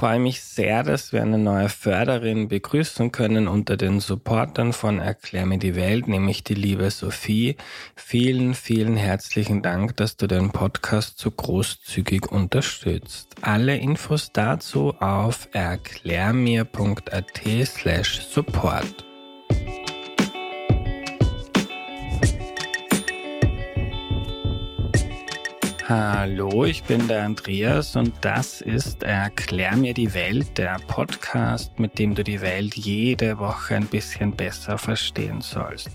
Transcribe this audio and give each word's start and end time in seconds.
freue 0.00 0.18
mich 0.18 0.40
sehr, 0.40 0.82
dass 0.82 1.12
wir 1.12 1.20
eine 1.20 1.36
neue 1.36 1.68
Förderin 1.68 2.48
begrüßen 2.48 3.12
können 3.12 3.46
unter 3.48 3.76
den 3.76 4.00
Supportern 4.00 4.72
von 4.72 4.98
Erklär 4.98 5.44
mir 5.44 5.58
die 5.58 5.76
Welt, 5.76 6.08
nämlich 6.08 6.42
die 6.42 6.54
liebe 6.54 6.90
Sophie. 6.90 7.56
Vielen, 7.96 8.54
vielen 8.54 8.96
herzlichen 8.96 9.60
Dank, 9.60 9.98
dass 9.98 10.16
du 10.16 10.26
den 10.26 10.52
Podcast 10.52 11.18
so 11.18 11.30
großzügig 11.30 12.32
unterstützt. 12.32 13.34
Alle 13.42 13.76
Infos 13.76 14.32
dazu 14.32 14.94
auf 15.00 15.50
erklärmir.at 15.52 17.42
slash 17.66 18.22
support. 18.22 19.09
Hallo, 25.90 26.64
ich 26.66 26.84
bin 26.84 27.08
der 27.08 27.24
Andreas 27.24 27.96
und 27.96 28.12
das 28.20 28.60
ist 28.60 29.02
Erklär 29.02 29.74
mir 29.74 29.92
die 29.92 30.14
Welt, 30.14 30.56
der 30.56 30.76
Podcast, 30.86 31.80
mit 31.80 31.98
dem 31.98 32.14
du 32.14 32.22
die 32.22 32.40
Welt 32.40 32.76
jede 32.76 33.40
Woche 33.40 33.74
ein 33.74 33.88
bisschen 33.88 34.30
besser 34.30 34.78
verstehen 34.78 35.40
sollst. 35.40 35.90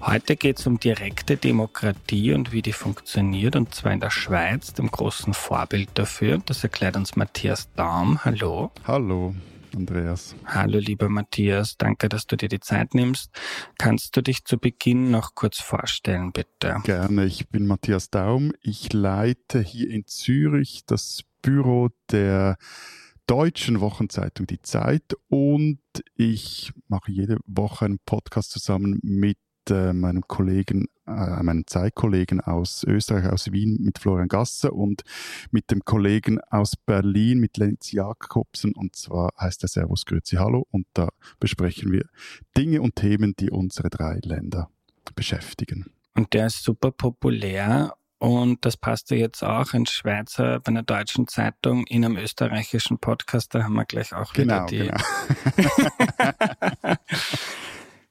Heute 0.00 0.36
geht 0.36 0.60
es 0.60 0.66
um 0.66 0.80
direkte 0.80 1.36
Demokratie 1.36 2.32
und 2.32 2.52
wie 2.52 2.62
die 2.62 2.72
funktioniert 2.72 3.54
und 3.54 3.74
zwar 3.74 3.92
in 3.92 4.00
der 4.00 4.08
Schweiz, 4.08 4.72
dem 4.72 4.90
großen 4.90 5.34
Vorbild 5.34 5.90
dafür. 5.92 6.40
Das 6.46 6.64
erklärt 6.64 6.96
uns 6.96 7.14
Matthias 7.14 7.68
Daum. 7.76 8.24
Hallo. 8.24 8.70
Hallo. 8.86 9.34
Andreas. 9.74 10.34
Hallo, 10.44 10.78
lieber 10.78 11.08
Matthias. 11.08 11.76
Danke, 11.76 12.08
dass 12.08 12.26
du 12.26 12.36
dir 12.36 12.48
die 12.48 12.60
Zeit 12.60 12.94
nimmst. 12.94 13.30
Kannst 13.78 14.16
du 14.16 14.22
dich 14.22 14.44
zu 14.44 14.58
Beginn 14.58 15.10
noch 15.10 15.34
kurz 15.34 15.60
vorstellen, 15.60 16.32
bitte? 16.32 16.76
Gerne. 16.84 17.24
Ich 17.24 17.48
bin 17.48 17.66
Matthias 17.66 18.10
Daum. 18.10 18.52
Ich 18.60 18.92
leite 18.92 19.60
hier 19.60 19.90
in 19.90 20.06
Zürich 20.06 20.84
das 20.86 21.22
Büro 21.42 21.90
der 22.10 22.56
deutschen 23.26 23.80
Wochenzeitung 23.80 24.46
Die 24.46 24.60
Zeit 24.60 25.16
und 25.28 25.80
ich 26.14 26.72
mache 26.88 27.10
jede 27.10 27.38
Woche 27.46 27.86
einen 27.86 27.98
Podcast 28.04 28.50
zusammen 28.50 28.98
mit 29.02 29.38
äh, 29.70 29.92
meinem 29.92 30.22
Kollegen, 30.26 30.86
äh, 31.06 31.42
meinem 31.42 31.66
Zeitkollegen 31.66 32.40
aus 32.40 32.84
Österreich, 32.84 33.30
aus 33.30 33.52
Wien, 33.52 33.78
mit 33.80 33.98
Florian 33.98 34.28
Gasser 34.28 34.72
und 34.72 35.02
mit 35.50 35.70
dem 35.70 35.84
Kollegen 35.84 36.40
aus 36.50 36.76
Berlin, 36.76 37.38
mit 37.38 37.56
Lenz 37.56 37.92
Jakobsen. 37.92 38.74
Und 38.74 38.96
zwar 38.96 39.30
heißt 39.38 39.62
der 39.62 39.68
Servus 39.68 40.04
Grüezi 40.04 40.36
Hallo. 40.36 40.66
Und 40.70 40.86
da 40.94 41.08
besprechen 41.40 41.92
wir 41.92 42.06
Dinge 42.56 42.82
und 42.82 42.96
Themen, 42.96 43.34
die 43.38 43.50
unsere 43.50 43.90
drei 43.90 44.20
Länder 44.22 44.70
beschäftigen. 45.14 45.86
Und 46.14 46.32
der 46.32 46.46
ist 46.46 46.62
super 46.62 46.90
populär 46.90 47.94
und 48.24 48.64
das 48.64 48.78
passte 48.78 49.16
jetzt 49.16 49.42
auch 49.44 49.74
in 49.74 49.84
Schweizer, 49.84 50.60
bei 50.60 50.70
einer 50.70 50.82
deutschen 50.82 51.28
Zeitung, 51.28 51.86
in 51.86 52.04
einem 52.04 52.16
österreichischen 52.16 52.98
Podcast. 52.98 53.54
Da 53.54 53.64
haben 53.64 53.74
wir 53.74 53.84
gleich 53.84 54.14
auch 54.14 54.32
genau, 54.32 54.66
wieder 54.70 54.88
die. 54.88 54.90
Genau. 55.56 56.96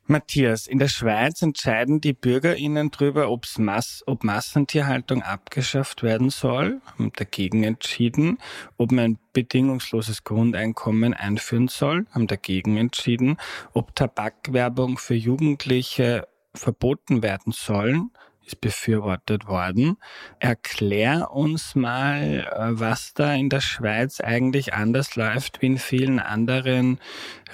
Matthias, 0.06 0.68
in 0.68 0.80
der 0.80 0.90
Schweiz 0.90 1.42
entscheiden 1.42 2.02
die 2.02 2.12
BürgerInnen 2.12 2.92
darüber, 2.92 3.30
ob's 3.30 3.58
Mass, 3.58 4.04
ob 4.06 4.26
Massentierhaltung 4.26 5.24
abgeschafft 5.24 6.04
werden 6.04 6.30
soll, 6.30 6.82
haben 6.86 7.14
dagegen 7.16 7.64
entschieden, 7.64 8.38
ob 8.76 8.92
man 8.92 9.06
ein 9.06 9.20
bedingungsloses 9.32 10.26
Grundeinkommen 10.26 11.14
einführen 11.14 11.70
soll, 11.70 12.06
haben 12.12 12.28
dagegen 12.28 12.76
entschieden, 12.76 13.38
ob 13.72 13.96
Tabakwerbung 13.96 14.98
für 14.98 15.16
Jugendliche 15.16 16.28
verboten 16.54 17.24
werden 17.24 17.54
sollen, 17.54 18.12
ist 18.46 18.62
befürwortet 18.62 19.48
worden. 19.48 19.98
Erklär 20.40 21.32
uns 21.32 21.76
mal, 21.76 22.48
äh, 22.52 22.80
was 22.80 23.14
da 23.14 23.34
in 23.34 23.50
der 23.50 23.62
Schweiz 23.62 24.20
eigentlich 24.20 24.74
anders 24.74 25.16
läuft 25.16 25.62
wie 25.62 25.68
in 25.68 25.78
vielen 25.78 26.20
anderen 26.20 27.00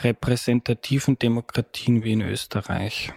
repräsentativen 0.02 1.18
Demokratien 1.20 2.04
wie 2.04 2.14
in 2.14 2.22
Österreich. 2.22 3.14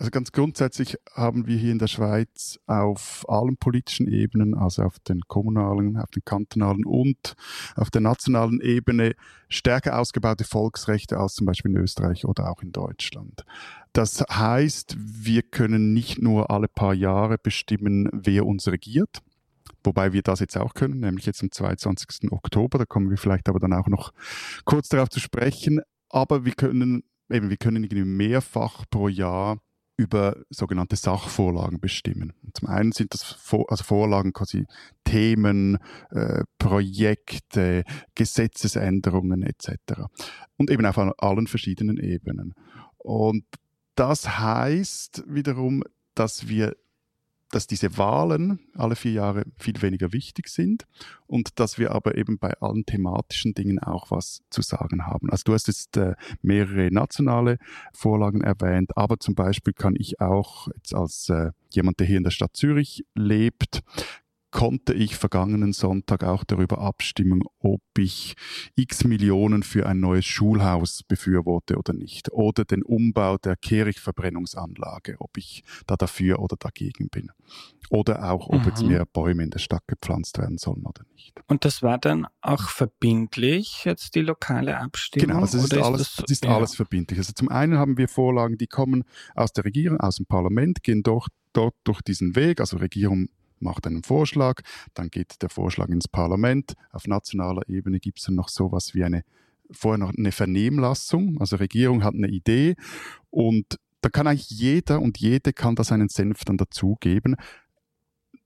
Also 0.00 0.10
ganz 0.12 0.32
grundsätzlich 0.32 0.96
haben 1.12 1.46
wir 1.46 1.58
hier 1.58 1.72
in 1.72 1.78
der 1.78 1.86
Schweiz 1.86 2.58
auf 2.66 3.26
allen 3.28 3.58
politischen 3.58 4.08
Ebenen, 4.08 4.54
also 4.54 4.82
auf 4.84 4.98
den 5.00 5.20
kommunalen, 5.28 5.98
auf 5.98 6.10
den 6.10 6.24
kantonalen 6.24 6.86
und 6.86 7.34
auf 7.76 7.90
der 7.90 8.00
nationalen 8.00 8.62
Ebene 8.62 9.12
stärker 9.50 9.98
ausgebaute 9.98 10.44
Volksrechte 10.44 11.18
als 11.18 11.34
zum 11.34 11.44
Beispiel 11.44 11.72
in 11.72 11.76
Österreich 11.76 12.24
oder 12.24 12.50
auch 12.50 12.62
in 12.62 12.72
Deutschland. 12.72 13.44
Das 13.92 14.20
heißt, 14.20 14.96
wir 14.98 15.42
können 15.42 15.92
nicht 15.92 16.20
nur 16.20 16.50
alle 16.50 16.68
paar 16.68 16.94
Jahre 16.94 17.38
bestimmen, 17.38 18.08
wer 18.12 18.46
uns 18.46 18.68
regiert, 18.68 19.20
wobei 19.82 20.12
wir 20.12 20.22
das 20.22 20.40
jetzt 20.40 20.56
auch 20.56 20.74
können, 20.74 21.00
nämlich 21.00 21.26
jetzt 21.26 21.42
am 21.42 21.50
22. 21.50 22.30
Oktober, 22.30 22.78
da 22.78 22.84
kommen 22.84 23.10
wir 23.10 23.18
vielleicht 23.18 23.48
aber 23.48 23.58
dann 23.58 23.72
auch 23.72 23.88
noch 23.88 24.12
kurz 24.64 24.88
darauf 24.88 25.08
zu 25.08 25.20
sprechen, 25.20 25.80
aber 26.08 26.44
wir 26.44 26.52
können 26.52 27.02
eben, 27.30 27.50
wir 27.50 27.56
können 27.56 27.84
irgendwie 27.84 28.04
mehrfach 28.04 28.84
pro 28.90 29.08
Jahr 29.08 29.58
über 29.96 30.36
sogenannte 30.48 30.96
Sachvorlagen 30.96 31.78
bestimmen. 31.78 32.32
Zum 32.54 32.68
einen 32.68 32.92
sind 32.92 33.12
das 33.12 33.22
Vor 33.22 33.70
also 33.70 33.84
Vorlagen 33.84 34.32
quasi 34.32 34.66
Themen, 35.04 35.76
äh, 36.10 36.44
Projekte, 36.58 37.84
Gesetzesänderungen 38.14 39.42
etc. 39.42 40.04
Und 40.56 40.70
eben 40.70 40.86
auf 40.86 40.96
allen 40.96 41.46
verschiedenen 41.46 41.98
Ebenen. 41.98 42.54
Und 42.96 43.44
das 43.94 44.38
heißt 44.38 45.24
wiederum, 45.26 45.82
dass 46.14 46.48
wir 46.48 46.76
dass 47.50 47.66
diese 47.66 47.98
Wahlen 47.98 48.60
alle 48.74 48.96
vier 48.96 49.12
Jahre 49.12 49.44
viel 49.58 49.80
weniger 49.82 50.12
wichtig 50.12 50.48
sind 50.48 50.86
und 51.26 51.58
dass 51.58 51.78
wir 51.78 51.90
aber 51.90 52.16
eben 52.16 52.38
bei 52.38 52.52
allen 52.60 52.86
thematischen 52.86 53.54
Dingen 53.54 53.80
auch 53.80 54.10
was 54.10 54.42
zu 54.50 54.62
sagen 54.62 55.06
haben. 55.06 55.30
Also 55.30 55.42
du 55.46 55.54
hast 55.54 55.66
jetzt 55.66 55.96
äh, 55.96 56.14
mehrere 56.42 56.92
nationale 56.92 57.58
Vorlagen 57.92 58.40
erwähnt, 58.40 58.96
aber 58.96 59.18
zum 59.18 59.34
Beispiel 59.34 59.72
kann 59.72 59.96
ich 59.98 60.20
auch 60.20 60.68
jetzt 60.76 60.94
als 60.94 61.28
äh, 61.28 61.50
jemand, 61.70 61.98
der 61.98 62.06
hier 62.06 62.18
in 62.18 62.24
der 62.24 62.30
Stadt 62.30 62.56
Zürich 62.56 63.04
lebt, 63.14 63.80
konnte 64.50 64.94
ich 64.94 65.16
vergangenen 65.16 65.72
Sonntag 65.72 66.24
auch 66.24 66.44
darüber 66.44 66.78
abstimmen, 66.78 67.42
ob 67.58 67.82
ich 67.96 68.34
x 68.74 69.04
Millionen 69.04 69.62
für 69.62 69.86
ein 69.86 70.00
neues 70.00 70.24
Schulhaus 70.24 71.02
befürworte 71.06 71.76
oder 71.76 71.92
nicht. 71.92 72.32
Oder 72.32 72.64
den 72.64 72.82
Umbau 72.82 73.38
der 73.38 73.56
Kehrichtverbrennungsanlage, 73.56 75.16
ob 75.18 75.36
ich 75.36 75.62
da 75.86 75.96
dafür 75.96 76.40
oder 76.40 76.56
dagegen 76.56 77.08
bin. 77.10 77.30
Oder 77.90 78.30
auch, 78.30 78.48
ob 78.48 78.60
mhm. 78.60 78.68
jetzt 78.68 78.82
mehr 78.82 79.04
Bäume 79.06 79.42
in 79.42 79.50
der 79.50 79.58
Stadt 79.58 79.82
gepflanzt 79.86 80.38
werden 80.38 80.58
sollen 80.58 80.84
oder 80.84 81.04
nicht. 81.14 81.40
Und 81.46 81.64
das 81.64 81.82
war 81.82 81.98
dann 81.98 82.26
auch 82.40 82.68
verbindlich, 82.68 83.84
jetzt 83.84 84.14
die 84.14 84.22
lokale 84.22 84.78
Abstimmung? 84.78 85.28
Genau, 85.28 85.40
also 85.40 85.58
es 85.58 85.64
ist, 85.64 85.74
alles, 85.74 86.00
ist, 86.02 86.22
das, 86.22 86.30
ist 86.30 86.44
ja. 86.44 86.56
alles 86.56 86.74
verbindlich. 86.74 87.18
Also 87.18 87.32
zum 87.32 87.48
einen 87.48 87.78
haben 87.78 87.98
wir 87.98 88.08
Vorlagen, 88.08 88.58
die 88.58 88.66
kommen 88.66 89.04
aus 89.34 89.52
der 89.52 89.64
Regierung, 89.64 89.98
aus 90.00 90.16
dem 90.16 90.26
Parlament, 90.26 90.82
gehen 90.82 91.02
dort, 91.02 91.28
dort 91.52 91.74
durch 91.84 92.00
diesen 92.02 92.36
Weg, 92.36 92.60
also 92.60 92.76
Regierung 92.76 93.28
macht 93.60 93.86
einen 93.86 94.02
Vorschlag, 94.02 94.62
dann 94.94 95.08
geht 95.08 95.42
der 95.42 95.50
Vorschlag 95.50 95.88
ins 95.88 96.08
Parlament. 96.08 96.74
Auf 96.90 97.06
nationaler 97.06 97.68
Ebene 97.68 98.00
gibt 98.00 98.18
es 98.18 98.26
dann 98.26 98.34
noch 98.34 98.48
sowas 98.48 98.94
wie 98.94 99.04
eine 99.04 99.22
vorher 99.72 99.98
noch 99.98 100.12
eine 100.16 100.32
Vernehmlassung. 100.32 101.40
Also 101.40 101.56
Regierung 101.56 102.02
hat 102.02 102.14
eine 102.14 102.28
Idee 102.28 102.74
und 103.30 103.78
da 104.00 104.08
kann 104.08 104.26
eigentlich 104.26 104.50
jeder 104.50 105.00
und 105.00 105.18
jede 105.18 105.52
kann 105.52 105.76
da 105.76 105.84
seinen 105.84 106.08
Senf 106.08 106.44
dann 106.44 106.56
dazugeben. 106.56 107.36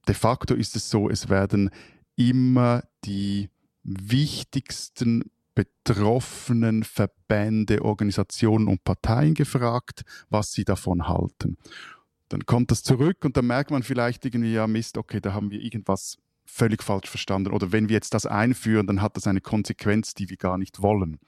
De 0.07 0.13
facto 0.13 0.53
ist 0.53 0.75
es 0.75 0.89
so, 0.89 1.09
es 1.09 1.29
werden 1.29 1.69
immer 2.15 2.83
die 3.05 3.49
wichtigsten 3.83 5.23
betroffenen 5.55 6.83
Verbände, 6.83 7.83
Organisationen 7.83 8.67
und 8.67 8.83
Parteien 8.83 9.33
gefragt, 9.33 10.03
was 10.29 10.51
sie 10.51 10.65
davon 10.65 11.07
halten 11.07 11.57
dann 12.29 12.45
kommt 12.45 12.71
das 12.71 12.83
zurück 12.83 13.23
und 13.23 13.37
dann 13.37 13.45
merkt 13.45 13.71
man 13.71 13.83
vielleicht 13.83 14.25
irgendwie, 14.25 14.53
ja 14.53 14.67
Mist, 14.67 14.97
okay, 14.97 15.21
da 15.21 15.33
haben 15.33 15.51
wir 15.51 15.61
irgendwas 15.61 16.17
völlig 16.45 16.83
falsch 16.83 17.09
verstanden. 17.09 17.53
Oder 17.53 17.71
wenn 17.71 17.89
wir 17.89 17.95
jetzt 17.95 18.13
das 18.13 18.25
einführen, 18.25 18.87
dann 18.87 19.01
hat 19.01 19.17
das 19.17 19.27
eine 19.27 19.41
Konsequenz, 19.41 20.13
die 20.13 20.29
wir 20.29 20.37
gar 20.37 20.57
nicht 20.57 20.81
wollen. 20.81 21.19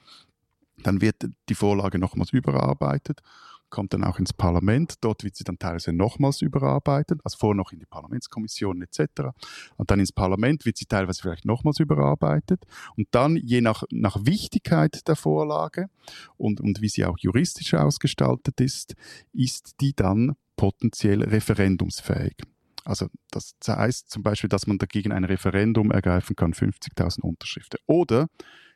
Dann 0.84 1.02
wird 1.02 1.28
die 1.50 1.56
Vorlage 1.56 1.98
nochmals 1.98 2.32
überarbeitet, 2.32 3.22
kommt 3.70 3.94
dann 3.94 4.04
auch 4.04 4.20
ins 4.20 4.32
Parlament. 4.32 4.96
Dort 5.02 5.24
wird 5.24 5.36
sie 5.36 5.44
dann 5.44 5.58
teilweise 5.58 5.92
nochmals 5.92 6.42
überarbeitet, 6.42 7.20
also 7.24 7.38
vorher 7.38 7.56
noch 7.56 7.72
in 7.72 7.80
die 7.80 7.86
Parlamentskommission 7.86 8.82
etc. 8.84 9.32
Und 9.76 9.90
dann 9.90 10.00
ins 10.00 10.12
Parlament 10.12 10.66
wird 10.66 10.78
sie 10.78 10.86
teilweise 10.86 11.22
vielleicht 11.22 11.46
nochmals 11.46 11.80
überarbeitet. 11.80 12.64
Und 12.96 13.08
dann, 13.12 13.36
je 13.36 13.62
nach, 13.62 13.84
nach 13.90 14.18
Wichtigkeit 14.22 15.08
der 15.08 15.16
Vorlage 15.16 15.90
und, 16.38 16.62
und 16.62 16.82
wie 16.82 16.90
sie 16.90 17.06
auch 17.06 17.18
juristisch 17.18 17.74
ausgestaltet 17.74 18.62
ist, 18.62 18.96
ist 19.34 19.82
die 19.82 19.94
dann 19.96 20.36
potenziell 20.58 21.24
referendumsfähig. 21.24 22.36
Also 22.84 23.08
das 23.32 23.56
heißt 23.66 24.10
zum 24.10 24.24
Beispiel, 24.24 24.50
dass 24.50 24.68
man 24.68 24.78
dagegen 24.78 25.12
ein 25.12 25.24
Referendum 25.24 25.92
ergreifen 25.92 26.36
kann, 26.36 26.54
50.000 26.54 27.22
Unterschriften. 27.22 27.80
Oder 27.86 28.28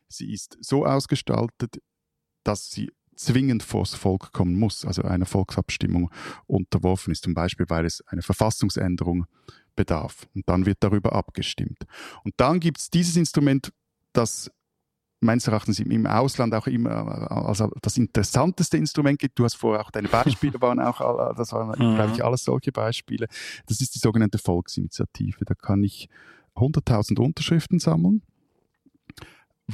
sie 0.08 0.32
ist 0.34 0.58
so 0.62 0.86
ausgestaltet, 0.86 1.82
dass 2.44 2.72
sie 2.72 2.92
zwingend 3.16 3.64
vors 3.64 3.94
Volk 3.94 4.32
kommen 4.34 4.58
muss, 4.58 4.84
also 4.84 5.04
einer 5.04 5.26
Volksabstimmung 5.26 6.12
unterworfen 6.48 7.12
ist, 7.12 7.24
zum 7.24 7.34
Beispiel 7.34 7.68
weil 7.70 7.86
es 7.86 8.02
eine 8.08 8.22
Verfassungsänderung 8.22 9.26
bedarf. 9.76 10.28
Und 10.34 10.48
dann 10.50 10.66
wird 10.66 10.78
darüber 10.82 11.14
abgestimmt. 11.14 11.84
Und 12.24 12.34
dann 12.38 12.60
gibt 12.60 12.80
es 12.80 12.90
dieses 12.90 13.16
Instrument, 13.16 13.72
das 14.14 14.52
meines 15.22 15.48
Erachtens 15.48 15.80
im, 15.80 16.06
Ausland 16.06 16.54
auch 16.54 16.68
immer 16.68 17.32
also 17.32 17.72
das 17.82 17.98
interessanteste 17.98 18.78
Instrument 18.78 19.20
gibt. 19.20 19.38
Du 19.40 19.46
hast 19.46 19.56
vorher 19.56 19.86
auch 19.86 19.92
deine 19.92 20.08
Beispiele 20.08 20.60
waren 20.62 20.80
auch, 20.80 21.36
das 21.36 21.54
waren, 21.54 21.70
mhm. 21.70 21.96
glaube 21.96 22.12
ich, 22.14 22.24
alles 22.24 22.44
solche 22.44 22.72
Beispiele. 22.72 23.28
Das 23.68 23.82
ist 23.82 23.96
die 23.96 24.00
sogenannte 24.00 24.40
Volksinitiative. 24.40 25.46
Da 25.46 25.54
kann 25.54 25.84
ich 25.84 26.10
100.000 26.56 27.20
Unterschriften 27.20 27.80
sammeln 27.80 28.24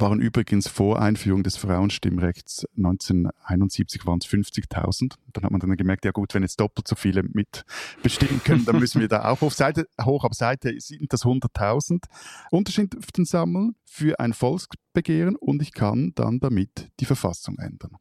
waren 0.00 0.20
übrigens 0.20 0.68
vor 0.68 1.00
Einführung 1.00 1.42
des 1.42 1.56
Frauenstimmrechts 1.56 2.66
1971 2.76 4.06
waren 4.06 4.18
es 4.22 4.26
50.000. 4.26 5.14
Dann 5.32 5.44
hat 5.44 5.50
man 5.50 5.60
dann 5.60 5.76
gemerkt, 5.76 6.04
ja 6.04 6.10
gut, 6.10 6.34
wenn 6.34 6.42
jetzt 6.42 6.60
doppelt 6.60 6.88
so 6.88 6.96
viele 6.96 7.22
mitbestimmen 7.22 8.42
können, 8.44 8.64
dann 8.64 8.78
müssen 8.78 9.00
wir 9.00 9.08
da 9.08 9.24
auch 9.24 9.42
auf 9.42 9.54
Seite 9.54 9.88
hoch, 10.02 10.24
aber 10.24 10.34
Seite 10.34 10.74
sind 10.78 11.12
das 11.12 11.24
100.000 11.24 12.04
Unterschriften 12.50 13.24
sammeln 13.24 13.74
für 13.84 14.20
ein 14.20 14.32
Volksbegehren 14.32 15.36
und 15.36 15.62
ich 15.62 15.72
kann 15.72 16.12
dann 16.14 16.40
damit 16.40 16.90
die 17.00 17.04
Verfassung 17.04 17.58
ändern. 17.58 17.96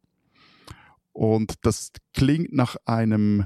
Und 1.14 1.56
das 1.66 1.92
klingt 2.14 2.54
nach 2.54 2.76
einem 2.86 3.46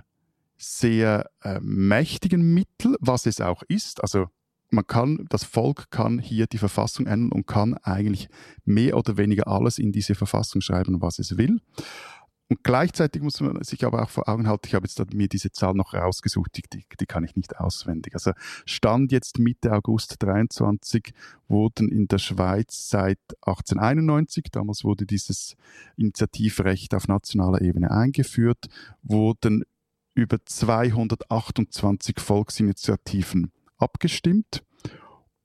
sehr 0.57 1.29
äh, 1.41 1.59
mächtigen 1.61 2.53
Mittel, 2.53 2.95
was 2.99 3.25
es 3.25 3.41
auch 3.41 3.63
ist. 3.67 4.03
Also 4.03 4.27
man 4.71 4.87
kann, 4.87 5.25
das 5.29 5.43
Volk 5.43 5.91
kann 5.91 6.17
hier 6.17 6.47
die 6.47 6.57
Verfassung 6.57 7.05
ändern 7.05 7.31
und 7.31 7.45
kann 7.45 7.75
eigentlich 7.75 8.29
mehr 8.65 8.97
oder 8.97 9.17
weniger 9.17 9.47
alles 9.47 9.77
in 9.77 9.91
diese 9.91 10.15
Verfassung 10.15 10.61
schreiben, 10.61 11.01
was 11.01 11.19
es 11.19 11.37
will. 11.37 11.59
Und 12.51 12.65
gleichzeitig 12.65 13.21
muss 13.21 13.39
man 13.39 13.63
sich 13.63 13.85
aber 13.85 14.03
auch 14.03 14.09
vor 14.09 14.27
Augen 14.27 14.45
halten, 14.45 14.67
ich 14.67 14.75
habe 14.75 14.85
jetzt 14.85 15.13
mir 15.13 15.29
diese 15.29 15.51
Zahl 15.51 15.73
noch 15.73 15.93
rausgesucht, 15.93 16.57
die, 16.57 16.63
die, 16.73 16.83
die, 16.99 17.05
kann 17.05 17.23
ich 17.23 17.37
nicht 17.37 17.57
auswendig. 17.57 18.13
Also 18.13 18.31
Stand 18.65 19.13
jetzt 19.13 19.39
Mitte 19.39 19.71
August 19.71 20.21
23 20.21 21.13
wurden 21.47 21.89
in 21.89 22.09
der 22.09 22.17
Schweiz 22.17 22.89
seit 22.89 23.19
1891, 23.41 24.47
damals 24.51 24.83
wurde 24.83 25.05
dieses 25.05 25.55
Initiativrecht 25.95 26.93
auf 26.93 27.07
nationaler 27.07 27.61
Ebene 27.61 27.89
eingeführt, 27.89 28.67
wurden 29.01 29.63
über 30.13 30.45
228 30.45 32.19
Volksinitiativen 32.19 33.53
abgestimmt 33.81 34.63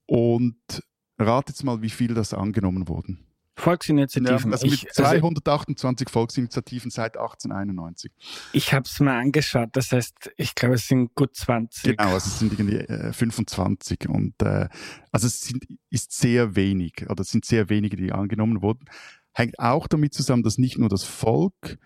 und 0.07 0.83
rate 1.19 1.53
jetzt 1.53 1.65
mal, 1.65 1.83
wie 1.83 1.91
viel 1.91 2.15
das 2.15 2.35
angenommen 2.35 2.89
wurden. 2.89 3.27
Volksinitiativen. 3.59 4.51
Ja, 4.51 4.53
also 4.53 4.67
mit 4.67 4.75
ich, 4.75 4.89
228 4.91 6.07
also, 6.07 6.13
Volksinitiativen 6.13 6.91
seit 6.91 7.17
1891. 7.17 8.13
Ich 8.53 8.75
habe 8.75 8.85
es 8.85 9.01
mal 9.01 9.19
angeschaut, 9.19 9.71
das 9.73 9.93
heißt, 9.93 10.31
ich 10.37 10.55
glaube, 10.55 10.75
es 10.75 10.87
sind 10.87 11.15
gut 11.15 11.35
20. 11.35 11.97
Genau, 11.97 12.13
also 12.13 12.29
es 12.29 12.39
sind 12.39 12.53
irgendwie 12.53 12.77
äh, 12.77 13.13
25 13.13 14.09
und 14.09 14.35
äh, 14.43 14.69
also 15.11 15.27
es 15.27 15.41
sind, 15.41 15.67
ist 15.89 16.13
sehr 16.13 16.55
wenig 16.55 17.09
oder 17.09 17.23
es 17.23 17.31
sind 17.31 17.47
sehr 17.47 17.71
wenige, 17.71 17.97
die 17.97 18.13
angenommen 18.13 18.61
wurden. 18.61 18.85
Hängt 19.33 19.59
auch 19.59 19.87
damit 19.87 20.13
zusammen, 20.13 20.43
dass 20.43 20.59
nicht 20.59 20.79
nur 20.79 20.91
das 20.91 21.05
Volk, 21.05 21.79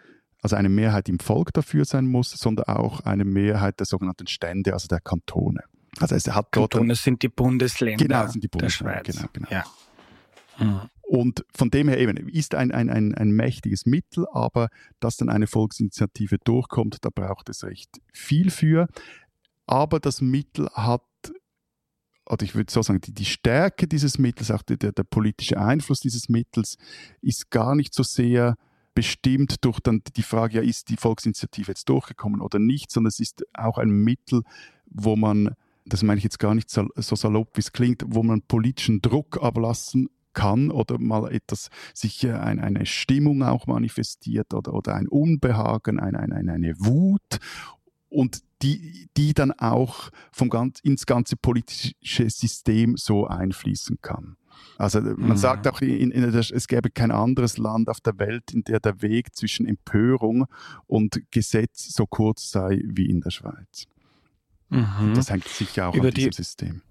also 0.43 0.57
eine 0.57 0.69
Mehrheit 0.69 1.09
im 1.09 1.21
Volk 1.21 1.53
dafür 1.53 1.85
sein 1.85 2.07
muss, 2.07 2.33
sondern 2.33 2.67
auch 2.67 3.01
eine 3.01 3.25
Mehrheit 3.25 3.79
der 3.79 3.87
sogenannten 3.87 4.27
Stände, 4.27 4.73
also 4.73 4.89
der 4.89 5.01
Kantone. 5.01 5.61
Also 5.99 6.15
es 6.15 6.27
hat 6.29 6.49
dort 6.53 6.73
Kantone 6.73 6.95
sind 6.95 7.23
die 7.23 7.29
Bundesländer 7.29 8.05
genau, 8.05 8.27
sind 8.29 8.45
die 8.45 8.49
Bundesländer, 8.49 9.03
der 9.03 9.13
Schweiz. 9.13 9.33
Genau, 9.33 9.49
genau. 9.49 9.49
Ja. 9.51 9.65
Mhm. 10.59 10.81
Und 11.03 11.45
von 11.53 11.71
dem 11.71 11.89
her 11.89 11.99
eben 11.99 12.17
ist 12.29 12.55
ein, 12.55 12.71
ein, 12.71 12.89
ein, 12.89 13.15
ein 13.17 13.33
mächtiges 13.33 13.85
Mittel, 13.85 14.27
aber 14.33 14.69
dass 15.01 15.17
dann 15.17 15.29
eine 15.29 15.49
Volksinitiative 15.49 16.39
durchkommt, 16.45 16.99
da 17.01 17.09
braucht 17.13 17.49
es 17.49 17.65
recht 17.65 17.91
viel 18.13 18.51
für. 18.51 18.87
Aber 19.67 19.99
das 19.99 20.21
Mittel 20.21 20.69
hat, 20.73 21.03
oder 22.27 22.45
ich 22.45 22.55
würde 22.55 22.71
so 22.71 22.83
sagen, 22.83 23.01
die, 23.01 23.13
die 23.13 23.25
Stärke 23.25 23.89
dieses 23.89 24.19
Mittels, 24.19 24.53
auch 24.53 24.63
der, 24.63 24.77
der 24.77 25.03
politische 25.03 25.59
Einfluss 25.59 25.99
dieses 25.99 26.29
Mittels, 26.29 26.77
ist 27.21 27.51
gar 27.51 27.75
nicht 27.75 27.93
so 27.93 28.05
sehr 28.05 28.55
bestimmt 28.95 29.65
durch 29.65 29.81
dann 29.81 30.03
die 30.17 30.23
Frage, 30.23 30.59
ja, 30.59 30.63
ist 30.63 30.91
die 30.91 30.97
Volksinitiative 30.97 31.73
jetzt 31.73 31.89
durchgekommen 31.89 32.41
oder 32.41 32.61
nicht, 32.61 32.93
sondern 32.93 33.09
es 33.09 33.19
ist 33.19 33.45
auch 33.55 33.79
ein 33.79 33.91
Mittel, 33.91 34.43
wo 34.87 35.17
man 35.17 35.57
das 35.93 36.03
meine 36.03 36.19
ich 36.19 36.25
jetzt 36.25 36.39
gar 36.39 36.55
nicht 36.55 36.71
so, 36.71 36.87
salopp, 36.97 37.57
wie 37.57 37.61
es 37.61 37.73
klingt, 37.73 38.05
wo 38.07 38.23
man 38.23 38.43
politischen 38.43 39.03
Druck 39.03 39.43
ablassen 39.43 40.09
kann 40.33 40.71
oder 40.71 40.99
mal 40.99 41.33
etwas, 41.33 41.71
sich 41.93 42.27
ein, 42.27 42.61
eine 42.61 42.87
Stimmung 42.87 43.43
auch 43.43 43.67
manifestiert 43.67 44.55
oder, 44.55 44.75
oder 44.75 44.95
ein 44.95 45.09
Unbehagen, 45.09 45.99
ein, 45.99 46.15
ein, 46.15 46.49
eine 46.49 46.75
Wut 46.79 47.41
und 48.09 48.41
die, 48.63 49.09
die 49.17 49.33
dann 49.33 49.53
auch 49.53 50.11
vom 50.33 50.51
ganz, 50.51 50.81
ins 50.81 51.07
ganze 51.07 51.37
politische 51.37 52.29
System 52.29 52.97
so 52.97 53.27
einfließen 53.27 53.99
kann. 54.03 54.37
Also 54.77 55.01
man 55.01 55.31
mhm. 55.31 55.37
sagt 55.37 55.67
auch, 55.69 55.81
in, 55.81 56.11
in 56.11 56.23
es 56.23 56.67
gäbe 56.67 56.91
kein 56.91 57.11
anderes 57.11 57.57
Land 57.57 57.89
auf 57.89 58.01
der 58.01 58.19
Welt, 58.19 58.53
in 58.53 58.63
der 58.65 58.81
der 58.81 59.01
Weg 59.01 59.35
zwischen 59.35 59.67
Empörung 59.67 60.47
und 60.87 61.21
Gesetz 61.31 61.95
so 61.95 62.07
kurz 62.07 62.51
sei 62.51 62.83
wie 62.85 63.09
in 63.09 63.21
der 63.21 63.31
Schweiz. 63.31 63.87
Mhm. 64.71 65.15
Das 65.15 65.31
hängt 65.31 65.47
sicher 65.49 65.89
auch 65.89 65.95
Über 65.95 66.09
an 66.09 66.15
diesem 66.15 66.31
die, 66.31 66.37
System. 66.37 66.83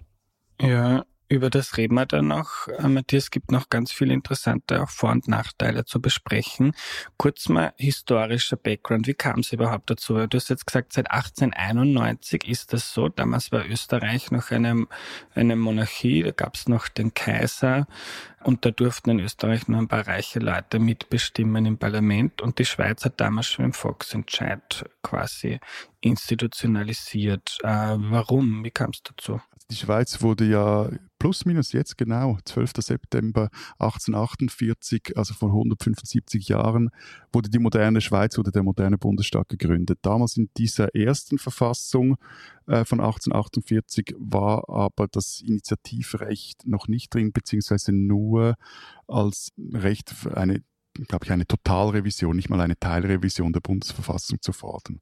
Ja, 0.62 1.06
über 1.30 1.52
das 1.52 1.78
reden 1.78 1.94
wir 1.94 2.08
dann 2.08 2.28
noch. 2.28 2.68
Äh, 2.68 2.88
Matthias, 2.88 3.30
gibt 3.30 3.52
noch 3.52 3.70
ganz 3.70 3.92
viele 3.92 4.14
interessante 4.14 4.82
auch 4.82 4.90
Vor- 4.90 5.12
und 5.12 5.28
Nachteile 5.28 5.86
zu 5.86 6.02
besprechen. 6.02 6.74
Kurz 7.18 7.50
mal 7.50 7.74
historischer 7.78 8.58
Background. 8.58 9.06
Wie 9.06 9.14
kam 9.14 9.42
es 9.42 9.54
überhaupt 9.54 9.92
dazu? 9.92 10.26
Du 10.26 10.38
hast 10.38 10.50
jetzt 10.50 10.66
gesagt, 10.66 10.92
seit 10.92 11.12
1891 11.12 12.48
ist 12.48 12.74
das 12.74 12.92
so. 12.92 13.10
Damals 13.10 13.52
war 13.52 13.64
Österreich 13.64 14.32
noch 14.32 14.50
eine, 14.50 14.88
eine 15.36 15.56
Monarchie. 15.56 16.24
Da 16.24 16.32
gab 16.32 16.56
es 16.56 16.68
noch 16.68 16.88
den 16.88 17.14
Kaiser. 17.14 17.88
Und 18.44 18.66
da 18.66 18.72
durften 18.72 19.12
in 19.12 19.20
Österreich 19.20 19.68
nur 19.68 19.80
ein 19.80 19.88
paar 19.88 20.08
reiche 20.08 20.40
Leute 20.40 20.80
mitbestimmen 20.80 21.66
im 21.68 21.78
Parlament. 21.78 22.42
Und 22.42 22.58
die 22.58 22.66
Schweiz 22.66 23.06
hat 23.06 23.22
damals 23.22 23.46
schon 23.46 23.66
im 23.66 23.74
Volksentscheid 23.74 24.84
quasi 25.04 25.60
institutionalisiert. 26.02 27.60
Äh, 27.62 27.68
warum? 27.98 28.64
Wie 28.64 28.72
kam 28.72 28.90
es 28.90 29.04
dazu? 29.04 29.40
Die 29.72 29.76
Schweiz 29.76 30.22
wurde 30.22 30.46
ja 30.46 30.90
plus 31.20 31.46
minus 31.46 31.74
jetzt 31.74 31.98
genau, 31.98 32.40
12. 32.44 32.72
September 32.80 33.50
1848, 33.78 35.16
also 35.16 35.34
vor 35.34 35.50
175 35.50 36.48
Jahren, 36.48 36.90
wurde 37.32 37.50
die 37.50 37.60
moderne 37.60 38.02
Schweiz 38.02 38.40
oder 38.40 38.52
der 38.52 38.64
moderne 38.64 38.98
Bundesstaat 38.98 39.50
gegründet. 39.50 40.00
Damals 40.02 40.38
in 40.38 40.50
dieser 40.58 40.96
ersten 40.96 41.38
Verfassung 41.38 42.18
äh, 42.66 42.84
von 42.86 43.00
1848 43.00 44.16
war 44.18 44.68
aber 44.70 45.08
das 45.08 45.42
Initiativrecht 45.42 46.66
noch 46.66 46.88
nicht 46.88 47.14
drin, 47.14 47.32
beziehungsweise 47.32 47.92
nur 47.92 48.56
als 49.08 49.52
Recht 49.74 50.10
für 50.10 50.36
eine 50.36 50.64
glaube 51.08 51.26
ich, 51.26 51.32
eine 51.32 51.46
Totalrevision, 51.48 52.36
nicht 52.36 52.50
mal 52.50 52.60
eine 52.60 52.78
Teilrevision 52.78 53.54
der 53.54 53.62
Bundesverfassung 53.62 54.42
zu 54.42 54.52
fordern. 54.52 55.00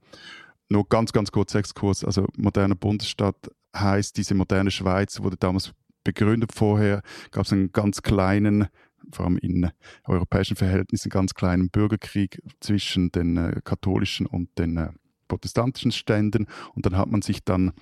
Nur 0.69 0.87
ganz, 0.87 1.13
ganz 1.13 1.31
kurz 1.31 1.55
Exkurs. 1.55 2.03
Also 2.03 2.27
moderner 2.37 2.75
Bundesstaat 2.75 3.35
heißt, 3.75 4.17
diese 4.17 4.35
moderne 4.35 4.71
Schweiz 4.71 5.21
wurde 5.21 5.37
damals 5.37 5.73
begründet. 6.03 6.51
Vorher 6.53 7.01
gab 7.31 7.45
es 7.45 7.53
einen 7.53 7.71
ganz 7.71 8.01
kleinen, 8.01 8.67
vor 9.11 9.25
allem 9.25 9.37
in 9.37 9.69
europäischen 10.05 10.55
Verhältnissen, 10.55 11.09
ganz 11.09 11.33
kleinen 11.33 11.69
Bürgerkrieg 11.69 12.41
zwischen 12.59 13.11
den 13.11 13.37
äh, 13.37 13.61
katholischen 13.63 14.25
und 14.25 14.57
den 14.57 14.77
äh, 14.77 14.89
protestantischen 15.27 15.91
Ständen. 15.91 16.47
Und 16.73 16.85
dann 16.85 16.97
hat 16.97 17.09
man 17.09 17.21
sich 17.21 17.43
dann 17.43 17.73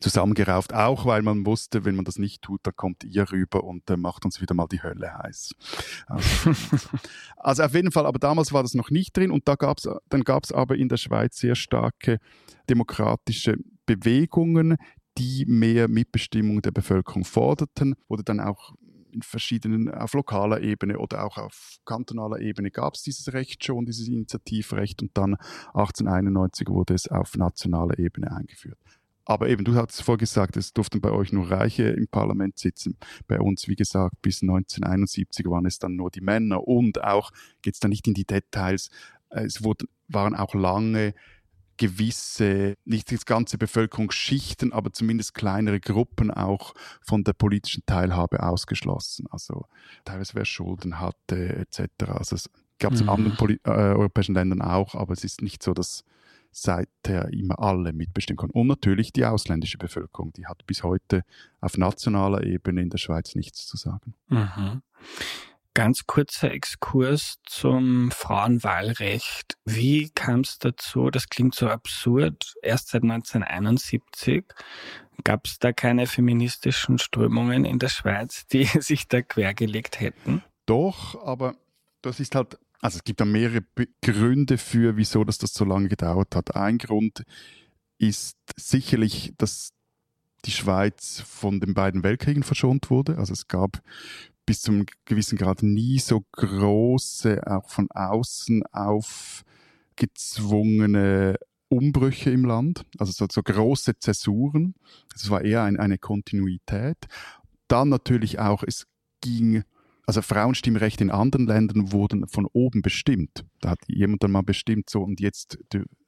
zusammengerauft, 0.00 0.74
auch 0.74 1.06
weil 1.06 1.22
man 1.22 1.46
wusste, 1.46 1.84
wenn 1.84 1.96
man 1.96 2.04
das 2.04 2.18
nicht 2.18 2.42
tut, 2.42 2.60
dann 2.64 2.76
kommt 2.76 3.04
ihr 3.04 3.30
rüber 3.30 3.64
und 3.64 3.88
äh, 3.88 3.96
macht 3.96 4.24
uns 4.24 4.40
wieder 4.40 4.54
mal 4.54 4.66
die 4.66 4.82
Hölle 4.82 5.12
heiß. 5.14 5.54
Also, 6.06 6.52
also, 7.36 7.62
auf 7.62 7.74
jeden 7.74 7.90
Fall, 7.90 8.06
aber 8.06 8.18
damals 8.18 8.52
war 8.52 8.62
das 8.62 8.74
noch 8.74 8.90
nicht 8.90 9.16
drin 9.16 9.30
und 9.30 9.48
da 9.48 9.54
gab's, 9.54 9.88
dann 10.08 10.22
gab 10.22 10.44
es 10.44 10.52
aber 10.52 10.76
in 10.76 10.88
der 10.88 10.98
Schweiz 10.98 11.38
sehr 11.38 11.54
starke 11.54 12.18
demokratische 12.68 13.56
Bewegungen, 13.86 14.76
die 15.18 15.44
mehr 15.46 15.88
Mitbestimmung 15.88 16.62
der 16.62 16.72
Bevölkerung 16.72 17.24
forderten, 17.24 17.94
wurde 18.08 18.24
dann 18.24 18.40
auch 18.40 18.74
in 19.12 19.22
verschiedenen, 19.22 19.92
auf 19.94 20.12
lokaler 20.14 20.60
Ebene 20.60 20.98
oder 20.98 21.24
auch 21.24 21.38
auf 21.38 21.78
kantonaler 21.84 22.40
Ebene 22.40 22.70
gab 22.70 22.94
es 22.94 23.02
dieses 23.02 23.32
Recht 23.32 23.64
schon, 23.64 23.86
dieses 23.86 24.08
Initiativrecht 24.08 25.02
und 25.02 25.16
dann 25.16 25.36
1891 25.74 26.68
wurde 26.68 26.94
es 26.94 27.08
auf 27.08 27.36
nationaler 27.36 27.98
Ebene 27.98 28.32
eingeführt. 28.32 28.78
Aber 29.26 29.48
eben, 29.48 29.64
du 29.64 29.74
hast 29.74 30.02
vorgesagt, 30.02 30.56
es 30.56 30.74
durften 30.74 31.00
bei 31.00 31.10
euch 31.10 31.32
nur 31.32 31.50
Reiche 31.50 31.84
im 31.84 32.08
Parlament 32.08 32.58
sitzen. 32.58 32.98
Bei 33.26 33.40
uns, 33.40 33.68
wie 33.68 33.76
gesagt, 33.76 34.20
bis 34.20 34.42
1971 34.42 35.46
waren 35.46 35.64
es 35.64 35.78
dann 35.78 35.96
nur 35.96 36.10
die 36.10 36.20
Männer 36.20 36.66
und 36.66 37.02
auch, 37.02 37.30
geht 37.62 37.74
es 37.74 37.80
da 37.80 37.88
nicht 37.88 38.06
in 38.06 38.12
die 38.12 38.26
Details, 38.26 38.90
es 39.30 39.64
wurden, 39.64 39.88
waren 40.08 40.34
auch 40.34 40.54
lange 40.54 41.14
gewisse, 41.76 42.76
nicht 42.84 43.10
die 43.10 43.18
ganze 43.18 43.58
Bevölkerungsschichten, 43.58 44.72
aber 44.72 44.92
zumindest 44.92 45.34
kleinere 45.34 45.80
Gruppen 45.80 46.30
auch 46.30 46.74
von 47.02 47.24
der 47.24 47.32
politischen 47.32 47.84
Teilhabe 47.86 48.42
ausgeschlossen. 48.42 49.26
Also 49.30 49.66
teilweise 50.04 50.34
wer 50.34 50.44
Schulden 50.44 51.00
hatte 51.00 51.56
etc. 51.56 51.88
Also 52.08 52.36
es 52.36 52.50
gab 52.78 52.92
es 52.92 53.00
mhm. 53.00 53.08
in 53.08 53.14
anderen 53.14 53.36
Poli 53.36 53.60
äh, 53.64 53.70
europäischen 53.70 54.34
Ländern 54.34 54.62
auch, 54.62 54.94
aber 54.94 55.12
es 55.12 55.24
ist 55.24 55.42
nicht 55.42 55.62
so, 55.62 55.74
dass 55.74 56.04
seither 56.50 57.32
immer 57.32 57.58
alle 57.58 57.92
mitbestimmen 57.92 58.38
können. 58.38 58.52
Und 58.52 58.68
natürlich 58.68 59.12
die 59.12 59.24
ausländische 59.24 59.76
Bevölkerung, 59.78 60.32
die 60.32 60.46
hat 60.46 60.64
bis 60.66 60.84
heute 60.84 61.24
auf 61.60 61.76
nationaler 61.76 62.44
Ebene 62.44 62.82
in 62.82 62.90
der 62.90 62.98
Schweiz 62.98 63.34
nichts 63.34 63.66
zu 63.66 63.76
sagen. 63.76 64.14
Mhm. 64.28 64.82
Ganz 65.74 66.06
kurzer 66.06 66.52
Exkurs 66.52 67.40
zum 67.46 68.12
Frauenwahlrecht. 68.12 69.56
Wie 69.64 70.08
kam 70.10 70.40
es 70.40 70.58
dazu? 70.60 71.10
Das 71.10 71.28
klingt 71.28 71.56
so 71.56 71.68
absurd. 71.68 72.54
Erst 72.62 72.90
seit 72.90 73.02
1971 73.02 74.44
gab 75.24 75.46
es 75.46 75.58
da 75.58 75.72
keine 75.72 76.06
feministischen 76.06 76.98
Strömungen 76.98 77.64
in 77.64 77.80
der 77.80 77.88
Schweiz, 77.88 78.46
die 78.46 78.64
sich 78.80 79.08
da 79.08 79.22
quergelegt 79.22 79.98
hätten? 80.00 80.44
Doch, 80.66 81.20
aber 81.24 81.56
das 82.02 82.20
ist 82.20 82.34
halt, 82.34 82.58
also 82.80 82.98
es 82.98 83.04
gibt 83.04 83.20
da 83.20 83.24
mehrere 83.24 83.64
Gründe 84.00 84.58
für, 84.58 84.96
wieso 84.96 85.24
das, 85.24 85.38
das 85.38 85.54
so 85.54 85.64
lange 85.64 85.88
gedauert 85.88 86.36
hat. 86.36 86.54
Ein 86.54 86.78
Grund 86.78 87.24
ist 87.98 88.36
sicherlich, 88.56 89.32
dass 89.38 89.70
die 90.44 90.50
Schweiz 90.50 91.22
von 91.26 91.60
den 91.60 91.74
beiden 91.74 92.02
Weltkriegen 92.02 92.42
verschont 92.42 92.90
wurde. 92.90 93.18
Also 93.18 93.32
es 93.32 93.48
gab 93.48 93.82
bis 94.46 94.60
zum 94.60 94.84
gewissen 95.04 95.38
Grad 95.38 95.62
nie 95.62 95.98
so 95.98 96.22
große, 96.32 97.46
auch 97.46 97.68
von 97.68 97.90
außen 97.90 98.62
aufgezwungene 98.72 101.36
Umbrüche 101.68 102.30
im 102.30 102.44
Land, 102.44 102.84
also 102.98 103.12
so, 103.12 103.26
so 103.30 103.42
große 103.42 103.98
Zäsuren. 103.98 104.74
Es 105.14 105.30
war 105.30 105.42
eher 105.42 105.62
ein, 105.62 105.78
eine 105.78 105.98
Kontinuität. 105.98 106.98
Dann 107.68 107.88
natürlich 107.88 108.38
auch, 108.38 108.62
es 108.62 108.86
ging 109.20 109.64
also 110.06 110.20
Frauenstimmrechte 110.20 111.02
in 111.02 111.10
anderen 111.10 111.46
Ländern 111.46 111.92
wurden 111.92 112.28
von 112.28 112.46
oben 112.46 112.82
bestimmt. 112.82 113.44
Da 113.60 113.70
hat 113.70 113.80
jemand 113.86 114.22
dann 114.22 114.32
mal 114.32 114.42
bestimmt, 114.42 114.90
so 114.90 115.02
und 115.02 115.20
jetzt 115.20 115.58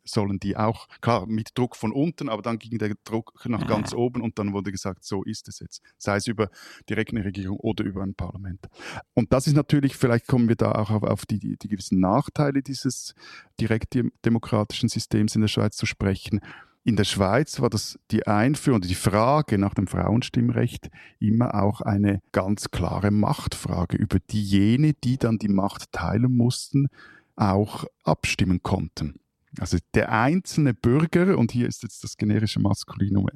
sollen 0.06 0.38
die 0.40 0.56
auch, 0.56 0.88
klar, 1.00 1.26
mit 1.26 1.50
Druck 1.54 1.76
von 1.76 1.92
unten, 1.92 2.28
aber 2.28 2.42
dann 2.42 2.58
ging 2.58 2.78
der 2.78 2.94
Druck 3.04 3.32
nach 3.46 3.66
ganz 3.66 3.92
oben 3.92 4.22
und 4.22 4.38
dann 4.38 4.52
wurde 4.52 4.72
gesagt, 4.72 5.04
so 5.04 5.22
ist 5.22 5.48
es 5.48 5.60
jetzt. 5.60 5.82
Sei 5.98 6.16
es 6.16 6.26
über 6.26 6.48
direkte 6.88 7.16
Regierung 7.24 7.58
oder 7.58 7.84
über 7.84 8.02
ein 8.02 8.14
Parlament. 8.14 8.66
Und 9.14 9.32
das 9.32 9.46
ist 9.46 9.54
natürlich, 9.54 9.96
vielleicht 9.96 10.26
kommen 10.26 10.48
wir 10.48 10.56
da 10.56 10.72
auch 10.72 10.90
auf, 10.90 11.02
auf 11.02 11.26
die, 11.26 11.38
die, 11.38 11.56
die 11.56 11.68
gewissen 11.68 12.00
Nachteile 12.00 12.62
dieses 12.62 13.14
direktdemokratischen 13.60 14.88
Systems 14.88 15.34
in 15.34 15.42
der 15.42 15.48
Schweiz 15.48 15.76
zu 15.76 15.86
sprechen. 15.86 16.40
In 16.84 16.94
der 16.94 17.04
Schweiz 17.04 17.60
war 17.60 17.68
das 17.68 17.98
die 18.12 18.28
Einführung, 18.28 18.80
die 18.80 18.94
Frage 18.94 19.58
nach 19.58 19.74
dem 19.74 19.88
Frauenstimmrecht 19.88 20.88
immer 21.18 21.60
auch 21.60 21.80
eine 21.80 22.20
ganz 22.30 22.70
klare 22.70 23.10
Machtfrage, 23.10 23.96
über 23.96 24.18
die 24.30 24.42
jene, 24.42 24.92
die 24.92 25.18
dann 25.18 25.38
die 25.38 25.48
Macht 25.48 25.90
teilen 25.90 26.36
mussten, 26.36 26.86
auch 27.34 27.86
abstimmen 28.04 28.62
konnten. 28.62 29.18
Also 29.58 29.78
der 29.94 30.12
einzelne 30.12 30.74
Bürger, 30.74 31.38
und 31.38 31.52
hier 31.52 31.66
ist 31.68 31.82
jetzt 31.82 32.04
das 32.04 32.16
generische 32.16 32.60
Maskulinum 32.60 33.28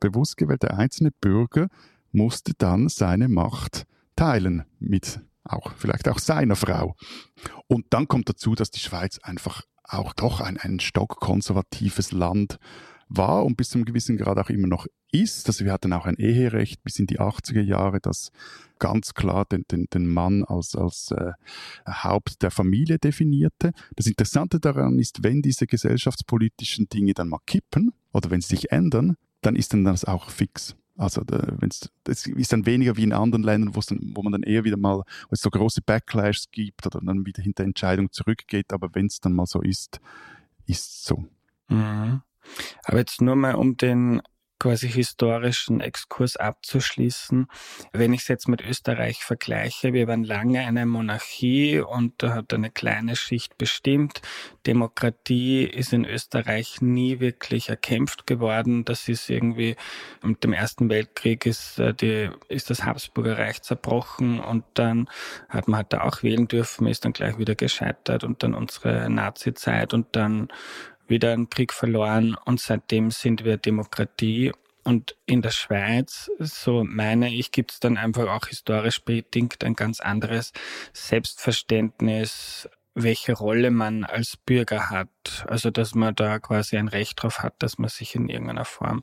bewusst 0.00 0.36
gewählt, 0.36 0.62
der 0.62 0.78
einzelne 0.78 1.10
Bürger 1.20 1.68
musste 2.12 2.52
dann 2.56 2.88
seine 2.88 3.28
Macht 3.28 3.84
teilen 4.16 4.64
mit 4.78 5.20
auch 5.44 5.72
vielleicht 5.76 6.08
auch 6.08 6.18
seiner 6.18 6.56
Frau. 6.56 6.94
Und 7.66 7.86
dann 7.90 8.08
kommt 8.08 8.28
dazu, 8.28 8.54
dass 8.54 8.70
die 8.70 8.80
Schweiz 8.80 9.18
einfach 9.22 9.62
auch 9.82 10.12
doch 10.12 10.40
ein, 10.40 10.58
ein 10.58 10.80
stockkonservatives 10.80 12.12
Land 12.12 12.58
war 13.08 13.44
und 13.44 13.56
bis 13.56 13.70
zu 13.70 13.78
einem 13.78 13.84
gewissen 13.84 14.16
Grad 14.16 14.38
auch 14.38 14.50
immer 14.50 14.68
noch 14.68 14.86
ist. 15.12 15.46
Also 15.46 15.64
wir 15.64 15.72
hatten 15.72 15.92
auch 15.92 16.06
ein 16.06 16.16
Eherecht 16.16 16.82
bis 16.84 16.98
in 16.98 17.06
die 17.06 17.20
80er 17.20 17.62
Jahre, 17.62 18.00
das 18.00 18.30
ganz 18.78 19.14
klar 19.14 19.44
den, 19.44 19.64
den, 19.70 19.86
den 19.92 20.06
Mann 20.06 20.44
als, 20.44 20.76
als 20.76 21.10
äh, 21.12 21.32
Haupt 21.86 22.42
der 22.42 22.50
Familie 22.50 22.98
definierte. 22.98 23.72
Das 23.96 24.06
Interessante 24.06 24.60
daran 24.60 24.98
ist, 24.98 25.22
wenn 25.22 25.42
diese 25.42 25.66
gesellschaftspolitischen 25.66 26.88
Dinge 26.88 27.14
dann 27.14 27.28
mal 27.28 27.40
kippen 27.46 27.92
oder 28.12 28.30
wenn 28.30 28.40
sie 28.40 28.56
sich 28.56 28.72
ändern, 28.72 29.16
dann 29.40 29.56
ist 29.56 29.72
dann 29.72 29.84
das 29.84 30.04
auch 30.04 30.30
fix. 30.30 30.76
Also 30.96 31.22
wenn's, 31.28 31.90
das 32.02 32.26
ist 32.26 32.52
dann 32.52 32.66
weniger 32.66 32.96
wie 32.96 33.04
in 33.04 33.12
anderen 33.12 33.44
Ländern, 33.44 33.72
dann, 33.72 34.12
wo 34.14 34.22
man 34.22 34.32
dann 34.32 34.42
eher 34.42 34.64
wieder 34.64 34.76
mal, 34.76 35.04
es 35.30 35.40
so 35.40 35.48
große 35.48 35.80
Backlashs 35.80 36.50
gibt 36.50 36.84
oder 36.86 37.00
dann 37.00 37.24
wieder 37.24 37.40
hinter 37.40 37.62
Entscheidungen 37.62 38.10
zurückgeht. 38.10 38.72
Aber 38.72 38.92
wenn 38.94 39.06
es 39.06 39.20
dann 39.20 39.32
mal 39.32 39.46
so 39.46 39.62
ist, 39.62 40.00
ist 40.66 41.04
so. 41.04 41.24
Mhm. 41.68 42.22
Aber 42.84 42.98
jetzt 42.98 43.20
nur 43.20 43.36
mal 43.36 43.54
um 43.54 43.76
den 43.76 44.22
quasi 44.58 44.88
historischen 44.88 45.80
Exkurs 45.80 46.36
abzuschließen. 46.36 47.46
Wenn 47.92 48.12
ich 48.12 48.22
es 48.22 48.28
jetzt 48.28 48.48
mit 48.48 48.60
Österreich 48.60 49.22
vergleiche, 49.22 49.92
wir 49.92 50.08
waren 50.08 50.24
lange 50.24 50.60
eine 50.60 50.84
Monarchie 50.84 51.78
und 51.80 52.14
da 52.22 52.34
hat 52.34 52.52
eine 52.52 52.70
kleine 52.70 53.14
Schicht 53.14 53.56
bestimmt. 53.56 54.20
Demokratie 54.66 55.64
ist 55.64 55.92
in 55.92 56.04
Österreich 56.04 56.80
nie 56.80 57.20
wirklich 57.20 57.68
erkämpft 57.68 58.26
geworden. 58.26 58.84
Das 58.84 59.08
ist 59.08 59.30
irgendwie 59.30 59.76
mit 60.22 60.42
dem 60.42 60.52
Ersten 60.52 60.88
Weltkrieg 60.88 61.46
ist, 61.46 61.78
äh, 61.78 61.94
die, 61.94 62.30
ist 62.48 62.70
das 62.70 62.84
Habsburger 62.84 63.38
Reich 63.38 63.62
zerbrochen 63.62 64.40
und 64.40 64.64
dann 64.74 65.08
hat 65.48 65.68
man 65.68 65.78
halt 65.78 65.92
da 65.92 66.00
auch 66.02 66.22
wählen 66.22 66.48
dürfen, 66.48 66.86
ist 66.88 67.04
dann 67.04 67.12
gleich 67.12 67.38
wieder 67.38 67.54
gescheitert 67.54 68.24
und 68.24 68.42
dann 68.42 68.54
unsere 68.54 69.08
Nazi-Zeit 69.08 69.94
und 69.94 70.16
dann 70.16 70.48
wieder 71.08 71.32
einen 71.32 71.50
Krieg 71.50 71.72
verloren 71.72 72.36
und 72.44 72.60
seitdem 72.60 73.10
sind 73.10 73.44
wir 73.44 73.56
Demokratie. 73.56 74.52
Und 74.84 75.16
in 75.26 75.42
der 75.42 75.50
Schweiz, 75.50 76.30
so 76.38 76.82
meine 76.82 77.34
ich, 77.34 77.52
gibt 77.52 77.72
es 77.72 77.80
dann 77.80 77.98
einfach 77.98 78.28
auch 78.28 78.46
historisch 78.46 79.02
bedingt 79.02 79.62
ein 79.62 79.74
ganz 79.74 80.00
anderes 80.00 80.52
Selbstverständnis, 80.94 82.70
welche 82.94 83.34
Rolle 83.34 83.70
man 83.70 84.04
als 84.04 84.36
Bürger 84.36 84.88
hat. 84.88 85.44
Also 85.46 85.70
dass 85.70 85.94
man 85.94 86.14
da 86.14 86.38
quasi 86.38 86.78
ein 86.78 86.88
Recht 86.88 87.22
drauf 87.22 87.40
hat, 87.40 87.54
dass 87.58 87.78
man 87.78 87.90
sich 87.90 88.14
in 88.14 88.28
irgendeiner 88.28 88.64
Form 88.64 89.02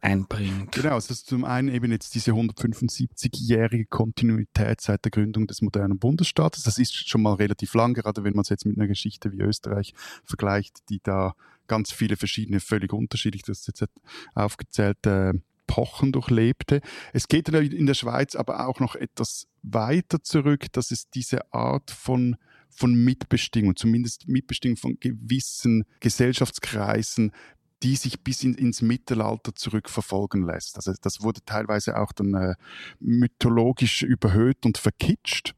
einbringt. 0.00 0.72
Genau, 0.72 0.94
also 0.94 1.14
zum 1.14 1.44
einen 1.44 1.68
eben 1.68 1.92
jetzt 1.92 2.14
diese 2.14 2.32
175-jährige 2.32 3.86
Kontinuität 3.86 4.80
seit 4.80 5.04
der 5.04 5.10
Gründung 5.10 5.46
des 5.46 5.62
modernen 5.62 5.98
Bundesstaates. 5.98 6.62
Das 6.62 6.78
ist 6.78 7.08
schon 7.08 7.22
mal 7.22 7.34
relativ 7.34 7.74
lang, 7.74 7.94
gerade 7.94 8.24
wenn 8.24 8.34
man 8.34 8.42
es 8.42 8.48
jetzt 8.48 8.66
mit 8.66 8.76
einer 8.76 8.88
Geschichte 8.88 9.32
wie 9.32 9.40
Österreich 9.40 9.94
vergleicht, 10.24 10.78
die 10.88 11.00
da 11.02 11.34
ganz 11.66 11.92
viele 11.92 12.16
verschiedene, 12.16 12.60
völlig 12.60 12.92
unterschiedlich, 12.92 13.42
das 13.42 13.60
ist 13.60 13.80
jetzt 13.80 14.00
aufgezählt, 14.34 15.06
äh, 15.06 15.34
Epochen 15.70 16.10
durchlebte. 16.12 16.80
Es 17.12 17.28
geht 17.28 17.48
in 17.48 17.86
der 17.86 17.94
Schweiz 17.94 18.34
aber 18.34 18.66
auch 18.66 18.80
noch 18.80 18.96
etwas 18.96 19.46
weiter 19.62 20.22
zurück, 20.22 20.66
dass 20.72 20.90
es 20.90 21.08
diese 21.10 21.52
Art 21.52 21.90
von 21.90 22.36
von 22.72 22.94
Mitbestimmung, 22.94 23.74
zumindest 23.74 24.28
Mitbestimmung 24.28 24.76
von 24.76 24.96
gewissen 25.00 25.84
Gesellschaftskreisen 25.98 27.32
die 27.82 27.96
sich 27.96 28.22
bis 28.22 28.42
in, 28.44 28.54
ins 28.54 28.82
Mittelalter 28.82 29.54
zurückverfolgen 29.54 30.44
lässt. 30.44 30.76
Also 30.76 30.92
das 31.00 31.22
wurde 31.22 31.40
teilweise 31.44 31.98
auch 31.98 32.12
dann 32.12 32.34
äh, 32.34 32.54
mythologisch 32.98 34.02
überhöht 34.02 34.66
und 34.66 34.78
verkitscht. 34.78 35.54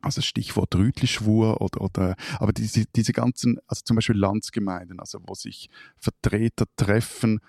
Also 0.00 0.20
Stichwort 0.20 0.74
Rütlischwur 0.74 1.60
oder, 1.60 1.80
oder 1.80 2.16
aber 2.38 2.52
diese, 2.52 2.84
diese 2.94 3.12
ganzen, 3.12 3.58
also 3.66 3.82
zum 3.84 3.96
Beispiel 3.96 4.16
Landsgemeinden, 4.16 5.00
also 5.00 5.18
wo 5.26 5.34
sich 5.34 5.68
Vertreter 5.98 6.66
treffen, 6.76 7.40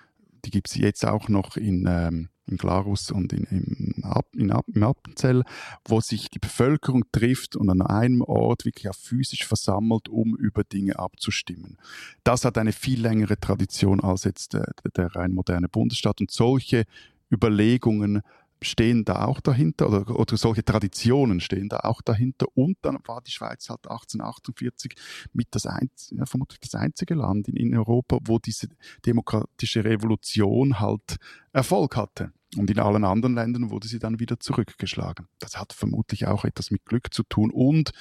die 0.44 0.50
gibt 0.50 0.68
es 0.68 0.74
jetzt 0.74 1.04
auch 1.04 1.28
noch 1.28 1.56
in 1.56 1.86
ähm, 1.88 2.28
in 2.48 2.56
Glarus 2.56 3.10
und 3.10 3.32
in, 3.32 3.44
in, 3.44 4.02
in, 4.32 4.52
im 4.74 4.82
Appenzell, 4.82 5.44
wo 5.86 6.00
sich 6.00 6.30
die 6.30 6.38
Bevölkerung 6.38 7.04
trifft 7.12 7.56
und 7.56 7.70
an 7.70 7.82
einem 7.82 8.22
Ort 8.22 8.64
wirklich 8.64 8.88
auch 8.88 8.94
physisch 8.94 9.46
versammelt, 9.46 10.08
um 10.08 10.36
über 10.36 10.64
Dinge 10.64 10.98
abzustimmen. 10.98 11.76
Das 12.24 12.44
hat 12.44 12.58
eine 12.58 12.72
viel 12.72 13.00
längere 13.00 13.38
Tradition 13.38 14.00
als 14.00 14.24
jetzt 14.24 14.54
der, 14.54 14.72
der 14.96 15.14
rein 15.14 15.32
moderne 15.32 15.68
Bundesstaat 15.68 16.20
und 16.20 16.30
solche 16.30 16.84
Überlegungen 17.30 18.22
stehen 18.62 19.04
da 19.04 19.24
auch 19.24 19.40
dahinter 19.40 19.88
oder, 19.88 20.18
oder 20.18 20.36
solche 20.36 20.64
Traditionen 20.64 21.40
stehen 21.40 21.68
da 21.68 21.80
auch 21.80 22.02
dahinter. 22.02 22.46
Und 22.54 22.78
dann 22.82 22.98
war 23.06 23.20
die 23.22 23.30
Schweiz 23.30 23.68
halt 23.68 23.86
1848 23.86 24.94
mit 25.32 25.48
das 25.52 25.66
einz, 25.66 26.12
ja, 26.16 26.26
vermutlich 26.26 26.60
das 26.60 26.74
einzige 26.74 27.14
Land 27.14 27.48
in, 27.48 27.56
in 27.56 27.76
Europa, 27.76 28.18
wo 28.24 28.38
diese 28.38 28.68
demokratische 29.06 29.84
Revolution 29.84 30.80
halt 30.80 31.16
Erfolg 31.52 31.96
hatte. 31.96 32.32
Und 32.56 32.70
in 32.70 32.78
allen 32.78 33.04
anderen 33.04 33.34
Ländern 33.34 33.70
wurde 33.70 33.88
sie 33.88 33.98
dann 33.98 34.20
wieder 34.20 34.40
zurückgeschlagen. 34.40 35.28
Das 35.38 35.58
hat 35.58 35.72
vermutlich 35.72 36.26
auch 36.26 36.44
etwas 36.44 36.70
mit 36.70 36.84
Glück 36.84 37.12
zu 37.12 37.22
tun 37.22 37.50
und 37.50 37.92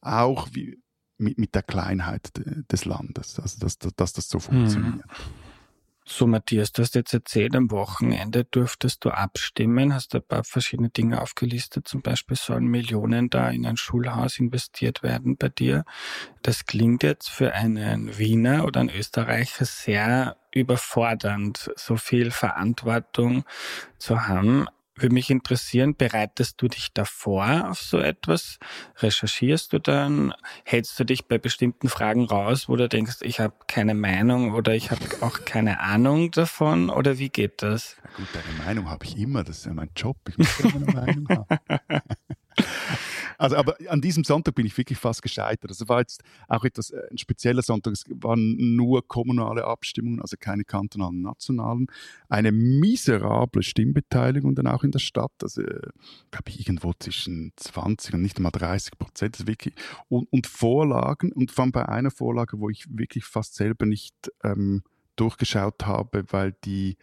auch 0.00 0.48
wie, 0.52 0.82
mit, 1.18 1.38
mit 1.38 1.54
der 1.54 1.62
Kleinheit 1.62 2.32
des 2.36 2.84
Landes, 2.84 3.38
also 3.38 3.58
dass, 3.60 3.78
dass, 3.78 3.94
dass 3.94 4.12
das 4.12 4.28
so 4.28 4.38
mhm. 4.38 4.42
funktioniert. 4.42 5.04
So, 6.04 6.26
Matthias, 6.26 6.72
du 6.72 6.82
hast 6.82 6.96
jetzt 6.96 7.14
erzählt, 7.14 7.54
am 7.54 7.70
Wochenende 7.70 8.44
durftest 8.44 9.04
du 9.04 9.10
abstimmen, 9.10 9.94
hast 9.94 10.16
ein 10.16 10.22
paar 10.22 10.42
verschiedene 10.42 10.88
Dinge 10.88 11.22
aufgelistet. 11.22 11.86
Zum 11.86 12.02
Beispiel 12.02 12.36
sollen 12.36 12.66
Millionen 12.66 13.30
da 13.30 13.48
in 13.50 13.64
ein 13.64 13.76
Schulhaus 13.76 14.40
investiert 14.40 15.04
werden 15.04 15.36
bei 15.36 15.48
dir. 15.48 15.84
Das 16.42 16.66
klingt 16.66 17.04
jetzt 17.04 17.30
für 17.30 17.52
einen 17.52 18.18
Wiener 18.18 18.64
oder 18.64 18.80
einen 18.80 18.90
Österreicher 18.90 19.64
sehr 19.64 20.36
überfordernd, 20.52 21.70
so 21.76 21.96
viel 21.96 22.30
Verantwortung 22.30 23.44
zu 23.98 24.26
haben. 24.26 24.66
Würde 24.94 25.14
mich 25.14 25.30
interessieren, 25.30 25.96
bereitest 25.96 26.60
du 26.60 26.68
dich 26.68 26.92
davor 26.92 27.70
auf 27.70 27.80
so 27.80 27.98
etwas? 27.98 28.58
Recherchierst 28.98 29.72
du 29.72 29.78
dann? 29.78 30.34
Hältst 30.64 31.00
du 31.00 31.04
dich 31.04 31.26
bei 31.26 31.38
bestimmten 31.38 31.88
Fragen 31.88 32.26
raus, 32.26 32.68
wo 32.68 32.76
du 32.76 32.88
denkst, 32.88 33.16
ich 33.22 33.40
habe 33.40 33.54
keine 33.66 33.94
Meinung 33.94 34.52
oder 34.52 34.74
ich 34.74 34.90
habe 34.90 35.00
auch 35.22 35.46
keine 35.46 35.80
Ahnung 35.80 36.30
davon? 36.30 36.90
Oder 36.90 37.18
wie 37.18 37.30
geht 37.30 37.62
das? 37.62 37.96
Na 38.04 38.10
gut, 38.16 38.28
deine 38.34 38.64
Meinung 38.64 38.90
habe 38.90 39.06
ich 39.06 39.16
immer. 39.16 39.42
Das 39.44 39.58
ist 39.58 39.66
ja 39.66 39.72
mein 39.72 39.90
Job. 39.96 40.18
Ich 40.28 40.36
muss 40.36 40.60
immer 40.60 40.74
eine 40.74 40.92
Meinung 40.92 41.28
haben. 41.28 41.46
Also, 43.42 43.56
aber 43.56 43.76
an 43.88 44.00
diesem 44.00 44.22
Sonntag 44.22 44.54
bin 44.54 44.66
ich 44.66 44.78
wirklich 44.78 45.00
fast 45.00 45.20
gescheitert. 45.20 45.68
Also 45.68 45.88
war 45.88 45.98
jetzt 45.98 46.22
auch 46.46 46.62
etwas 46.62 46.90
äh, 46.90 47.00
ein 47.10 47.18
spezieller 47.18 47.62
Sonntag. 47.62 47.92
Es 47.92 48.04
waren 48.08 48.54
nur 48.76 49.04
kommunale 49.08 49.64
Abstimmungen, 49.64 50.20
also 50.20 50.36
keine 50.38 50.62
kantonalen, 50.62 51.22
nationalen. 51.22 51.88
Eine 52.28 52.52
miserable 52.52 53.64
Stimmbeteiligung 53.64 54.54
dann 54.54 54.68
auch 54.68 54.84
in 54.84 54.92
der 54.92 55.00
Stadt. 55.00 55.32
Also, 55.42 55.62
äh, 55.62 55.88
glaube 56.30 56.50
ich, 56.50 56.60
irgendwo 56.60 56.92
zwischen 56.96 57.52
20 57.56 58.14
und 58.14 58.22
nicht 58.22 58.36
einmal 58.36 58.52
30 58.52 58.96
Prozent. 58.96 59.40
Das 59.40 59.46
wirklich 59.48 59.74
und, 60.08 60.32
und 60.32 60.46
Vorlagen 60.46 61.32
und 61.32 61.50
vor 61.50 61.64
allem 61.64 61.72
bei 61.72 61.88
einer 61.88 62.12
Vorlage, 62.12 62.60
wo 62.60 62.70
ich 62.70 62.86
wirklich 62.96 63.24
fast 63.24 63.56
selber 63.56 63.86
nicht 63.86 64.14
ähm, 64.44 64.84
durchgeschaut 65.16 65.84
habe, 65.84 66.26
weil 66.30 66.54
die 66.64 66.96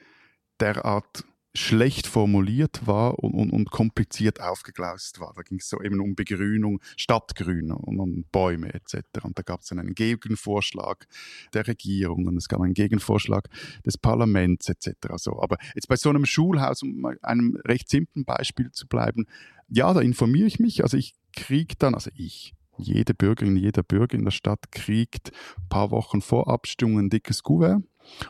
derart 0.62 1.25
schlecht 1.56 2.06
formuliert 2.06 2.86
war 2.86 3.20
und, 3.20 3.34
und, 3.34 3.51
und 3.51 3.72
kompliziert 3.72 4.39
aufgegleist 4.39 5.20
war. 5.20 5.34
Da 5.36 5.41
ging 5.41 5.58
es 5.60 5.70
so 5.70 5.82
eben 5.82 6.00
um 6.00 6.15
Begrünung, 6.15 6.79
Stadtgrün 6.96 7.72
und 7.72 8.00
um 8.00 8.25
Bäume 8.32 8.74
etc. 8.74 9.24
Und 9.24 9.38
da 9.38 9.41
gab 9.41 9.62
es 9.62 9.68
dann 9.68 9.79
einen 9.79 9.96
Gegenvorschlag 9.96 11.08
der 11.53 11.68
Regierung 11.68 12.27
und 12.27 12.38
es 12.38 12.48
gab 12.48 12.62
einen 12.62 12.75
Gegenvorschlag 12.75 13.50
des 13.86 13.98
Parlaments 13.98 14.70
etc. 14.70 14.91
So, 15.15 15.41
aber 15.41 15.58
jetzt 15.74 15.88
bei 15.88 15.96
so 15.96 16.10
einem 16.10 16.25
Schulhaus, 16.25 16.84
um 16.84 17.06
einem 17.22 17.60
recht 17.65 17.89
simplen 17.89 18.25
Beispiel 18.25 18.72
zu 18.72 18.88
bleiben, 18.88 19.25
ja, 19.70 19.94
da 19.94 20.01
informiere 20.01 20.48
ich 20.48 20.60
mich. 20.60 20.84
Also 20.84 20.98
ich 20.98 21.13
kriege 21.36 21.75
dann, 21.77 21.96
also 21.96 22.12
ich, 22.15 22.53
jede 22.77 23.13
Bürgerin, 23.13 23.56
jeder 23.56 23.84
Bürger 23.84 24.15
in 24.18 24.24
der 24.24 24.32
Stadt 24.32 24.72
kriegt 24.72 25.32
ein 25.58 25.70
paar 25.70 25.91
Wochen 25.91 26.22
vor 26.22 26.48
Abstimmung 26.48 27.00
ein 27.00 27.10
dickes 27.10 27.44
Kuvert 27.44 27.84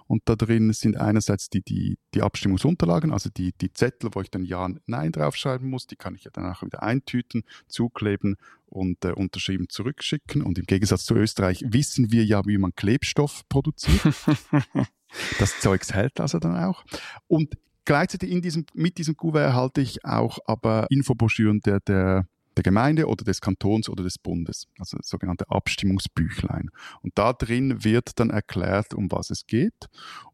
und 0.07 0.23
da 0.25 0.35
drin 0.35 0.73
sind 0.73 0.97
einerseits 0.97 1.49
die, 1.49 1.61
die, 1.61 1.97
die 2.13 2.21
Abstimmungsunterlagen, 2.21 3.11
also 3.11 3.29
die, 3.29 3.53
die 3.53 3.71
Zettel, 3.73 4.11
wo 4.13 4.21
ich 4.21 4.31
dann 4.31 4.43
Ja, 4.43 4.69
Nein 4.85 5.11
draufschreiben 5.11 5.69
muss, 5.69 5.87
die 5.87 5.95
kann 5.95 6.15
ich 6.15 6.23
ja 6.23 6.31
danach 6.33 6.63
wieder 6.63 6.83
eintüten, 6.83 7.43
zukleben 7.67 8.37
und 8.65 9.03
äh, 9.05 9.11
unterschrieben 9.11 9.69
zurückschicken. 9.69 10.41
Und 10.41 10.57
im 10.57 10.65
Gegensatz 10.65 11.05
zu 11.05 11.15
Österreich 11.15 11.63
wissen 11.67 12.11
wir 12.11 12.25
ja, 12.25 12.45
wie 12.45 12.57
man 12.57 12.75
Klebstoff 12.75 13.47
produziert. 13.49 14.01
das 15.39 15.59
Zeugs 15.59 15.93
hält 15.93 16.19
also 16.19 16.39
dann 16.39 16.57
auch. 16.57 16.83
Und 17.27 17.55
gleichzeitig 17.85 18.31
in 18.31 18.41
diesem, 18.41 18.65
mit 18.73 18.97
diesem 18.97 19.17
Kuvert 19.17 19.43
erhalte 19.43 19.81
ich 19.81 20.05
auch 20.05 20.39
aber 20.45 20.87
Infobroschüren 20.89 21.61
der, 21.61 21.79
der 21.79 22.27
der 22.59 22.63
Gemeinde 22.63 23.07
oder 23.07 23.23
des 23.23 23.39
Kantons 23.39 23.87
oder 23.87 24.03
des 24.03 24.17
Bundes, 24.17 24.67
also 24.77 24.97
das 24.97 25.07
sogenannte 25.07 25.49
Abstimmungsbüchlein. 25.49 26.69
Und 27.01 27.17
da 27.17 27.31
drin 27.31 27.85
wird 27.85 28.19
dann 28.19 28.29
erklärt, 28.29 28.93
um 28.93 29.09
was 29.11 29.29
es 29.29 29.47
geht. 29.47 29.87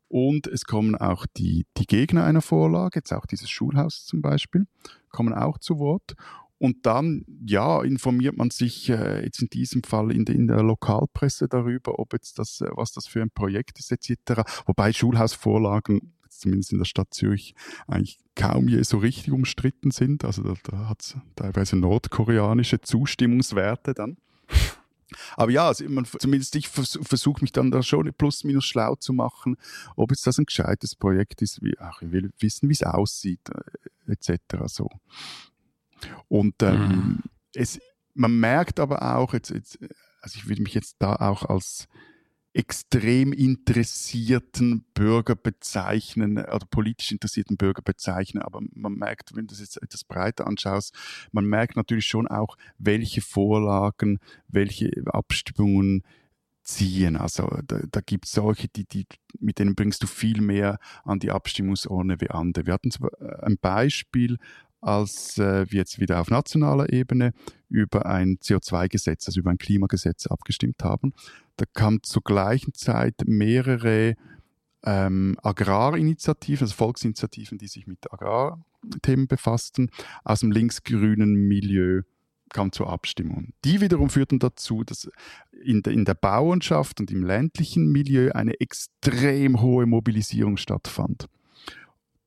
Und 0.07 0.47
es 0.47 0.65
kommen 0.65 0.95
auch 0.95 1.27
die, 1.37 1.67
die 1.77 1.85
Gegner 1.85 2.25
einer 2.25 2.41
Vorlage, 2.41 2.97
jetzt 2.99 3.13
auch 3.13 3.27
dieses 3.27 3.49
Schulhaus 3.49 4.05
zum 4.05 4.23
Beispiel, 4.23 4.65
kommen 5.09 5.33
auch 5.33 5.59
zu 5.59 5.77
Wort. 5.77 6.15
Und 6.57 6.87
dann, 6.87 7.25
ja, 7.45 7.83
informiert 7.83 8.37
man 8.37 8.49
sich 8.49 8.89
äh, 8.89 9.23
jetzt 9.23 9.41
in 9.41 9.49
diesem 9.49 9.83
Fall 9.83 10.11
in, 10.11 10.25
de, 10.25 10.35
in, 10.35 10.47
der 10.47 10.63
Lokalpresse 10.63 11.47
darüber, 11.47 11.99
ob 11.99 12.13
jetzt 12.13 12.39
das, 12.39 12.61
äh, 12.61 12.69
was 12.73 12.91
das 12.91 13.05
für 13.05 13.21
ein 13.21 13.29
Projekt 13.29 13.77
ist, 13.77 13.91
etc. 13.91 14.41
Wobei 14.65 14.93
Schulhausvorlagen 14.93 16.13
zumindest 16.39 16.71
in 16.71 16.77
der 16.77 16.85
Stadt 16.85 17.13
Zürich, 17.13 17.55
eigentlich 17.87 18.19
kaum 18.35 18.67
je 18.67 18.81
so 18.83 18.97
richtig 18.97 19.31
umstritten 19.31 19.91
sind. 19.91 20.25
Also 20.25 20.43
da, 20.43 20.53
da 20.63 20.89
hat 20.89 21.01
es 21.01 21.17
teilweise 21.35 21.75
nordkoreanische 21.75 22.81
Zustimmungswerte 22.81 23.93
dann. 23.93 24.17
Aber 25.37 25.51
ja, 25.51 25.67
also 25.67 25.87
man, 25.87 26.05
zumindest 26.05 26.55
ich 26.55 26.67
vers 26.67 26.99
versuche 27.01 27.41
mich 27.41 27.51
dann 27.51 27.71
da 27.71 27.83
schon 27.83 28.11
plus 28.13 28.43
minus 28.43 28.65
schlau 28.65 28.95
zu 28.95 29.13
machen, 29.13 29.57
ob 29.95 30.11
jetzt 30.11 30.25
das 30.25 30.37
ein 30.37 30.45
gescheites 30.45 30.95
Projekt 30.95 31.41
ist. 31.41 31.61
Wie, 31.61 31.77
ach, 31.79 32.01
ich 32.01 32.11
will 32.11 32.31
wissen, 32.39 32.69
wie 32.69 32.73
es 32.73 32.83
aussieht, 32.83 33.41
äh, 33.49 34.11
etc. 34.11 34.39
So. 34.65 34.89
Und 36.27 36.61
ähm, 36.63 36.87
mhm. 36.87 37.23
es, 37.53 37.79
man 38.13 38.39
merkt 38.39 38.79
aber 38.79 39.15
auch, 39.15 39.33
jetzt, 39.33 39.51
jetzt, 39.51 39.79
also 40.21 40.37
ich 40.37 40.47
würde 40.47 40.63
mich 40.63 40.73
jetzt 40.73 40.95
da 40.99 41.15
auch 41.15 41.43
als 41.43 41.87
extrem 42.55 43.33
interessierten 43.33 44.85
Bürger 44.93 45.35
bezeichnen 45.35 46.37
oder 46.37 46.65
politisch 46.71 47.11
interessierten 47.11 47.57
Bürger 47.57 47.81
bezeichnen. 47.81 48.41
Aber 48.41 48.61
man 48.73 48.93
merkt, 48.93 49.35
wenn 49.35 49.45
du 49.45 49.53
das 49.53 49.59
jetzt 49.59 49.81
etwas 49.83 50.05
breiter 50.05 50.47
anschaust, 50.47 50.95
man 51.33 51.45
merkt 51.45 51.75
natürlich 51.75 52.07
schon 52.07 52.27
auch, 52.27 52.55
welche 52.77 53.19
Vorlagen, 53.19 54.19
welche 54.47 54.89
Abstimmungen 55.07 56.03
ziehen. 56.63 57.17
Also 57.17 57.59
da, 57.67 57.81
da 57.91 57.99
gibt 57.99 58.25
es 58.25 58.31
solche, 58.31 58.69
die, 58.69 58.85
die, 58.85 59.05
mit 59.37 59.59
denen 59.59 59.75
bringst 59.75 60.01
du 60.01 60.07
viel 60.07 60.39
mehr 60.39 60.79
an 61.03 61.19
die 61.19 61.31
Abstimmungsurne 61.31 62.21
wie 62.21 62.29
andere. 62.29 62.65
Wir 62.65 62.73
hatten 62.73 62.91
ein 63.41 63.57
Beispiel 63.57 64.37
als 64.85 65.39
äh, 65.39 65.65
wir 65.69 65.79
jetzt 65.79 65.99
wieder 65.99 66.21
auf 66.21 66.29
nationaler 66.29 66.93
Ebene 66.93 67.33
über 67.69 68.05
ein 68.05 68.37
CO2-Gesetz, 68.37 69.27
also 69.27 69.39
über 69.39 69.49
ein 69.49 69.57
Klimagesetz 69.57 70.27
abgestimmt 70.27 70.83
haben. 70.83 71.13
Da 71.57 71.65
kamen 71.73 72.03
zur 72.03 72.23
gleichen 72.23 72.73
Zeit 72.73 73.15
mehrere 73.25 74.15
ähm, 74.83 75.37
Agrarinitiativen, 75.41 76.65
also 76.65 76.75
Volksinitiativen, 76.75 77.57
die 77.57 77.67
sich 77.67 77.87
mit 77.87 78.11
Agrarthemen 78.11 79.27
befassten, 79.27 79.89
aus 80.23 80.41
dem 80.41 80.51
linksgrünen 80.51 81.33
Milieu 81.47 82.03
kam 82.49 82.71
zur 82.71 82.89
Abstimmung. 82.89 83.53
Die 83.65 83.81
wiederum 83.81 84.09
führten 84.09 84.39
dazu, 84.39 84.83
dass 84.83 85.09
in 85.63 85.81
der, 85.81 85.93
in 85.93 86.05
der 86.05 86.13
Bauernschaft 86.13 86.99
und 86.99 87.11
im 87.11 87.23
ländlichen 87.23 87.91
Milieu 87.91 88.31
eine 88.31 88.59
extrem 88.59 89.61
hohe 89.61 89.85
Mobilisierung 89.85 90.57
stattfand. 90.57 91.27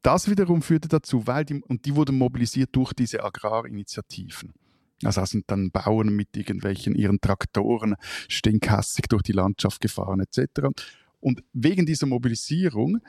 Das 0.03 0.29
wiederum 0.31 0.63
führte 0.63 0.89
dazu, 0.89 1.27
weil 1.27 1.45
die, 1.45 1.63
und 1.63 1.85
die 1.85 1.95
wurden 1.95 2.19
mobilisiert 2.19 2.71
durch 2.73 2.93
diese 2.93 3.23
Agrarinitiativen. 3.25 4.53
Also 5.05 5.25
sind 5.25 5.45
dann 5.49 5.71
Bauern 5.71 6.09
mit 6.09 6.37
irgendwelchen 6.37 6.95
ihren 6.95 7.21
Traktoren 7.21 7.95
stinkhassig 8.29 9.09
durch 9.09 9.23
die 9.23 9.33
Landschaft 9.33 9.81
gefahren 9.81 10.21
etc. 10.21 10.69
Und 11.21 11.43
wegen 11.53 11.87
dieser 11.87 12.07
Mobilisierung 12.07 13.01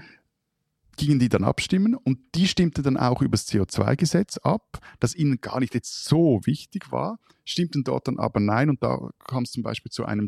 gingen 0.97 1.19
die 1.19 1.29
dann 1.29 1.45
abstimmen 1.45 1.95
und 1.95 2.19
die 2.35 2.47
stimmten 2.47 2.83
dann 2.83 2.97
auch 2.97 3.21
über 3.21 3.31
das 3.31 3.47
CO2-Gesetz 3.47 4.37
ab, 4.39 4.79
das 4.99 5.15
ihnen 5.15 5.39
gar 5.39 5.59
nicht 5.61 5.73
jetzt 5.73 6.03
so 6.03 6.41
wichtig 6.43 6.91
war, 6.91 7.19
stimmten 7.45 7.83
dort 7.83 8.07
dann 8.07 8.19
aber 8.19 8.41
nein 8.41 8.69
und 8.69 8.83
da 8.83 9.09
kam 9.25 9.43
es 9.43 9.51
zum 9.51 9.63
Beispiel 9.63 9.91
zu 9.91 10.05
einem 10.05 10.27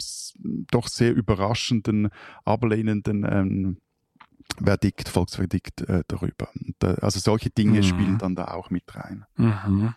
doch 0.72 0.88
sehr 0.88 1.14
überraschenden, 1.14 2.10
ablehnenden 2.46 3.26
ähm, 3.30 3.78
Verdikt, 4.64 5.10
Volksverdikt 5.10 5.82
äh, 5.82 6.04
darüber. 6.08 6.50
Und, 6.56 6.76
äh, 6.84 6.96
also 7.02 7.20
solche 7.20 7.50
Dinge 7.50 7.80
mhm. 7.80 7.84
spielen 7.84 8.18
dann 8.18 8.36
da 8.36 8.46
auch 8.46 8.70
mit 8.70 8.84
rein. 8.96 9.26
Mhm. 9.36 9.94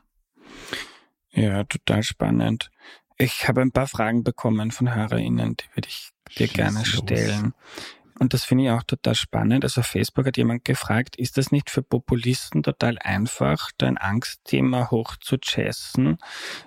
Ja, 1.34 1.64
total 1.64 2.02
spannend. 2.02 2.70
Ich 3.16 3.48
habe 3.48 3.60
ein 3.60 3.72
paar 3.72 3.86
Fragen 3.86 4.24
bekommen 4.24 4.70
von 4.70 4.94
HörerInnen, 4.94 5.56
die 5.56 5.76
würde 5.76 5.88
ich 5.88 6.10
dir 6.36 6.46
Schieß 6.46 6.56
gerne 6.56 6.84
stellen. 6.84 7.42
Los. 7.42 7.84
Und 8.20 8.32
das 8.32 8.44
finde 8.44 8.64
ich 8.64 8.70
auch 8.70 8.84
total 8.84 9.16
spannend. 9.16 9.64
Also 9.64 9.82
Facebook 9.82 10.26
hat 10.26 10.36
jemand 10.36 10.64
gefragt, 10.64 11.16
ist 11.16 11.36
das 11.36 11.50
nicht 11.50 11.68
für 11.68 11.82
Populisten 11.82 12.62
total 12.62 12.96
einfach, 13.00 13.72
da 13.76 13.88
ein 13.88 13.98
Angstthema 13.98 14.90
hoch 14.90 15.16
zu 15.16 15.36
chessen 15.36 16.18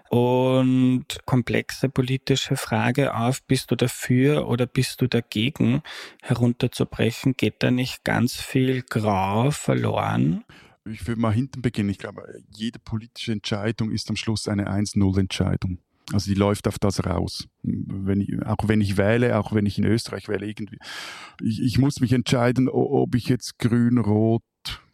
und 0.09 1.05
komplexe 1.25 1.87
politische 1.87 2.57
Frage 2.57 3.15
auf, 3.15 3.41
bist 3.43 3.71
du 3.71 3.75
dafür 3.75 4.47
oder 4.49 4.65
bist 4.65 5.01
du 5.01 5.07
dagegen 5.07 5.83
herunterzubrechen? 6.21 7.37
Geht 7.37 7.63
da 7.63 7.71
nicht 7.71 8.03
ganz 8.03 8.35
viel 8.35 8.81
Grau 8.81 9.51
verloren? 9.51 10.43
Ich 10.91 11.07
würde 11.07 11.21
mal 11.21 11.33
hinten 11.33 11.61
beginnen. 11.61 11.89
Ich 11.89 11.97
glaube, 11.97 12.23
jede 12.49 12.79
politische 12.79 13.31
Entscheidung 13.31 13.91
ist 13.91 14.09
am 14.09 14.15
Schluss 14.15 14.47
eine 14.47 14.69
1-0-Entscheidung. 14.69 15.79
Also 16.13 16.31
die 16.31 16.39
läuft 16.39 16.67
auf 16.67 16.79
das 16.79 17.05
raus. 17.05 17.47
Wenn 17.63 18.21
ich, 18.21 18.41
auch 18.45 18.67
wenn 18.67 18.79
ich 18.79 18.95
wähle, 18.95 19.37
auch 19.37 19.53
wenn 19.53 19.65
ich 19.65 19.77
in 19.77 19.83
Österreich 19.83 20.29
wähle, 20.29 20.47
irgendwie. 20.47 20.79
Ich, 21.41 21.61
ich 21.61 21.77
muss 21.79 21.99
mich 21.99 22.13
entscheiden, 22.13 22.69
ob 22.69 23.13
ich 23.13 23.27
jetzt 23.27 23.59
grün, 23.59 23.97
rot, 23.97 24.43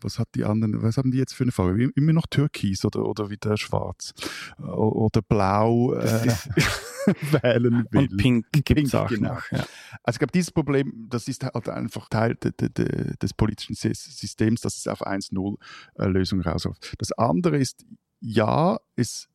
was 0.02 0.20
hat 0.20 0.30
die 0.36 0.44
anderen, 0.44 0.82
was 0.82 0.98
haben 0.98 1.12
die 1.12 1.18
jetzt 1.18 1.34
für 1.34 1.44
eine 1.44 1.52
Farbe? 1.52 1.92
Immer 1.96 2.14
noch 2.14 2.26
Türkis 2.28 2.84
oder, 2.84 3.06
oder 3.06 3.30
wieder 3.30 3.58
schwarz 3.58 4.14
oder 4.58 5.22
blau 5.22 5.94
äh, 5.94 6.28
wählen 7.32 7.86
will. 7.92 8.10
Und 8.10 8.18
pink 8.18 8.46
gibt 8.52 8.80
es 8.80 8.96
auch 8.96 9.10
genau. 9.10 9.36
Noch, 9.36 9.52
ja. 9.52 9.66
Also 10.04 10.16
ich 10.16 10.20
glaube, 10.20 10.32
dieses 10.34 10.52
Problem, 10.52 11.08
das 11.10 11.28
ist 11.28 11.44
halt 11.44 11.70
einfach 11.70 12.10
Teil 12.10 12.36
de, 12.36 12.52
de, 12.52 12.70
de, 12.70 13.16
des 13.18 13.34
politischen 13.34 13.76
Systems, 13.76 14.62
dass 14.62 14.78
es 14.78 14.88
auf 14.88 15.06
1-0-Lösung 15.06 16.42
rausläuft. 16.42 16.96
Das 16.98 17.12
andere 17.14 17.58
ist, 17.58 17.86
ja, 18.20 18.78
es 18.96 19.28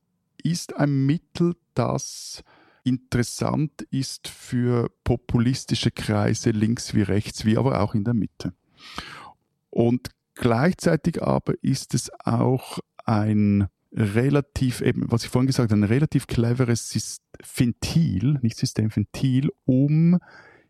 ist 0.42 0.76
ein 0.76 1.06
Mittel, 1.06 1.54
das 1.74 2.42
interessant 2.84 3.82
ist 3.90 4.28
für 4.28 4.90
populistische 5.04 5.90
Kreise 5.90 6.50
links 6.50 6.94
wie 6.94 7.02
rechts, 7.02 7.44
wie 7.44 7.58
aber 7.58 7.80
auch 7.80 7.94
in 7.94 8.04
der 8.04 8.14
Mitte. 8.14 8.54
Und 9.70 10.10
gleichzeitig 10.34 11.22
aber 11.22 11.54
ist 11.62 11.94
es 11.94 12.10
auch 12.24 12.78
ein 13.04 13.68
relativ, 13.92 14.80
eben, 14.80 15.10
was 15.10 15.24
ich 15.24 15.30
vorhin 15.30 15.46
gesagt 15.46 15.70
habe, 15.70 15.80
ein 15.80 15.84
relativ 15.84 16.26
cleveres 16.26 17.20
Ventil, 17.56 18.38
nicht 18.42 18.56
System, 18.56 18.94
Ventil, 18.94 19.50
um 19.64 20.18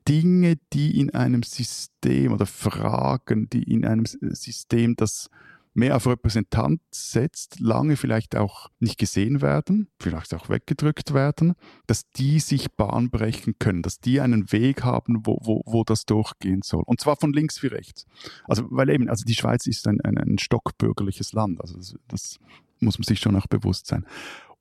Dinge, 0.08 0.58
die 0.72 0.98
in 0.98 1.10
einem 1.10 1.42
System 1.42 2.32
oder 2.32 2.46
Fragen, 2.46 3.50
die 3.50 3.62
in 3.62 3.84
einem 3.84 4.06
System, 4.06 4.96
das 4.96 5.30
mehr 5.78 5.96
auf 5.96 6.06
Repräsentant 6.06 6.80
setzt, 6.90 7.60
lange 7.60 7.96
vielleicht 7.96 8.36
auch 8.36 8.68
nicht 8.80 8.98
gesehen 8.98 9.40
werden, 9.40 9.88
vielleicht 10.00 10.34
auch 10.34 10.48
weggedrückt 10.48 11.14
werden, 11.14 11.54
dass 11.86 12.10
die 12.10 12.40
sich 12.40 12.72
Bahn 12.72 13.10
brechen 13.10 13.54
können, 13.58 13.82
dass 13.82 14.00
die 14.00 14.20
einen 14.20 14.50
Weg 14.50 14.82
haben, 14.82 15.24
wo, 15.24 15.38
wo, 15.40 15.62
wo 15.66 15.84
das 15.84 16.04
durchgehen 16.04 16.62
soll. 16.62 16.82
Und 16.84 17.00
zwar 17.00 17.16
von 17.16 17.32
links 17.32 17.62
wie 17.62 17.68
rechts. 17.68 18.06
Also, 18.44 18.66
weil 18.70 18.90
eben, 18.90 19.08
also 19.08 19.24
die 19.24 19.34
Schweiz 19.34 19.66
ist 19.66 19.86
ein, 19.86 20.00
ein, 20.00 20.18
ein 20.18 20.38
stockbürgerliches 20.38 21.32
Land. 21.32 21.60
Also 21.60 21.78
das, 21.78 21.94
das 22.08 22.38
muss 22.80 22.98
man 22.98 23.04
sich 23.04 23.20
schon 23.20 23.36
auch 23.36 23.46
bewusst 23.46 23.86
sein. 23.86 24.04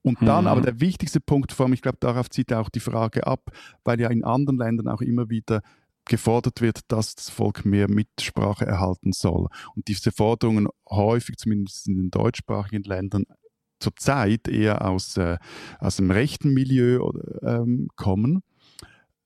Und 0.03 0.21
dann 0.21 0.45
mhm. 0.45 0.51
aber 0.51 0.61
der 0.61 0.79
wichtigste 0.79 1.19
Punkt, 1.19 1.51
vor 1.51 1.65
allem, 1.65 1.73
ich 1.73 1.81
glaube, 1.81 1.97
darauf 1.99 2.29
zieht 2.29 2.53
auch 2.53 2.69
die 2.69 2.79
Frage 2.79 3.25
ab, 3.25 3.51
weil 3.83 3.99
ja 3.99 4.09
in 4.09 4.23
anderen 4.23 4.57
Ländern 4.57 4.87
auch 4.87 5.01
immer 5.01 5.29
wieder 5.29 5.61
gefordert 6.07 6.61
wird, 6.61 6.79
dass 6.87 7.15
das 7.15 7.29
Volk 7.29 7.65
mehr 7.65 7.89
Mitsprache 7.89 8.65
erhalten 8.65 9.11
soll. 9.11 9.47
Und 9.75 9.87
diese 9.87 10.11
Forderungen 10.11 10.67
häufig, 10.89 11.37
zumindest 11.37 11.87
in 11.87 11.95
den 11.95 12.11
deutschsprachigen 12.11 12.83
Ländern, 12.83 13.25
zurzeit 13.79 14.47
eher 14.47 14.87
aus, 14.87 15.17
äh, 15.17 15.37
aus 15.79 15.97
dem 15.97 16.11
rechten 16.11 16.53
Milieu 16.53 17.11
ähm, 17.43 17.89
kommen. 17.95 18.41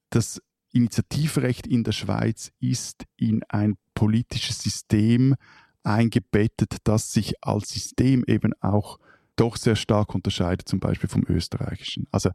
Das 0.10 0.42
Initiativrecht 0.74 1.68
in 1.68 1.84
der 1.84 1.92
Schweiz 1.92 2.52
ist 2.60 3.06
in 3.18 3.44
ein 3.50 3.76
politisches 3.94 4.62
System 4.62 5.36
eingebettet, 5.84 6.78
das 6.84 7.12
sich 7.12 7.44
als 7.44 7.70
System 7.70 8.24
eben 8.28 8.54
auch 8.62 9.00
doch 9.36 9.58
sehr 9.58 9.76
stark 9.76 10.14
unterscheidet, 10.14 10.68
zum 10.68 10.80
Beispiel 10.80 11.10
vom 11.10 11.24
österreichischen. 11.28 12.06
Also 12.12 12.30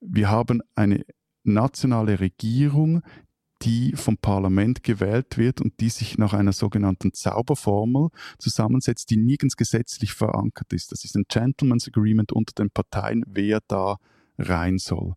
wir 0.00 0.28
haben 0.28 0.60
eine 0.74 1.04
nationale 1.42 2.20
Regierung, 2.20 3.02
die 3.62 3.92
vom 3.94 4.16
Parlament 4.16 4.82
gewählt 4.82 5.36
wird 5.36 5.60
und 5.60 5.80
die 5.80 5.90
sich 5.90 6.18
nach 6.18 6.32
einer 6.32 6.52
sogenannten 6.52 7.12
Zauberformel 7.12 8.08
zusammensetzt, 8.38 9.10
die 9.10 9.16
nirgends 9.16 9.56
gesetzlich 9.56 10.12
verankert 10.12 10.72
ist. 10.72 10.92
Das 10.92 11.04
ist 11.04 11.16
ein 11.16 11.24
Gentleman's 11.28 11.86
Agreement 11.86 12.32
unter 12.32 12.54
den 12.54 12.70
Parteien, 12.70 13.24
wer 13.26 13.60
da 13.68 13.96
rein 14.38 14.78
soll. 14.78 15.14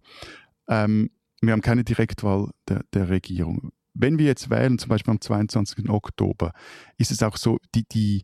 Ähm, 0.67 1.11
wir 1.41 1.53
haben 1.53 1.61
keine 1.61 1.83
Direktwahl 1.83 2.51
der, 2.67 2.83
der 2.93 3.09
Regierung. 3.09 3.71
Wenn 3.93 4.17
wir 4.17 4.25
jetzt 4.25 4.49
wählen, 4.49 4.79
zum 4.79 4.89
Beispiel 4.89 5.11
am 5.11 5.21
22. 5.21 5.89
Oktober, 5.89 6.51
ist 6.97 7.11
es 7.11 7.21
auch 7.21 7.37
so, 7.37 7.59
die, 7.75 7.85
die 7.87 8.23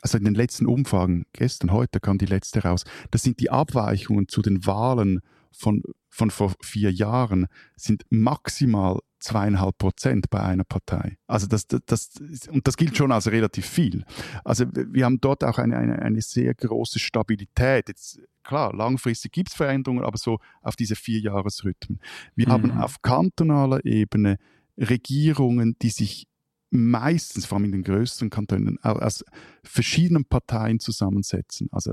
also 0.00 0.18
in 0.18 0.24
den 0.24 0.34
letzten 0.34 0.66
Umfragen, 0.66 1.26
gestern, 1.32 1.72
heute 1.72 2.00
kam 2.00 2.18
die 2.18 2.26
letzte 2.26 2.62
raus, 2.62 2.84
das 3.10 3.22
sind 3.22 3.40
die 3.40 3.50
Abweichungen 3.50 4.28
zu 4.28 4.42
den 4.42 4.64
Wahlen 4.64 5.20
von, 5.50 5.82
von 6.08 6.30
vor 6.30 6.52
vier 6.62 6.92
Jahren, 6.92 7.46
sind 7.76 8.04
maximal 8.10 9.00
zweieinhalb 9.20 9.78
Prozent 9.78 10.30
bei 10.30 10.40
einer 10.40 10.64
Partei. 10.64 11.18
Also 11.26 11.46
das, 11.46 11.66
das, 11.66 11.80
das, 11.86 12.10
und 12.50 12.66
das 12.66 12.76
gilt 12.76 12.96
schon 12.96 13.12
als 13.12 13.30
relativ 13.30 13.66
viel. 13.66 14.04
Also 14.44 14.64
wir 14.72 15.04
haben 15.04 15.20
dort 15.20 15.44
auch 15.44 15.58
eine, 15.58 15.76
eine, 15.76 16.00
eine 16.00 16.20
sehr 16.20 16.54
große 16.54 16.98
Stabilität. 16.98 17.88
Jetzt, 17.88 18.20
klar, 18.44 18.74
langfristig 18.74 19.32
gibt 19.32 19.50
es 19.50 19.54
Veränderungen, 19.54 20.04
aber 20.04 20.18
so 20.18 20.38
auf 20.62 20.76
diese 20.76 20.96
Vierjahresrhythmen. 20.96 22.00
Wir 22.34 22.48
mhm. 22.48 22.52
haben 22.52 22.70
auf 22.78 23.02
kantonaler 23.02 23.84
Ebene 23.84 24.38
Regierungen, 24.76 25.76
die 25.82 25.90
sich 25.90 26.26
meistens, 26.70 27.46
vor 27.46 27.56
allem 27.56 27.66
in 27.66 27.72
den 27.72 27.82
größeren 27.82 28.30
Kantonen, 28.30 28.78
aus 28.82 29.24
verschiedenen 29.62 30.24
Parteien 30.24 30.80
zusammensetzen. 30.80 31.68
Also 31.72 31.92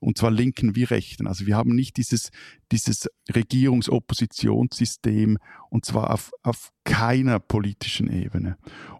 und 0.00 0.18
zwar 0.18 0.30
Linken 0.30 0.76
wie 0.76 0.84
Rechten. 0.84 1.26
Also 1.26 1.46
wir 1.46 1.56
haben 1.56 1.74
nicht 1.74 1.96
dieses, 1.96 2.30
dieses 2.72 3.08
Regierungsoppositionssystem 3.34 5.38
und 5.70 5.84
zwar 5.84 6.12
auf, 6.12 6.32
auf 6.42 6.72
keiner 6.84 7.40
politischen 7.40 8.10
Ebene. 8.10 8.56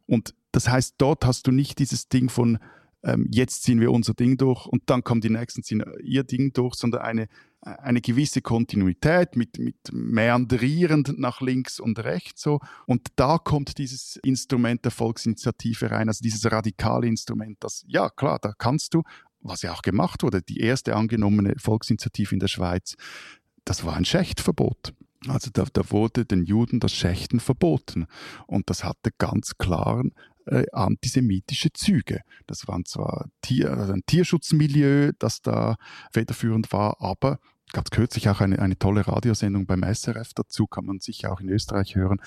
Und 0.06 0.34
das 0.52 0.68
heißt, 0.68 0.94
dort 0.98 1.24
hast 1.24 1.46
du 1.46 1.50
nicht 1.50 1.78
dieses 1.78 2.08
Ding 2.08 2.28
von 2.28 2.58
ähm, 3.04 3.28
jetzt 3.30 3.62
ziehen 3.62 3.80
wir 3.80 3.92
unser 3.92 4.14
Ding 4.14 4.36
durch 4.36 4.66
und 4.66 4.82
dann 4.86 5.04
kommen 5.04 5.20
die 5.20 5.30
Nächsten 5.30 5.62
ziehen 5.62 5.84
ihr 6.02 6.24
Ding 6.24 6.52
durch, 6.52 6.74
sondern 6.74 7.02
eine, 7.02 7.28
eine 7.60 8.00
gewisse 8.00 8.40
Kontinuität 8.40 9.36
mit, 9.36 9.58
mit 9.58 9.76
meandrierend 9.92 11.18
nach 11.18 11.40
links 11.40 11.80
und 11.80 11.98
rechts 11.98 12.42
so. 12.42 12.60
Und 12.86 13.08
da 13.16 13.38
kommt 13.38 13.78
dieses 13.78 14.16
Instrument 14.22 14.84
der 14.84 14.90
Volksinitiative 14.90 15.90
rein, 15.90 16.08
also 16.08 16.22
dieses 16.22 16.50
radikale 16.50 17.06
Instrument, 17.06 17.58
das, 17.60 17.84
ja 17.86 18.08
klar, 18.08 18.38
da 18.40 18.52
kannst 18.56 18.94
du, 18.94 19.02
was 19.44 19.62
ja 19.62 19.72
auch 19.72 19.82
gemacht 19.82 20.22
wurde, 20.22 20.42
die 20.42 20.60
erste 20.60 20.96
angenommene 20.96 21.54
Volksinitiative 21.58 22.34
in 22.34 22.40
der 22.40 22.48
Schweiz, 22.48 22.96
das 23.64 23.84
war 23.84 23.96
ein 23.96 24.04
Schächtverbot. 24.04 24.94
Also 25.28 25.50
da, 25.52 25.64
da 25.72 25.90
wurde 25.90 26.24
den 26.24 26.44
Juden 26.44 26.80
das 26.80 26.92
Schächten 26.92 27.40
verboten. 27.40 28.06
Und 28.46 28.68
das 28.68 28.84
hatte 28.84 29.10
ganz 29.16 29.56
klaren 29.56 30.12
äh, 30.46 30.64
antisemitische 30.72 31.72
Züge. 31.72 32.20
Das 32.46 32.68
waren 32.68 32.84
zwar 32.84 33.28
Tier, 33.40 33.72
also 33.72 33.92
ein 33.92 34.02
Tierschutzmilieu, 34.06 35.12
das 35.18 35.40
da 35.40 35.76
federführend 36.12 36.72
war, 36.72 37.00
aber 37.00 37.38
gab 37.72 37.90
kürzlich 37.90 38.28
auch 38.28 38.40
eine, 38.40 38.58
eine 38.58 38.78
tolle 38.78 39.06
Radiosendung 39.06 39.66
beim 39.66 39.82
SRF 39.82 40.32
dazu, 40.34 40.66
kann 40.66 40.84
man 40.84 41.00
sicher 41.00 41.32
auch 41.32 41.40
in 41.40 41.48
Österreich 41.48 41.96
hören. 41.96 42.20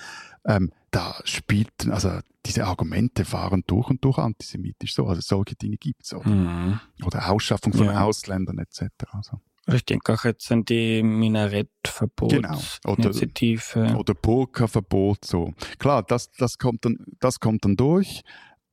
Ähm, 0.44 0.72
da 0.90 1.20
spielten, 1.24 1.92
also 1.92 2.18
diese 2.46 2.66
Argumente 2.66 3.30
waren 3.32 3.62
durch 3.66 3.90
und 3.90 4.04
durch 4.04 4.18
antisemitisch 4.18 4.94
so, 4.94 5.06
also 5.06 5.20
solche 5.20 5.54
Dinge 5.54 5.76
gibt 5.76 6.04
es. 6.04 6.14
Oder, 6.14 6.30
mhm. 6.30 6.80
oder 7.04 7.30
Ausschaffung 7.30 7.72
von 7.72 7.86
ja. 7.86 8.04
Ausländern 8.04 8.58
etc. 8.58 8.86
Also. 9.12 9.38
Ich 9.70 9.84
denke 9.84 10.14
auch 10.14 10.24
jetzt 10.24 10.50
an 10.50 10.64
die 10.64 11.02
Minarettverbotsinitiative. 11.02 13.74
Genau. 13.74 13.90
Oder, 13.90 14.00
oder 14.00 14.14
Burka-Verbot, 14.14 15.26
so. 15.26 15.52
Klar, 15.78 16.02
das, 16.02 16.32
das, 16.32 16.56
kommt 16.56 16.86
dann, 16.86 17.04
das 17.20 17.38
kommt 17.38 17.66
dann 17.66 17.76
durch. 17.76 18.22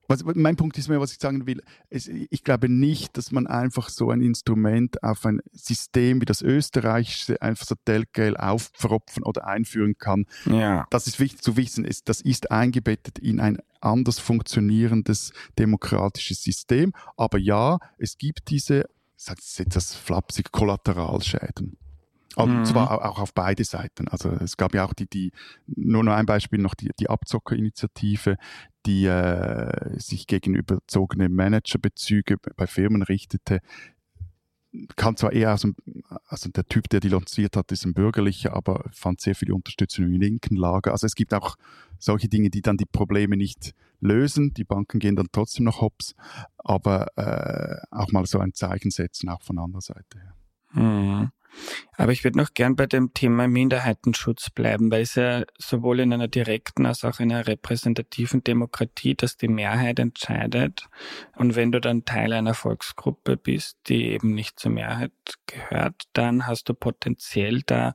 Was, 0.07 0.23
mein 0.23 0.55
Punkt 0.55 0.77
ist 0.77 0.87
mehr, 0.87 0.99
was 0.99 1.11
ich 1.11 1.19
sagen 1.19 1.47
will. 1.47 1.61
Es, 1.89 2.07
ich 2.07 2.43
glaube 2.43 2.69
nicht, 2.69 3.17
dass 3.17 3.31
man 3.31 3.47
einfach 3.47 3.89
so 3.89 4.11
ein 4.11 4.21
Instrument 4.21 5.03
auf 5.03 5.25
ein 5.25 5.41
System 5.51 6.21
wie 6.21 6.25
das 6.25 6.41
österreichische 6.41 7.41
einfach 7.41 7.65
so 7.65 7.75
telgel 7.85 8.37
aufpfropfen 8.37 9.23
oder 9.23 9.47
einführen 9.47 9.97
kann. 9.97 10.25
Ja. 10.45 10.85
Das 10.89 11.07
ist 11.07 11.19
wichtig 11.19 11.41
zu 11.41 11.57
wissen. 11.57 11.85
Ist, 11.85 12.09
das 12.09 12.21
ist 12.21 12.51
eingebettet 12.51 13.19
in 13.19 13.39
ein 13.39 13.57
anders 13.81 14.19
funktionierendes 14.19 15.31
demokratisches 15.57 16.43
System. 16.43 16.93
Aber 17.17 17.37
ja, 17.37 17.79
es 17.97 18.17
gibt 18.17 18.49
diese, 18.49 18.85
sagt 19.15 19.41
es 19.41 19.59
etwas 19.59 19.95
flapsig, 19.95 20.51
Kollateralschäden. 20.51 21.77
Und 22.36 22.60
mhm. 22.60 22.65
zwar 22.65 23.06
auch 23.06 23.19
auf 23.19 23.34
beide 23.34 23.63
Seiten. 23.63 24.08
Also 24.08 24.30
es 24.30 24.58
gab 24.58 24.76
ja 24.76 24.86
auch 24.86 24.93
die, 24.93 25.08
die 25.08 25.32
nur 25.67 26.04
noch 26.04 26.13
ein 26.13 26.26
Beispiel 26.26 26.60
noch 26.60 26.76
die, 26.76 26.91
die 27.00 27.10
Abzockerinitiative, 27.10 28.38
die 28.86 29.06
äh, 29.06 30.00
sich 30.00 30.28
gegen 30.28 30.54
überzogene 30.54 31.30
Managerbezüge 31.30 32.38
bei 32.56 32.67
Firmen 32.67 33.02
richtete. 33.04 33.60
Kam 34.98 35.15
zwar 35.15 35.32
eher 35.32 35.54
aus 35.54 35.62
dem, 35.62 35.76
also 36.28 36.50
der 36.50 36.65
Typ, 36.65 36.89
der 36.89 37.00
die 37.00 37.08
lanciert 37.08 37.56
hat, 37.56 37.71
ist 37.71 37.86
ein 37.86 37.93
bürgerlicher, 37.93 38.54
aber 38.54 38.84
fand 38.91 39.21
sehr 39.21 39.36
viele 39.36 39.56
Unterstützung 39.56 40.06
im 40.06 40.19
linken 40.19 40.58
Lager. 40.58 40.91
Also 40.91 41.08
es 41.08 41.15
gibt 41.15 41.34
auch 41.34 41.56
solche 41.98 42.28
Dinge, 42.28 42.50
die 42.50 42.62
dann 42.62 42.76
die 42.76 42.86
Probleme 42.86 43.38
nicht 43.38 43.74
lösen. 44.02 44.54
Die 44.54 44.65
Banken 44.65 45.00
gehen 45.00 45.15
dann 45.15 45.28
trotzdem 45.32 45.63
noch 45.63 45.80
hops, 45.80 46.13
aber 46.58 47.08
äh, 47.17 47.78
auch 47.91 48.12
mal 48.12 48.26
so 48.26 48.39
ein 48.39 48.54
Zeichen 48.54 48.91
setzen, 48.91 49.30
auch 49.30 49.41
von 49.41 49.58
anderer 49.58 49.82
Seite 49.82 50.19
her. 50.19 50.36
Mhm. 50.74 51.32
Aber 51.97 52.11
ich 52.11 52.23
würde 52.23 52.37
noch 52.37 52.53
gern 52.53 52.75
bei 52.75 52.87
dem 52.87 53.13
Thema 53.13 53.47
Minderheitenschutz 53.47 54.49
bleiben, 54.49 54.91
weil 54.91 55.03
es 55.03 55.15
ja 55.15 55.43
sowohl 55.57 56.01
in 56.01 56.13
einer 56.13 56.27
direkten 56.27 56.85
als 56.85 57.03
auch 57.05 57.19
in 57.19 57.31
einer 57.31 57.47
repräsentativen 57.47 58.43
Demokratie, 58.43 59.15
dass 59.15 59.37
die 59.37 59.47
Mehrheit 59.47 59.99
entscheidet. 59.99 60.87
Und 61.35 61.55
wenn 61.55 61.71
du 61.71 61.79
dann 61.79 62.05
Teil 62.05 62.33
einer 62.33 62.53
Volksgruppe 62.53 63.37
bist, 63.37 63.77
die 63.87 64.07
eben 64.07 64.33
nicht 64.33 64.59
zur 64.59 64.71
Mehrheit 64.71 65.11
gehört, 65.47 66.03
dann 66.13 66.47
hast 66.47 66.67
du 66.69 66.73
potenziell 66.73 67.61
da 67.65 67.93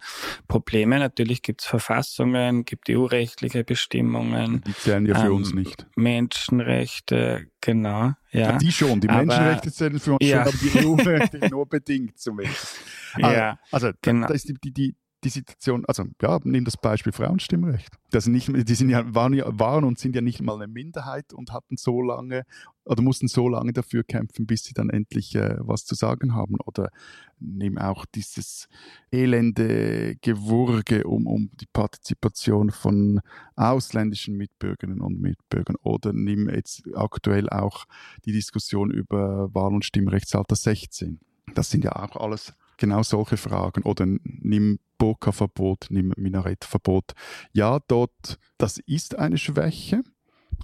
Probleme. 0.48 0.98
Natürlich 0.98 1.42
gibt 1.42 1.60
es 1.60 1.66
Verfassungen, 1.66 2.64
gibt 2.64 2.88
EU-rechtliche 2.88 3.64
Bestimmungen. 3.64 4.62
Die 4.66 4.74
zählen 4.74 5.06
ja 5.06 5.14
für 5.18 5.26
ähm, 5.26 5.34
uns 5.34 5.52
nicht. 5.52 5.86
Menschenrechte, 5.94 7.46
genau. 7.60 8.12
Ja. 8.32 8.56
Die 8.58 8.72
schon, 8.72 9.00
die 9.00 9.08
Menschenrechte 9.08 9.72
zählen 9.72 9.98
für 9.98 10.12
uns 10.12 10.26
ja. 10.26 10.46
schon, 10.46 10.54
aber 10.54 10.58
die 10.58 10.86
EU-Rechte 10.86 11.38
nur 11.50 11.66
bedingt 11.66 12.18
zumindest. 12.18 12.78
Ja, 13.16 13.58
also, 13.70 13.90
genau. 14.02 14.28
da 14.28 14.34
ist 14.34 14.48
die, 14.48 14.54
die, 14.54 14.72
die, 14.72 14.96
die 15.24 15.28
Situation, 15.28 15.84
also 15.86 16.04
ja, 16.22 16.38
nimm 16.44 16.64
das 16.64 16.76
Beispiel 16.76 17.12
Frauenstimmrecht. 17.12 17.94
Das 18.10 18.26
nicht, 18.26 18.48
die 18.48 18.74
sind 18.74 18.88
ja, 18.88 19.14
waren, 19.14 19.34
ja, 19.34 19.46
waren 19.58 19.84
und 19.84 19.98
sind 19.98 20.14
ja 20.16 20.22
nicht 20.22 20.40
mal 20.40 20.54
eine 20.54 20.66
Minderheit 20.66 21.34
und 21.34 21.52
hatten 21.52 21.76
so 21.76 22.00
lange 22.00 22.44
oder 22.84 23.02
mussten 23.02 23.28
so 23.28 23.48
lange 23.48 23.72
dafür 23.72 24.02
kämpfen, 24.02 24.46
bis 24.46 24.64
sie 24.64 24.72
dann 24.72 24.88
endlich 24.88 25.34
äh, 25.34 25.56
was 25.60 25.84
zu 25.84 25.94
sagen 25.94 26.34
haben. 26.34 26.56
Oder 26.64 26.90
nimm 27.38 27.76
auch 27.76 28.06
dieses 28.06 28.68
elende 29.12 30.16
Gewurge 30.22 31.04
um, 31.04 31.26
um 31.26 31.50
die 31.60 31.68
Partizipation 31.70 32.70
von 32.70 33.20
ausländischen 33.56 34.36
Mitbürgerinnen 34.36 35.02
und 35.02 35.20
Mitbürgern. 35.20 35.76
Oder 35.82 36.14
nimm 36.14 36.48
jetzt 36.48 36.82
aktuell 36.94 37.50
auch 37.50 37.84
die 38.24 38.32
Diskussion 38.32 38.90
über 38.90 39.54
Wahl- 39.54 39.74
und 39.74 39.84
Stimmrechtsalter 39.84 40.56
16. 40.56 41.20
Das 41.54 41.70
sind 41.70 41.84
ja 41.84 41.94
auch 41.96 42.16
alles 42.16 42.54
genau 42.80 43.04
solche 43.04 43.36
Fragen. 43.36 43.82
Oder 43.82 44.06
nimm 44.24 44.80
Burka-Verbot, 44.98 45.86
nimm 45.90 46.12
Minarettverbot. 46.16 47.12
Ja, 47.52 47.78
dort, 47.86 48.38
das 48.58 48.78
ist 48.78 49.16
eine 49.16 49.38
Schwäche. 49.38 50.02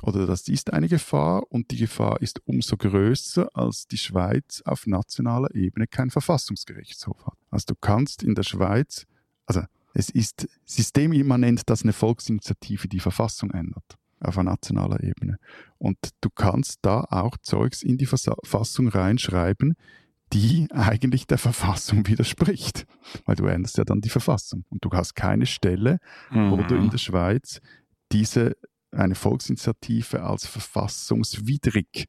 oder 0.02 0.26
das 0.26 0.48
ist 0.48 0.72
eine 0.72 0.88
Gefahr 0.88 1.44
und 1.50 1.70
die 1.70 1.79
Gefahr 1.79 2.20
ist 2.20 2.40
umso 2.44 2.76
größer, 2.76 3.48
als 3.55 3.87
die 3.87 3.96
Schweiz 3.96 4.62
auf 4.66 4.87
nationaler 4.87 5.55
Ebene 5.55 5.87
keinen 5.87 6.11
Verfassungsgerichtshof 6.11 7.24
hat. 7.24 7.38
Also 7.50 7.66
du 7.68 7.74
kannst 7.81 8.22
in 8.22 8.35
der 8.35 8.42
Schweiz, 8.42 9.07
also 9.46 9.62
es 9.94 10.11
ist 10.11 10.48
systemimmanent, 10.66 11.70
dass 11.70 11.83
eine 11.83 11.94
Volksinitiative 11.94 12.88
die 12.88 13.00
Verfassung 13.00 13.50
ändert 13.52 13.96
auf 14.20 14.37
nationaler 14.37 15.02
Ebene. 15.02 15.38
Und 15.79 15.98
du 16.20 16.29
kannst 16.29 16.81
da 16.83 17.00
auch 17.09 17.37
Zeugs 17.38 17.83
in 17.83 17.96
die 17.96 18.07
Verfassung 18.07 18.88
reinschreiben, 18.88 19.74
die 20.33 20.69
eigentlich 20.73 21.27
der 21.27 21.39
Verfassung 21.39 22.07
widerspricht. 22.07 22.87
Weil 23.25 23.37
du 23.37 23.47
änderst 23.47 23.79
ja 23.79 23.85
dann 23.85 24.01
die 24.01 24.09
Verfassung. 24.09 24.65
Und 24.69 24.85
du 24.85 24.91
hast 24.91 25.15
keine 25.15 25.47
Stelle, 25.47 25.99
mhm. 26.31 26.51
wo 26.51 26.57
du 26.57 26.75
in 26.75 26.91
der 26.91 26.99
Schweiz 26.99 27.61
diese 28.12 28.57
eine 28.91 29.15
Volksinitiative 29.15 30.23
als 30.23 30.47
verfassungswidrig 30.47 32.07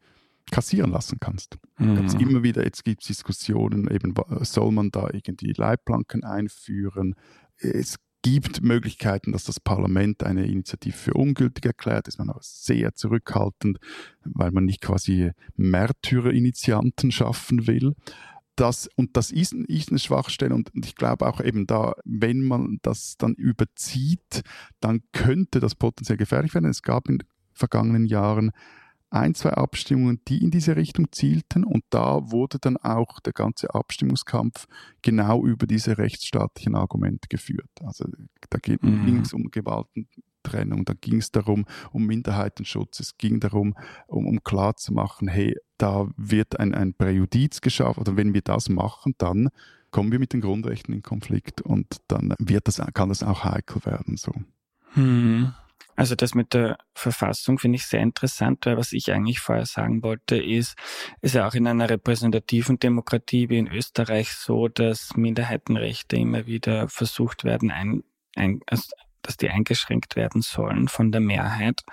kassieren 0.50 0.92
lassen 0.92 1.18
kannst. 1.20 1.58
Mhm. 1.78 2.08
immer 2.20 2.44
wieder, 2.44 2.64
jetzt 2.64 2.86
gibt 2.86 3.02
es 3.02 3.08
Diskussionen, 3.08 3.90
eben 3.92 4.14
soll 4.42 4.72
man 4.72 4.92
da 4.92 5.10
irgendwie 5.12 5.52
Leitplanken 5.52 6.24
einführen. 6.24 7.16
Es 7.58 7.98
gibt 8.32 8.62
Möglichkeiten, 8.62 9.32
dass 9.32 9.44
das 9.44 9.60
Parlament 9.60 10.24
eine 10.24 10.46
Initiative 10.46 10.98
für 10.98 11.13
ungültig 11.13 11.66
erklärt, 11.66 12.08
ist 12.08 12.20
man 12.20 12.30
aber 12.30 12.42
sehr 12.42 12.94
zurückhaltend, 12.94 13.80
weil 14.24 14.52
man 14.52 14.66
nicht 14.66 14.82
quasi 14.82 15.32
Märtyrer-Initianten 15.56 17.12
schaffen 17.12 17.68
will. 17.68 17.94
Das, 18.56 18.90
und 18.96 19.16
das 19.16 19.32
ist, 19.32 19.54
ist 19.54 19.90
eine 19.90 20.00
Schwachstelle 20.00 20.56
und, 20.56 20.74
und 20.74 20.86
ich 20.86 20.96
glaube 20.96 21.28
auch 21.28 21.42
eben 21.42 21.68
da, 21.68 21.94
wenn 22.06 22.44
man 22.44 22.80
das 22.82 23.16
dann 23.18 23.34
überzieht, 23.34 24.42
dann 24.80 25.02
könnte 25.13 25.60
das 25.60 25.76
potenziell 25.76 26.18
gefährlich 26.18 26.54
werden. 26.54 26.70
Es 26.70 26.82
gab 26.82 27.08
in 27.08 27.20
vergangenen 27.54 28.06
Jahren 28.06 28.52
ein, 29.10 29.34
zwei 29.36 29.52
Abstimmungen, 29.52 30.22
die 30.28 30.43
in 30.43 30.52
diese 30.52 30.76
Richtung 30.76 31.12
zielten 31.12 31.63
und 31.63 31.84
da 31.89 32.32
wurde 32.32 32.60
dann 32.60 32.78
auch 32.78 33.20
der 33.20 33.34
ganze 33.34 33.74
Abstimmungskampf 33.74 34.67
genau 35.02 35.46
über 35.46 35.65
diese 35.65 35.98
rechtsstaatlichen 35.98 36.76
Argumente 36.76 37.28
geführt. 37.30 37.70
Also 37.84 38.06
da 38.50 38.58
ging 38.60 38.78
mhm. 38.82 39.22
es 39.22 39.34
um 39.34 39.50
Gewaltentrennung, 39.50 40.84
da 40.84 40.93
ging 40.93 41.17
es 41.17 41.32
darum, 41.32 41.65
um 41.91 42.06
Minderheitenschutz, 42.06 43.00
es 43.00 43.17
ging 43.17 43.39
darum, 43.39 43.76
um, 44.08 44.28
um 44.28 44.43
klarzumachen, 44.43 45.28
hey, 45.30 45.56
da 45.78 46.10
wird 46.17 46.60
ein, 46.60 46.74
ein 46.74 46.93
Präjudiz 46.93 47.62
geschaffen 47.62 48.02
oder 48.02 48.17
wenn 48.17 48.34
wir 48.34 48.41
das 48.41 48.67
machen, 48.67 49.15
dann 49.17 49.50
kommen 49.91 50.12
wir 50.12 50.20
mit 50.20 50.34
den 50.34 50.41
Grundrechten 50.41 50.93
in 50.93 51.02
Konflikt 51.02 51.62
und 51.62 52.02
dann 52.08 52.34
wird 52.39 52.67
das, 52.67 52.82
kann 52.93 53.10
das 53.10 53.24
auch 53.24 53.46
heikel 53.46 53.86
werden. 53.86 54.17
So. 54.17 54.34
Mhm. 54.96 55.54
Also 55.98 56.14
das 56.16 56.36
mit 56.36 56.54
der 56.54 56.78
Verfassung 56.94 57.58
finde 57.58 57.78
ich 57.78 57.88
sehr 57.88 58.02
interessant, 58.02 58.68
weil 58.68 58.78
was 58.78 58.94
ich 58.94 59.12
eigentlich 59.12 59.40
vorher 59.40 59.66
sagen 59.66 60.04
wollte, 60.04 60.38
ist, 60.38 60.78
ist 61.22 61.34
ja 61.34 61.48
auch 61.48 61.56
in 61.56 61.66
einer 61.66 61.90
repräsentativen 61.90 62.78
Demokratie 62.78 63.50
wie 63.50 63.58
in 63.58 63.68
Österreich 63.68 64.32
so, 64.34 64.68
dass 64.68 65.18
Minderheitenrechte 65.18 66.16
immer 66.16 66.46
wieder 66.46 66.88
versucht 66.88 67.44
werden, 67.44 67.72
ein, 67.72 68.04
ein, 68.36 68.62
dass 69.28 69.38
die 69.38 69.50
eingeschränkt 69.50 70.16
werden 70.16 70.42
sollen 70.42 70.88
von 70.88 71.12
der 71.12 71.22
Mehrheit. 71.22 71.84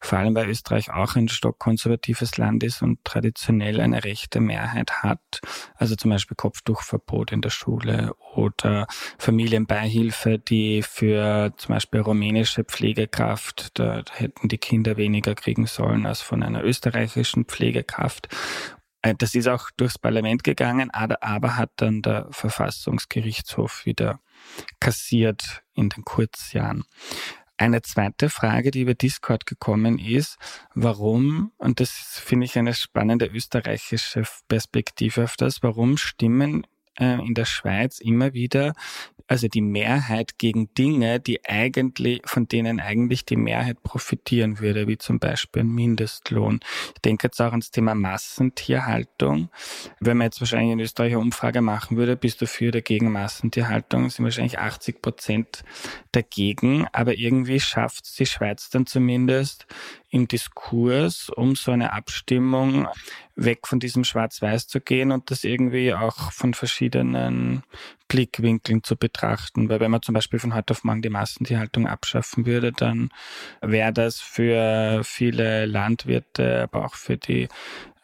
Vor 0.00 0.18
allem, 0.18 0.34
weil 0.34 0.48
Österreich 0.48 0.92
auch 0.92 1.16
ein 1.16 1.28
stockkonservatives 1.28 2.36
Land 2.36 2.62
ist 2.62 2.82
und 2.82 3.02
traditionell 3.04 3.80
eine 3.80 4.04
rechte 4.04 4.40
Mehrheit 4.40 5.02
hat. 5.02 5.40
Also 5.74 5.96
zum 5.96 6.10
Beispiel 6.10 6.36
Kopftuchverbot 6.36 7.32
in 7.32 7.40
der 7.40 7.50
Schule 7.50 8.12
oder 8.34 8.86
Familienbeihilfe, 9.18 10.38
die 10.38 10.82
für 10.82 11.54
zum 11.56 11.74
Beispiel 11.74 12.00
rumänische 12.00 12.64
Pflegekraft, 12.64 13.78
da 13.78 14.02
hätten 14.12 14.48
die 14.48 14.58
Kinder 14.58 14.96
weniger 14.96 15.34
kriegen 15.34 15.66
sollen 15.66 16.04
als 16.06 16.20
von 16.20 16.42
einer 16.42 16.62
österreichischen 16.62 17.46
Pflegekraft. 17.46 18.28
Äh, 19.00 19.14
das 19.16 19.34
ist 19.34 19.48
auch 19.48 19.70
durchs 19.76 19.98
Parlament 19.98 20.44
gegangen, 20.44 20.90
aber 20.90 21.56
hat 21.56 21.70
dann 21.76 22.02
der 22.02 22.28
Verfassungsgerichtshof 22.30 23.86
wieder 23.86 24.20
kassiert 24.80 25.62
in 25.74 25.88
den 25.88 26.04
Kurzjahren. 26.04 26.84
Eine 27.56 27.82
zweite 27.82 28.30
Frage, 28.30 28.72
die 28.72 28.80
über 28.80 28.94
Discord 28.94 29.46
gekommen 29.46 29.98
ist, 29.98 30.38
warum, 30.74 31.52
und 31.56 31.78
das 31.78 31.90
finde 31.90 32.46
ich 32.46 32.58
eine 32.58 32.74
spannende 32.74 33.26
österreichische 33.26 34.24
Perspektive 34.48 35.24
auf 35.24 35.36
das, 35.36 35.62
warum 35.62 35.96
stimmen 35.96 36.66
äh, 36.98 37.24
in 37.24 37.34
der 37.34 37.44
Schweiz 37.44 38.00
immer 38.00 38.32
wieder 38.34 38.74
also 39.26 39.48
die 39.48 39.60
Mehrheit 39.60 40.38
gegen 40.38 40.72
Dinge, 40.74 41.18
die 41.20 41.44
eigentlich, 41.44 42.20
von 42.26 42.46
denen 42.46 42.80
eigentlich 42.80 43.24
die 43.24 43.36
Mehrheit 43.36 43.82
profitieren 43.82 44.60
würde, 44.60 44.86
wie 44.86 44.98
zum 44.98 45.18
Beispiel 45.18 45.62
ein 45.62 45.74
Mindestlohn. 45.74 46.60
Ich 46.94 47.02
denke 47.02 47.28
jetzt 47.28 47.40
auch 47.40 47.50
ans 47.50 47.70
Thema 47.70 47.94
Massentierhaltung. 47.94 49.48
Wenn 50.00 50.18
man 50.18 50.26
jetzt 50.26 50.40
wahrscheinlich 50.40 50.72
in 50.72 50.80
Österreich 50.80 51.12
eine 51.12 51.20
Umfrage 51.20 51.62
machen 51.62 51.96
würde, 51.96 52.16
bist 52.16 52.42
du 52.42 52.46
für 52.46 52.68
oder 52.68 52.82
gegen 52.82 53.12
Massentierhaltung, 53.12 54.10
sind 54.10 54.24
wahrscheinlich 54.24 54.58
80 54.58 55.00
Prozent 55.00 55.64
dagegen. 56.12 56.86
Aber 56.92 57.14
irgendwie 57.14 57.60
schafft 57.60 58.04
es 58.04 58.14
die 58.14 58.26
Schweiz 58.26 58.68
dann 58.70 58.86
zumindest 58.86 59.66
im 60.14 60.28
Diskurs, 60.28 61.28
um 61.28 61.56
so 61.56 61.72
eine 61.72 61.92
Abstimmung 61.92 62.86
weg 63.34 63.66
von 63.66 63.80
diesem 63.80 64.04
Schwarz-Weiß 64.04 64.68
zu 64.68 64.80
gehen 64.80 65.10
und 65.10 65.32
das 65.32 65.42
irgendwie 65.42 65.92
auch 65.92 66.30
von 66.30 66.54
verschiedenen 66.54 67.64
Blickwinkeln 68.06 68.84
zu 68.84 68.96
betrachten. 68.96 69.68
Weil 69.68 69.80
wenn 69.80 69.90
man 69.90 70.02
zum 70.02 70.14
Beispiel 70.14 70.38
von 70.38 70.54
heute 70.54 70.72
auf 70.72 70.84
morgen 70.84 71.02
die 71.02 71.10
Massentierhaltung 71.10 71.88
abschaffen 71.88 72.46
würde, 72.46 72.70
dann 72.70 73.10
wäre 73.60 73.92
das 73.92 74.20
für 74.20 75.02
viele 75.02 75.66
Landwirte, 75.66 76.62
aber 76.62 76.84
auch 76.84 76.94
für 76.94 77.16
die 77.16 77.48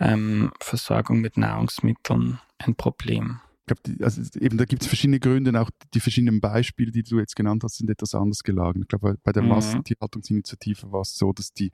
ähm, 0.00 0.50
Versorgung 0.58 1.20
mit 1.20 1.36
Nahrungsmitteln 1.36 2.40
ein 2.58 2.74
Problem. 2.74 3.38
Ich 3.70 3.82
glaube, 3.82 4.04
also 4.04 4.22
eben 4.40 4.58
da 4.58 4.64
gibt 4.64 4.82
es 4.82 4.88
verschiedene 4.88 5.20
Gründe, 5.20 5.58
auch 5.60 5.70
die 5.94 6.00
verschiedenen 6.00 6.40
Beispiele, 6.40 6.90
die 6.90 7.02
du 7.02 7.18
jetzt 7.18 7.36
genannt 7.36 7.62
hast, 7.62 7.76
sind 7.76 7.90
etwas 7.90 8.14
anders 8.14 8.42
gelagert. 8.42 8.82
Ich 8.82 8.88
glaube, 8.88 9.18
bei 9.22 9.32
der 9.32 9.42
mhm. 9.42 9.50
Massentierhaltungsinitiative 9.50 10.90
war 10.90 11.02
es 11.02 11.16
so, 11.16 11.32
dass 11.32 11.52
die, 11.52 11.70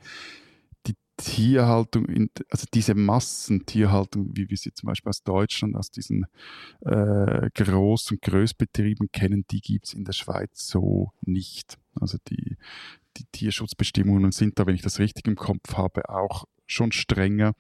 die 0.87 0.95
Tierhaltung, 1.17 2.07
in, 2.07 2.31
also 2.51 2.67
diese 2.73 2.95
Massentierhaltung, 2.95 4.37
wie 4.37 4.51
wir 4.51 4.57
sie 4.57 4.73
zum 4.73 4.89
Beispiel 4.89 5.11
aus 5.11 5.23
Deutschland, 5.23 5.77
aus 5.77 5.91
diesen 5.91 6.27
äh, 6.81 7.49
Groß- 7.55 8.13
und 8.13 8.23
Größbetrieben 8.23 9.09
kennen, 9.13 9.45
die 9.51 9.61
gibt 9.61 9.87
es 9.87 9.95
in 9.95 10.05
der 10.05 10.13
Schweiz 10.13 10.67
so 10.69 11.13
nicht. 11.23 11.79
Also 11.99 12.19
die, 12.29 12.57
die 13.17 13.25
Tierschutzbestimmungen 13.33 14.33
sind 14.33 14.59
da, 14.59 14.67
wenn 14.67 14.75
ich 14.75 14.83
das 14.83 14.99
richtig 14.99 15.27
im 15.27 15.37
Kopf 15.37 15.75
habe, 15.75 16.09
auch 16.11 16.45
schon 16.67 16.93
strenger 16.93 17.55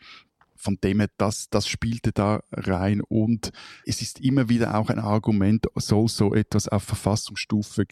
von 0.56 0.78
dem 0.82 1.00
her, 1.00 1.10
das, 1.16 1.48
das 1.50 1.68
spielte 1.68 2.12
da 2.12 2.40
rein 2.52 3.00
und 3.00 3.50
es 3.84 4.00
ist 4.02 4.20
immer 4.20 4.48
wieder 4.48 4.76
auch 4.76 4.90
ein 4.90 4.98
Argument, 4.98 5.66
soll 5.76 6.08
so 6.08 6.34
etwas 6.34 6.66
auf 6.68 6.82
Verfassungsstufe 6.82 7.84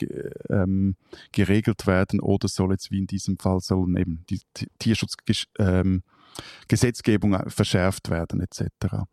ähm, 0.48 0.96
geregelt 1.32 1.86
werden 1.86 2.20
oder 2.20 2.48
soll 2.48 2.72
jetzt 2.72 2.90
wie 2.90 2.98
in 2.98 3.06
diesem 3.06 3.38
Fall 3.38 3.60
sollen 3.60 3.96
eben 3.96 4.24
die 4.28 4.40
Tierschutzgesetzgebung 4.78 7.34
ähm, 7.34 7.48
verschärft 7.48 8.10
werden 8.10 8.40
etc. 8.40 9.04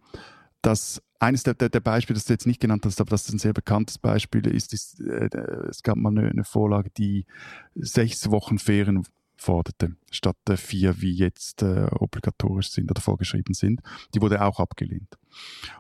Das 0.61 1.01
eines 1.21 1.43
der, 1.43 1.53
der, 1.53 1.69
der, 1.69 1.79
Beispiele, 1.81 2.17
das 2.17 2.25
du 2.25 2.33
jetzt 2.33 2.47
nicht 2.47 2.59
genannt 2.59 2.83
hast, 2.85 2.99
aber 2.99 3.11
das 3.11 3.27
ist 3.27 3.33
ein 3.33 3.39
sehr 3.39 3.53
bekanntes 3.53 3.99
Beispiel, 3.99 4.47
ist, 4.47 4.73
ist 4.73 4.99
äh, 4.99 5.29
es 5.69 5.83
gab 5.83 5.95
mal 5.95 6.09
eine, 6.09 6.27
eine 6.27 6.43
Vorlage, 6.43 6.89
die 6.89 7.25
sechs 7.75 8.31
Wochen 8.31 8.57
Ferien 8.57 9.03
forderte, 9.41 9.95
statt 10.12 10.38
der 10.47 10.58
vier, 10.58 11.01
wie 11.01 11.13
jetzt 11.13 11.63
äh, 11.63 11.88
obligatorisch 11.99 12.69
sind 12.69 12.91
oder 12.91 13.01
vorgeschrieben 13.01 13.56
sind. 13.56 13.82
Die 14.13 14.21
wurde 14.21 14.41
auch 14.41 14.60
abgelehnt. 14.60 15.17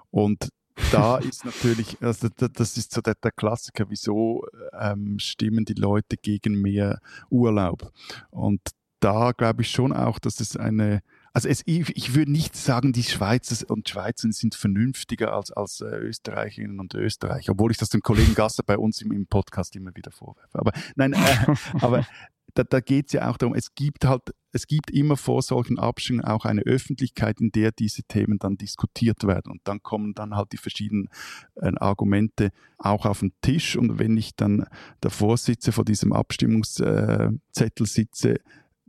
Und 0.09 0.49
da 0.91 1.17
ist 1.19 1.45
natürlich, 1.45 2.01
also 2.01 2.27
das 2.29 2.77
ist 2.77 2.91
so 2.91 3.01
der, 3.01 3.15
der 3.15 3.31
Klassiker, 3.31 3.85
wieso 3.89 4.45
ähm, 4.77 5.19
stimmen 5.19 5.65
die 5.65 5.73
Leute 5.75 6.17
gegen 6.17 6.59
mehr 6.59 6.99
Urlaub? 7.29 7.91
Und 8.31 8.61
da 8.99 9.31
glaube 9.31 9.61
ich 9.61 9.71
schon 9.71 9.93
auch, 9.93 10.17
dass 10.19 10.39
es 10.39 10.57
eine, 10.57 11.01
also 11.33 11.47
es, 11.47 11.61
ich, 11.65 11.95
ich, 11.95 12.15
würde 12.15 12.31
nicht 12.31 12.55
sagen, 12.55 12.93
die 12.93 13.03
Schweizer 13.03 13.69
und 13.69 13.89
Schweizer 13.89 14.31
sind 14.31 14.55
vernünftiger 14.55 15.33
als, 15.33 15.51
als 15.51 15.81
äh, 15.81 15.85
Österreicherinnen 15.85 16.79
und 16.79 16.93
Österreicher, 16.93 17.53
obwohl 17.53 17.71
ich 17.71 17.77
das 17.77 17.89
dem 17.89 18.01
Kollegen 18.01 18.35
Gasser 18.35 18.63
bei 18.63 18.77
uns 18.77 19.01
im, 19.01 19.11
im 19.11 19.27
Podcast 19.27 19.75
immer 19.75 19.95
wieder 19.95 20.11
vorwerfe. 20.11 20.59
Aber 20.59 20.71
nein, 20.95 21.13
äh, 21.13 21.55
aber 21.81 22.05
da, 22.53 22.63
da 22.63 22.79
geht 22.79 23.07
es 23.07 23.13
ja 23.13 23.29
auch 23.29 23.37
darum, 23.37 23.55
es 23.55 23.73
gibt 23.75 24.05
halt, 24.05 24.21
es 24.51 24.67
gibt 24.67 24.91
immer 24.91 25.17
vor 25.17 25.41
solchen 25.41 25.79
Abstimmungen 25.79 26.25
auch 26.25 26.45
eine 26.45 26.61
Öffentlichkeit, 26.61 27.39
in 27.39 27.51
der 27.51 27.71
diese 27.71 28.03
Themen 28.03 28.37
dann 28.39 28.57
diskutiert 28.57 29.23
werden. 29.25 29.51
Und 29.51 29.61
dann 29.63 29.81
kommen 29.81 30.13
dann 30.13 30.35
halt 30.35 30.51
die 30.51 30.57
verschiedenen 30.57 31.09
äh, 31.55 31.71
Argumente 31.77 32.51
auch 32.77 33.05
auf 33.05 33.19
den 33.19 33.33
Tisch. 33.41 33.75
Und 33.75 33.99
wenn 33.99 34.17
ich 34.17 34.35
dann 34.35 34.65
davor 34.99 35.37
sitze, 35.37 35.71
vor 35.71 35.85
diesem 35.85 36.13
Abstimmungszettel 36.13 37.85
sitze, 37.85 38.35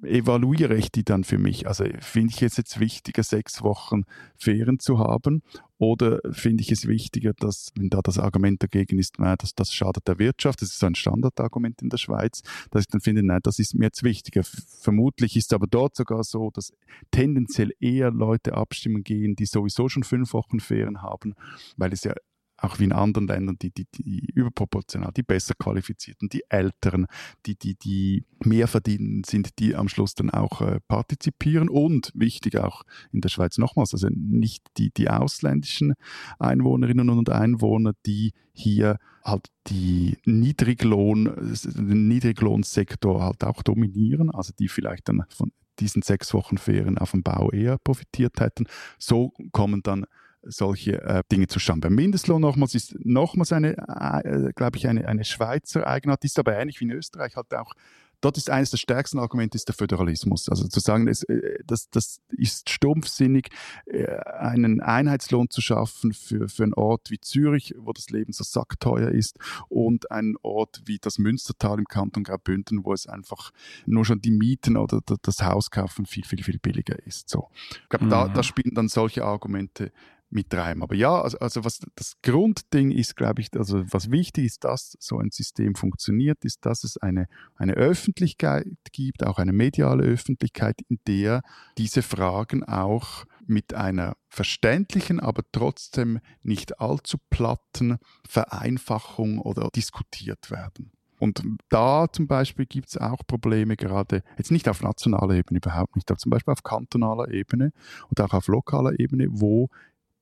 evaluiere 0.03 0.75
ich 0.75 0.91
die 0.91 1.05
dann 1.05 1.25
für 1.25 1.39
mich. 1.39 1.67
Also 1.67 1.85
finde 2.01 2.35
ich 2.35 2.43
es 2.43 2.57
jetzt 2.57 2.81
wichtiger, 2.81 3.23
sechs 3.23 3.63
Wochen 3.63 4.03
Ferien 4.37 4.79
zu 4.79 4.99
haben 4.99 5.43
Oder 5.83 6.21
finde 6.31 6.63
ich 6.63 6.71
es 6.71 6.87
wichtiger, 6.87 7.33
dass, 7.33 7.73
wenn 7.75 7.91
da 7.91 8.03
das 8.03 8.17
Argument 8.17 8.63
dagegen 8.63 9.01
ist, 9.01 9.19
nein, 9.19 9.35
dass 9.41 9.53
das 9.57 9.75
schadet 9.75 10.07
der 10.07 10.21
Wirtschaft, 10.21 10.63
das 10.63 10.69
ist 10.69 10.79
so 10.79 10.87
ein 10.87 10.95
Standardargument 10.95 11.83
in 11.83 11.89
der 11.89 11.97
Schweiz, 11.97 12.43
dass 12.71 12.83
ich 12.83 12.87
dann 12.87 13.01
finde, 13.01 13.25
nein, 13.25 13.41
das 13.43 13.59
ist 13.59 13.75
mir 13.75 13.87
jetzt 13.87 14.05
wichtiger. 14.05 14.45
Vermutlich 14.45 15.37
ist 15.37 15.53
aber 15.53 15.67
dort 15.67 15.97
sogar 15.97 16.23
so, 16.23 16.53
dass 16.55 16.73
tendenziell 17.11 17.73
eher 17.81 18.13
Leute 18.13 18.55
abstimmen 18.55 19.03
gehen, 19.03 19.35
die 19.35 19.45
sowieso 19.45 19.89
schon 19.89 20.05
fünf 20.05 20.35
Wochen 20.35 20.61
Ferien 20.61 21.03
haben, 21.03 21.35
weil 21.77 21.93
es 21.93 22.05
ja 22.05 22.15
auch 22.63 22.79
wie 22.79 22.85
in 22.85 22.93
anderen 22.93 23.27
Ländern, 23.27 23.57
die, 23.61 23.71
die, 23.71 23.87
die 23.93 24.27
überproportional, 24.35 25.13
die 25.13 25.23
besser 25.23 25.55
qualifizierten, 25.55 26.29
die 26.29 26.45
Älteren, 26.49 27.07
die, 27.47 27.57
die, 27.57 27.75
die 27.75 28.25
mehr 28.45 28.69
verdienen 28.69 29.25
sind, 29.25 29.59
die 29.59 29.75
am 29.75 29.89
Schluss 29.89 30.15
dann 30.15 30.31
auch 30.31 30.61
äh, 30.61 30.81
partizipieren 30.89 31.69
und 31.69 32.13
wichtig 32.15 32.59
auch 32.59 32.83
in 33.13 33.21
der 33.21 33.29
Schweiz 33.29 33.59
nochmals, 33.59 33.93
also 33.93 34.09
nicht 34.11 34.65
die, 34.77 34.91
die 34.91 35.11
ausländischen 35.11 35.95
Einwohnerinnen 36.39 37.11
und 37.11 37.31
Einwohner, 37.31 37.93
die 38.07 38.33
hier 38.53 38.99
halt 39.25 39.49
die 39.69 40.19
Niedriglohn, 40.25 41.25
den 41.65 42.09
Niedriglohnsektor 42.09 43.23
halt 43.23 43.45
auch 43.45 43.63
dominieren, 43.63 44.31
also 44.31 44.53
die 44.59 44.69
vielleicht 44.69 45.09
dann 45.09 45.25
von 45.29 45.53
diesen 45.79 46.03
sechs 46.03 46.35
Wochen 46.35 46.59
Ferien 46.59 46.99
auf 46.99 47.13
dem 47.13 47.23
Bau 47.23 47.51
eher 47.51 47.79
profitiert 47.79 48.41
hätten. 48.41 48.67
So 48.99 49.33
kommen 49.53 49.83
dann 49.83 50.07
solche 50.43 51.01
äh, 51.03 51.23
Dinge 51.31 51.47
zustande. 51.47 51.89
Beim 51.89 51.95
Mindestlohn 51.95 52.41
nochmals 52.41 52.75
ist 52.75 52.97
nochmals 53.05 53.53
eine, 53.53 53.77
äh, 53.77 54.53
glaube 54.55 54.77
ich, 54.77 54.89
eine, 54.89 55.07
eine 55.07 55.25
Schweizer 55.25 55.87
Eigenart, 55.87 56.25
ist 56.25 56.39
aber 56.39 56.57
ähnlich 56.59 56.81
wie 56.81 56.85
in 56.85 56.93
Österreich 56.93 57.37
halt 57.37 57.55
auch 57.55 57.75
dort 58.23 58.39
ist 58.39 58.49
eines 58.49 58.71
der 58.71 58.79
stärksten 58.79 59.19
Argumente 59.19 59.57
ist 59.57 59.69
der 59.69 59.75
Föderalismus. 59.75 60.49
Also 60.49 60.67
zu 60.69 60.81
sagen, 60.81 61.09
es, 61.09 61.25
äh, 61.25 61.59
das, 61.67 61.91
das 61.91 62.21
ist 62.31 62.71
stumpfsinnig, 62.71 63.51
äh, 63.85 64.17
einen 64.39 64.81
Einheitslohn 64.81 65.51
zu 65.51 65.61
schaffen 65.61 66.15
für, 66.15 66.49
für 66.49 66.63
einen 66.63 66.75
Ort 66.75 67.11
wie 67.11 67.21
Zürich, 67.21 67.75
wo 67.77 67.93
das 67.93 68.09
Leben 68.11 68.33
so 68.33 68.45
sackteuer 68.45 69.11
ist, 69.11 69.39
und 69.69 70.11
einen 70.11 70.37
Ort 70.43 70.83
wie 70.87 70.99
das 70.99 71.19
Münstertal 71.19 71.79
im 71.79 71.87
Kanton 71.87 72.25
Graubünden, 72.25 72.85
wo 72.85 72.93
es 72.93 73.07
einfach 73.07 73.51
nur 73.85 74.05
schon 74.05 74.21
die 74.21 74.31
Mieten 74.31 74.77
oder 74.77 75.01
das 75.23 75.43
Hauskaufen 75.43 76.07
viel, 76.07 76.25
viel, 76.25 76.43
viel 76.43 76.59
billiger 76.59 77.05
ist. 77.05 77.29
So. 77.29 77.49
Ich 77.83 77.89
glaube, 77.89 78.07
mhm. 78.07 78.11
da, 78.11 78.29
da 78.29 78.43
spielen 78.43 78.75
dann 78.75 78.89
solche 78.89 79.25
Argumente 79.25 79.93
mit 80.33 80.53
rein. 80.55 80.83
Aber 80.83 80.95
ja, 80.95 81.21
also, 81.21 81.39
also 81.39 81.65
was 81.65 81.81
das 81.95 82.15
Grundding 82.23 82.91
ist, 82.91 83.17
glaube 83.17 83.43
ich, 83.43 83.49
also 83.57 83.85
was 83.93 84.11
wichtig 84.11 84.47
ist, 84.47 84.65
dass 84.65 84.97
so 84.99 85.19
ein 85.19 85.31
System 85.31 85.75
funktioniert, 85.75 86.45
ist, 86.45 86.65
dass 86.65 86.85
es 86.85 86.97
eine, 86.97 87.29
eine 87.57 87.75
Öffentlichkeit 87.75 88.67
gibt, 88.93 89.25
auch 89.25 89.39
eine 89.39 89.53
mediale 89.53 90.05
Öffentlichkeit, 90.05 90.81
in 90.89 90.99
der 91.07 91.43
diese 91.79 92.03
Fragen 92.03 92.65
auch 92.65 93.25
mit 93.47 93.75
einer 93.75 94.17
verständlichen, 94.29 95.21
aber 95.21 95.43
trotzdem 95.53 96.21
nicht 96.43 96.81
allzu 96.81 97.19
platten 97.31 97.99
Vereinfachung 98.27 99.39
oder 99.39 99.69
diskutiert 99.75 100.51
werden. 100.51 100.93
Und 101.23 101.41
da 101.69 102.09
zum 102.11 102.27
Beispiel 102.27 102.67
gibt 102.67 102.89
es 102.89 102.97
auch 102.99 103.25
Probleme, 103.25 103.77
gerade 103.77 104.25
jetzt 104.39 104.51
nicht 104.51 104.69
auf 104.69 104.83
nationaler 104.83 105.35
Ebene 105.35 105.59
überhaupt 105.59 105.95
nicht, 105.95 106.11
aber 106.11 106.19
zum 106.19 106.31
Beispiel 106.31 106.51
auf 106.51 106.65
kantonaler 106.65 107.29
Ebene 107.29 107.73
und 108.09 108.21
auch 108.21 108.33
auf 108.33 108.49
lokaler 108.49 108.99
Ebene, 108.99 109.29
wo 109.31 109.69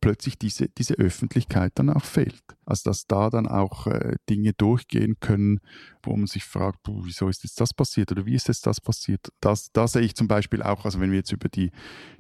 plötzlich 0.00 0.38
diese, 0.38 0.68
diese 0.68 0.94
Öffentlichkeit 0.94 1.72
dann 1.74 1.90
auch 1.90 2.04
fehlt. 2.04 2.42
Also 2.64 2.90
dass 2.90 3.06
da 3.06 3.30
dann 3.30 3.46
auch 3.46 3.86
äh, 3.86 4.16
Dinge 4.28 4.52
durchgehen 4.52 5.18
können, 5.20 5.60
wo 6.02 6.16
man 6.16 6.26
sich 6.26 6.44
fragt, 6.44 6.80
wieso 6.86 7.28
ist 7.28 7.44
jetzt 7.44 7.60
das 7.60 7.74
passiert 7.74 8.10
oder 8.12 8.26
wie 8.26 8.34
ist 8.34 8.48
jetzt 8.48 8.66
das 8.66 8.80
passiert. 8.80 9.28
Das, 9.40 9.72
da 9.72 9.86
sehe 9.86 10.02
ich 10.02 10.14
zum 10.14 10.28
Beispiel 10.28 10.62
auch, 10.62 10.84
also 10.84 11.00
wenn 11.00 11.10
wir 11.10 11.18
jetzt 11.18 11.32
über 11.32 11.48
die, 11.48 11.70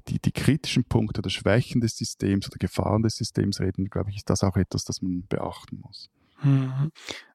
die, 0.08 0.18
die 0.18 0.32
kritischen 0.32 0.84
Punkte 0.84 1.20
oder 1.20 1.30
Schwächen 1.30 1.80
des 1.80 1.96
Systems 1.96 2.46
oder 2.48 2.58
Gefahren 2.58 3.02
des 3.02 3.16
Systems 3.16 3.60
reden, 3.60 3.86
glaube 3.86 4.10
ich, 4.10 4.16
ist 4.16 4.30
das 4.30 4.44
auch 4.44 4.56
etwas, 4.56 4.84
das 4.84 5.02
man 5.02 5.26
beachten 5.28 5.80
muss. 5.80 6.10
Mhm. 6.42 6.90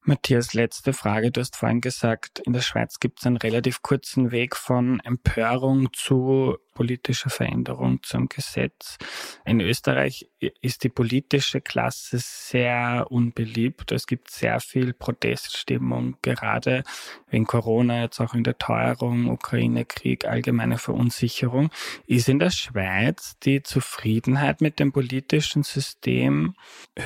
Matthias, 0.08 0.54
letzte 0.54 0.94
Frage. 0.94 1.32
Du 1.32 1.42
hast 1.42 1.56
vorhin 1.56 1.82
gesagt, 1.82 2.38
in 2.38 2.54
der 2.54 2.62
Schweiz 2.62 3.00
gibt 3.00 3.20
es 3.20 3.26
einen 3.26 3.38
relativ 3.38 3.82
kurzen 3.82 4.32
Weg 4.32 4.56
von 4.56 5.00
Empörung 5.00 5.92
zu 5.94 6.58
politischer 6.76 7.30
Veränderung 7.32 8.04
zum 8.04 8.28
Gesetz. 8.28 8.98
In 9.46 9.62
Österreich 9.62 10.30
ist 10.62 10.84
die 10.84 10.90
politische 10.90 11.62
Klasse 11.62 12.18
sehr 12.20 13.08
unbeliebt. 13.10 13.92
Es 13.92 14.06
gibt 14.06 14.30
sehr 14.30 14.60
viel 14.60 14.94
Proteststimmung, 14.94 16.18
gerade 16.22 16.84
wegen 17.30 17.46
Corona, 17.46 18.02
jetzt 18.02 18.20
auch 18.20 18.36
in 18.36 18.44
der 18.44 18.58
Teuerung, 18.58 19.30
Ukraine-Krieg, 19.30 20.26
allgemeine 20.26 20.78
Verunsicherung. 20.78 21.72
Ist 22.06 22.30
in 22.30 22.40
der 22.40 22.52
Schweiz 22.52 23.40
die 23.40 23.64
Zufriedenheit 23.64 24.62
mit 24.62 24.80
dem 24.80 24.92
politischen 24.92 25.64
System 25.64 26.56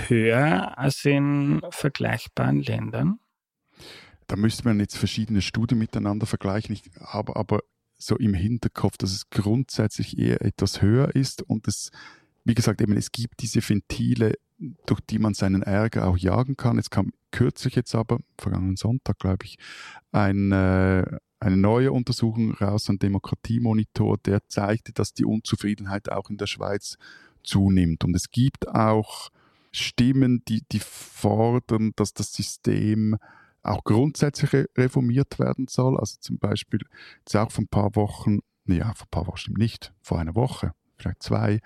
höher 0.08 0.78
als 0.78 1.06
in 1.06 1.62
vergleichbaren 1.70 2.62
Ländern? 2.64 2.89
Da 4.28 4.36
müsste 4.36 4.64
man 4.66 4.80
jetzt 4.80 4.98
verschiedene 4.98 5.42
Studien 5.42 5.80
miteinander 5.80 6.26
vergleichen. 6.26 6.74
Ich 6.74 6.84
habe 7.00 7.36
aber 7.36 7.62
so 7.98 8.16
im 8.16 8.34
Hinterkopf, 8.34 8.98
dass 8.98 9.12
es 9.12 9.30
grundsätzlich 9.30 10.18
eher 10.18 10.42
etwas 10.42 10.82
höher 10.82 11.16
ist 11.16 11.42
und 11.42 11.68
es, 11.68 11.92
wie 12.46 12.54
gesagt, 12.54 12.82
eben 12.82 12.96
es 12.96 13.12
gibt 13.12 13.42
diese 13.42 13.68
Ventile, 13.68 14.36
durch 14.86 15.02
die 15.02 15.20
man 15.20 15.34
seinen 15.34 15.64
Ärger 15.64 16.08
auch 16.08 16.18
jagen 16.18 16.58
kann. 16.58 16.78
Es 16.78 16.90
kam 16.90 17.12
kürzlich 17.32 17.76
jetzt 17.76 17.96
aber, 17.96 18.20
vergangenen 18.38 18.78
Sonntag, 18.78 19.20
glaube 19.20 19.46
ich, 19.46 19.58
ein, 20.12 20.52
äh, 20.52 21.06
eine 21.40 21.58
neue 21.58 21.92
Untersuchung 21.92 22.54
raus, 22.54 22.90
ein 22.90 23.00
Demokratiemonitor, 23.00 24.18
der 24.18 24.48
zeigte, 24.48 24.92
dass 24.94 25.14
die 25.14 25.26
Unzufriedenheit 25.26 26.12
auch 26.12 26.30
in 26.30 26.38
der 26.38 26.48
Schweiz 26.48 26.98
zunimmt. 27.44 28.04
Und 28.04 28.16
es 28.16 28.32
gibt 28.32 28.68
auch 28.68 29.30
Stimmen, 29.72 30.44
die, 30.48 30.64
die 30.72 30.80
fordern, 30.80 31.92
dass 31.96 32.14
das 32.14 32.34
System 32.34 33.18
auch 33.64 33.84
grundsätzlich 33.84 34.68
reformiert 34.78 35.40
werden 35.40 35.68
soll. 35.70 35.98
Also 36.00 36.18
zum 36.20 36.38
Beispiel 36.38 36.80
jetzt 37.20 37.36
auch 37.36 37.52
vor 37.52 37.64
ein 37.64 37.68
paar 37.68 37.96
Wochen, 37.96 38.40
ja, 38.66 38.94
vor 38.94 39.06
ein 39.06 39.12
paar 39.12 39.28
Wochen 39.28 39.54
nicht, 39.54 39.94
vor 40.02 40.20
einer 40.20 40.36
Woche, 40.36 40.74
vielleicht 40.98 41.24
zwei, 41.24 41.60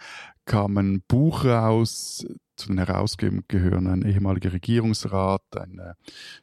kam 0.45 0.77
ein 0.77 1.03
Buch 1.07 1.45
raus. 1.45 2.25
Zu 2.55 2.67
den 2.67 2.77
Herausgebern 2.77 3.43
gehören 3.47 3.87
ein 3.87 4.03
ehemaliger 4.03 4.53
Regierungsrat, 4.53 5.41
ein, 5.57 5.79
äh, 5.79 5.93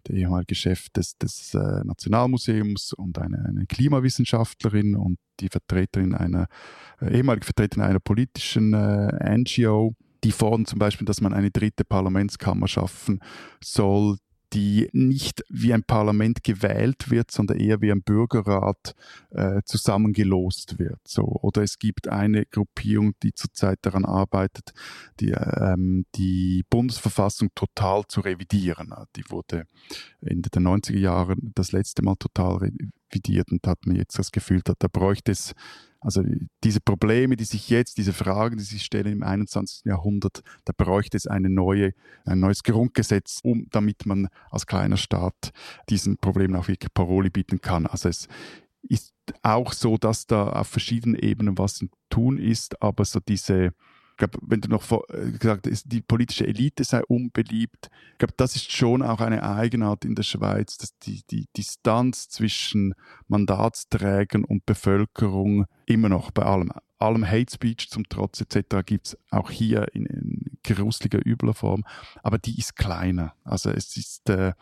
der 0.08 0.16
ehemalige 0.16 0.56
Chef 0.56 0.88
des, 0.90 1.16
des 1.18 1.54
äh, 1.54 1.84
Nationalmuseums 1.84 2.94
und 2.94 3.16
eine, 3.18 3.44
eine, 3.44 3.66
Klimawissenschaftlerin 3.66 4.96
und 4.96 5.18
die 5.38 5.48
Vertreterin 5.48 6.14
einer, 6.14 6.48
äh, 7.00 7.16
ehemalige 7.16 7.44
Vertreterin 7.44 7.84
einer 7.84 8.00
politischen 8.00 8.70
NGO. 8.70 9.94
Die 10.24 10.32
fordern 10.32 10.66
zum 10.66 10.78
Beispiel, 10.78 11.06
dass 11.06 11.20
man 11.20 11.32
eine 11.32 11.50
dritte 11.50 11.84
Parlamentskammer 11.84 12.68
schaffen 12.68 13.20
soll, 13.62 14.18
die 14.52 14.88
nicht 14.92 15.44
wie 15.48 15.72
ein 15.72 15.84
Parlament 15.84 16.42
gewählt 16.42 17.10
wird, 17.10 17.30
sondern 17.30 17.58
eher 17.58 17.80
wie 17.80 17.92
ein 17.92 18.02
Bürgerrat 18.02 18.94
äh, 19.30 19.60
zusammengelost 19.64 20.78
wird. 20.78 21.00
So. 21.06 21.22
Oder 21.22 21.62
es 21.62 21.78
gibt 21.78 22.08
eine 22.08 22.46
Gruppierung, 22.46 23.12
die 23.22 23.32
zurzeit 23.32 23.78
daran 23.82 24.04
arbeitet, 24.04 24.72
die, 25.20 25.30
ähm, 25.30 26.04
die 26.16 26.64
Bundesverfassung 26.68 27.50
total 27.54 28.04
zu 28.08 28.20
revidieren. 28.20 28.92
Die 29.16 29.24
wurde 29.28 29.66
Ende 30.20 30.50
der 30.50 30.62
90er 30.62 30.98
Jahre 30.98 31.36
das 31.54 31.72
letzte 31.72 32.02
Mal 32.02 32.16
total 32.16 32.70
revidiert 33.10 33.50
und 33.52 33.66
hat 33.66 33.86
mir 33.86 33.96
jetzt 33.96 34.18
das 34.18 34.30
Gefühl, 34.30 34.60
da, 34.64 34.74
da 34.78 34.88
bräuchte 34.88 35.32
es 35.32 35.54
also 36.02 36.22
diese 36.64 36.80
Probleme, 36.80 37.36
die 37.36 37.44
sich 37.44 37.68
jetzt, 37.68 37.98
diese 37.98 38.14
Fragen, 38.14 38.56
die 38.56 38.64
sich 38.64 38.82
stellen 38.82 39.12
im 39.12 39.22
21. 39.22 39.84
Jahrhundert, 39.84 40.42
da 40.64 40.72
bräuchte 40.74 41.16
es 41.18 41.26
eine 41.26 41.50
neue, 41.50 41.92
ein 42.24 42.40
neues 42.40 42.62
Grundgesetz, 42.62 43.40
um, 43.42 43.66
damit 43.70 44.06
man 44.06 44.28
als 44.50 44.66
kleiner 44.66 44.96
Staat 44.96 45.52
diesen 45.90 46.16
Problemen 46.16 46.56
auch 46.56 46.68
wirklich 46.68 46.92
Paroli 46.94 47.28
bieten 47.28 47.60
kann. 47.60 47.86
Also 47.86 48.08
es 48.08 48.28
ist 48.88 49.12
auch 49.42 49.74
so, 49.74 49.98
dass 49.98 50.26
da 50.26 50.48
auf 50.48 50.68
verschiedenen 50.68 51.16
Ebenen 51.16 51.58
was 51.58 51.74
zu 51.74 51.88
tun 52.08 52.38
ist, 52.38 52.80
aber 52.82 53.04
so 53.04 53.20
diese 53.20 53.72
glaube, 54.20 54.38
wenn 54.42 54.60
du 54.60 54.68
noch 54.68 54.84
äh, 55.08 55.32
gesagt 55.32 55.66
hast, 55.68 55.84
die 55.86 56.00
politische 56.00 56.46
Elite 56.46 56.84
sei 56.84 57.02
unbeliebt, 57.04 57.90
ich 58.12 58.18
glaube, 58.18 58.34
das 58.36 58.54
ist 58.54 58.70
schon 58.70 59.02
auch 59.02 59.20
eine 59.20 59.42
Eigenart 59.42 60.04
in 60.04 60.14
der 60.14 60.22
Schweiz, 60.22 60.78
dass 60.78 60.96
die, 60.98 61.22
die 61.30 61.48
Distanz 61.56 62.28
zwischen 62.28 62.94
Mandatsträgern 63.26 64.44
und 64.44 64.66
Bevölkerung 64.66 65.66
immer 65.86 66.08
noch 66.08 66.30
bei 66.30 66.42
allem, 66.42 66.70
allem 66.98 67.26
Hate 67.26 67.52
Speech 67.52 67.90
zum 67.90 68.08
Trotz 68.08 68.40
etc. 68.40 68.84
gibt 68.84 69.08
es 69.08 69.18
auch 69.30 69.50
hier 69.50 69.92
in, 69.94 70.06
in 70.06 70.58
gruseliger, 70.62 71.20
übler 71.24 71.54
Form, 71.54 71.84
aber 72.22 72.38
die 72.38 72.58
ist 72.58 72.76
kleiner. 72.76 73.34
Also 73.42 73.70
es 73.70 73.96
ist, 73.96 74.28
äh, 74.28 74.52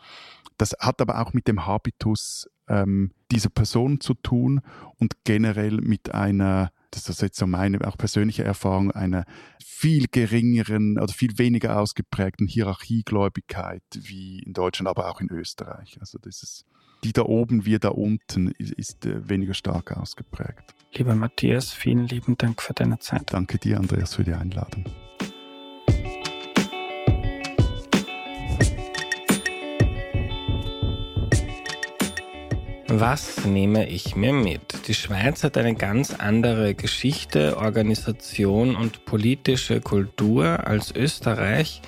das 0.57 0.75
hat 0.79 1.01
aber 1.01 1.21
auch 1.21 1.33
mit 1.33 1.47
dem 1.47 1.65
Habitus 1.65 2.49
ähm, 2.67 3.11
dieser 3.31 3.49
Person 3.49 3.99
zu 3.99 4.13
tun 4.13 4.61
und 4.97 5.23
generell 5.25 5.81
mit 5.81 6.13
einer 6.13 6.71
das 6.91 7.09
ist 7.09 7.21
jetzt 7.21 7.37
so 7.37 7.47
meine 7.47 7.85
auch 7.87 7.97
persönliche 7.97 8.43
Erfahrung, 8.43 8.91
einer 8.91 9.25
viel 9.63 10.07
geringeren 10.11 10.99
oder 10.99 11.13
viel 11.13 11.37
weniger 11.37 11.79
ausgeprägten 11.79 12.47
Hierarchiegläubigkeit 12.47 13.83
wie 13.93 14.39
in 14.39 14.53
Deutschland, 14.53 14.87
aber 14.87 15.09
auch 15.09 15.21
in 15.21 15.29
Österreich. 15.29 15.97
Also 15.99 16.17
das 16.19 16.43
ist, 16.43 16.65
die 17.03 17.13
da 17.13 17.23
oben 17.23 17.65
wie 17.65 17.79
da 17.79 17.89
unten 17.89 18.47
ist, 18.57 18.73
ist 18.73 19.05
äh, 19.05 19.29
weniger 19.29 19.53
stark 19.53 19.95
ausgeprägt. 19.95 20.75
Lieber 20.93 21.15
Matthias, 21.15 21.71
vielen 21.71 22.07
lieben 22.07 22.37
Dank 22.37 22.61
für 22.61 22.73
deine 22.73 22.99
Zeit. 22.99 23.31
Danke 23.33 23.57
dir, 23.57 23.77
Andreas, 23.77 24.15
für 24.15 24.23
die 24.23 24.33
Einladung. 24.33 24.85
Was 32.91 33.45
nehme 33.45 33.87
ich 33.87 34.15
mir 34.15 34.33
mit? 34.33 34.87
Die 34.87 34.95
Schweiz 34.95 35.43
hat 35.43 35.57
eine 35.57 35.75
ganz 35.75 36.15
andere 36.15 36.73
Geschichte, 36.73 37.57
Organisation 37.57 38.75
und 38.75 39.05
politische 39.05 39.79
Kultur 39.79 40.65
als 40.65 40.95
Österreich. 40.95 41.83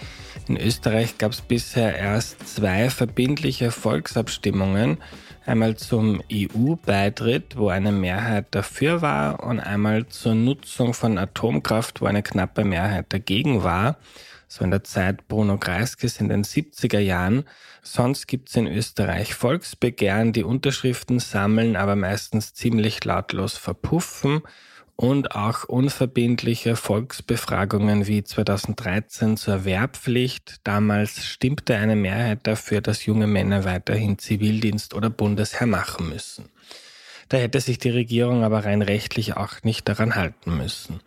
In 0.47 0.57
Österreich 0.57 1.17
gab 1.17 1.31
es 1.31 1.41
bisher 1.41 1.97
erst 1.97 2.47
zwei 2.47 2.91
verbindliche 2.91 3.71
Volksabstimmungen. 3.71 4.99
Einmal 5.43 5.75
zum 5.75 6.21
EU-Beitritt, 6.31 7.57
wo 7.57 7.69
eine 7.69 7.91
Mehrheit 7.91 8.45
dafür 8.51 9.01
war, 9.01 9.43
und 9.43 9.59
einmal 9.59 10.05
zur 10.07 10.35
Nutzung 10.35 10.93
von 10.93 11.17
Atomkraft, 11.17 12.01
wo 12.01 12.05
eine 12.05 12.21
knappe 12.21 12.63
Mehrheit 12.63 13.07
dagegen 13.11 13.63
war 13.63 13.97
so 14.51 14.65
in 14.65 14.71
der 14.71 14.83
Zeit 14.83 15.29
Bruno 15.29 15.57
Kreiskes 15.57 16.19
in 16.19 16.27
den 16.27 16.43
70er 16.43 16.99
Jahren. 16.99 17.45
Sonst 17.81 18.27
gibt's 18.27 18.55
in 18.55 18.67
Österreich 18.67 19.33
Volksbegehren, 19.33 20.33
die 20.33 20.43
Unterschriften 20.43 21.19
sammeln, 21.19 21.75
aber 21.75 21.95
meistens 21.95 22.53
ziemlich 22.53 23.03
lautlos 23.03 23.57
verpuffen 23.57 24.43
und 24.95 25.35
auch 25.35 25.63
unverbindliche 25.63 26.75
Volksbefragungen 26.75 28.05
wie 28.05 28.23
2013 28.23 29.35
zur 29.35 29.65
Wehrpflicht. 29.65 30.57
Damals 30.63 31.25
stimmte 31.25 31.75
eine 31.75 31.95
Mehrheit 31.95 32.45
dafür, 32.45 32.81
dass 32.81 33.07
junge 33.07 33.25
Männer 33.25 33.65
weiterhin 33.65 34.19
Zivildienst 34.19 34.93
oder 34.93 35.09
Bundesheer 35.09 35.65
machen 35.65 36.09
müssen. 36.09 36.49
Da 37.29 37.37
hätte 37.37 37.59
sich 37.61 37.79
die 37.79 37.89
Regierung 37.89 38.43
aber 38.43 38.63
rein 38.65 38.83
rechtlich 38.83 39.37
auch 39.37 39.63
nicht 39.63 39.89
daran 39.89 40.15
halten 40.15 40.55
müssen. 40.55 40.99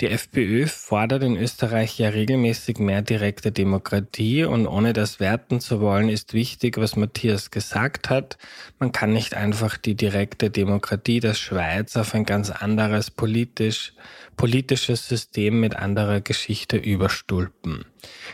Die 0.00 0.08
FPÖ 0.08 0.66
fordert 0.66 1.22
in 1.22 1.36
Österreich 1.36 1.98
ja 1.98 2.08
regelmäßig 2.08 2.78
mehr 2.78 3.02
direkte 3.02 3.52
Demokratie 3.52 4.44
und 4.44 4.66
ohne 4.66 4.94
das 4.94 5.20
werten 5.20 5.60
zu 5.60 5.82
wollen, 5.82 6.08
ist 6.08 6.32
wichtig, 6.32 6.78
was 6.78 6.96
Matthias 6.96 7.50
gesagt 7.50 8.08
hat. 8.08 8.38
Man 8.78 8.92
kann 8.92 9.12
nicht 9.12 9.34
einfach 9.34 9.76
die 9.76 9.94
direkte 9.94 10.48
Demokratie 10.48 11.20
der 11.20 11.34
Schweiz 11.34 11.98
auf 11.98 12.14
ein 12.14 12.24
ganz 12.24 12.48
anderes 12.48 13.10
politisch, 13.10 13.92
politisches 14.40 15.06
System 15.06 15.60
mit 15.60 15.76
anderer 15.76 16.22
Geschichte 16.22 16.78
überstülpen. 16.78 17.84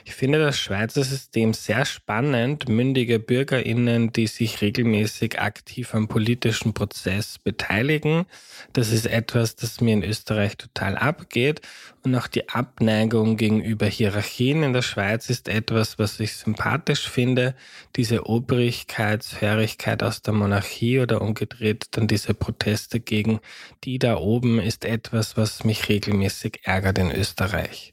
Ich 0.05 0.15
finde 0.15 0.39
das 0.39 0.57
Schweizer 0.57 1.03
System 1.03 1.53
sehr 1.53 1.85
spannend. 1.85 2.69
Mündige 2.69 3.19
BürgerInnen, 3.19 4.13
die 4.13 4.29
sich 4.29 4.63
regelmäßig 4.63 5.41
aktiv 5.41 5.97
am 5.97 6.07
politischen 6.07 6.75
Prozess 6.75 7.41
beteiligen. 7.41 8.27
Das 8.73 8.93
ist 8.93 9.07
etwas, 9.07 9.57
das 9.57 9.81
mir 9.81 9.95
in 9.95 10.05
Österreich 10.05 10.57
total 10.57 10.97
abgeht. 10.97 11.61
Und 12.07 12.15
auch 12.15 12.29
die 12.29 12.49
Abneigung 12.49 13.37
gegenüber 13.37 13.87
Hierarchien 13.87 14.63
in 14.63 14.73
der 14.73 14.83
Schweiz 14.83 15.29
ist 15.29 15.49
etwas, 15.49 15.99
was 15.99 16.21
ich 16.21 16.35
sympathisch 16.35 17.09
finde. 17.09 17.57
Diese 17.97 18.27
Obrigkeitshörigkeit 18.27 20.05
aus 20.05 20.23
der 20.23 20.33
Monarchie 20.33 21.01
oder 21.01 21.21
umgedreht 21.21 21.89
dann 21.91 22.07
diese 22.07 22.33
Proteste 22.33 23.01
gegen 23.01 23.41
die 23.83 23.99
da 23.99 24.19
oben 24.19 24.61
ist 24.61 24.85
etwas, 24.85 25.37
was 25.37 25.65
mich 25.65 25.89
regelmäßig 25.89 26.61
ärgert 26.63 26.99
in 26.99 27.11
Österreich. 27.11 27.93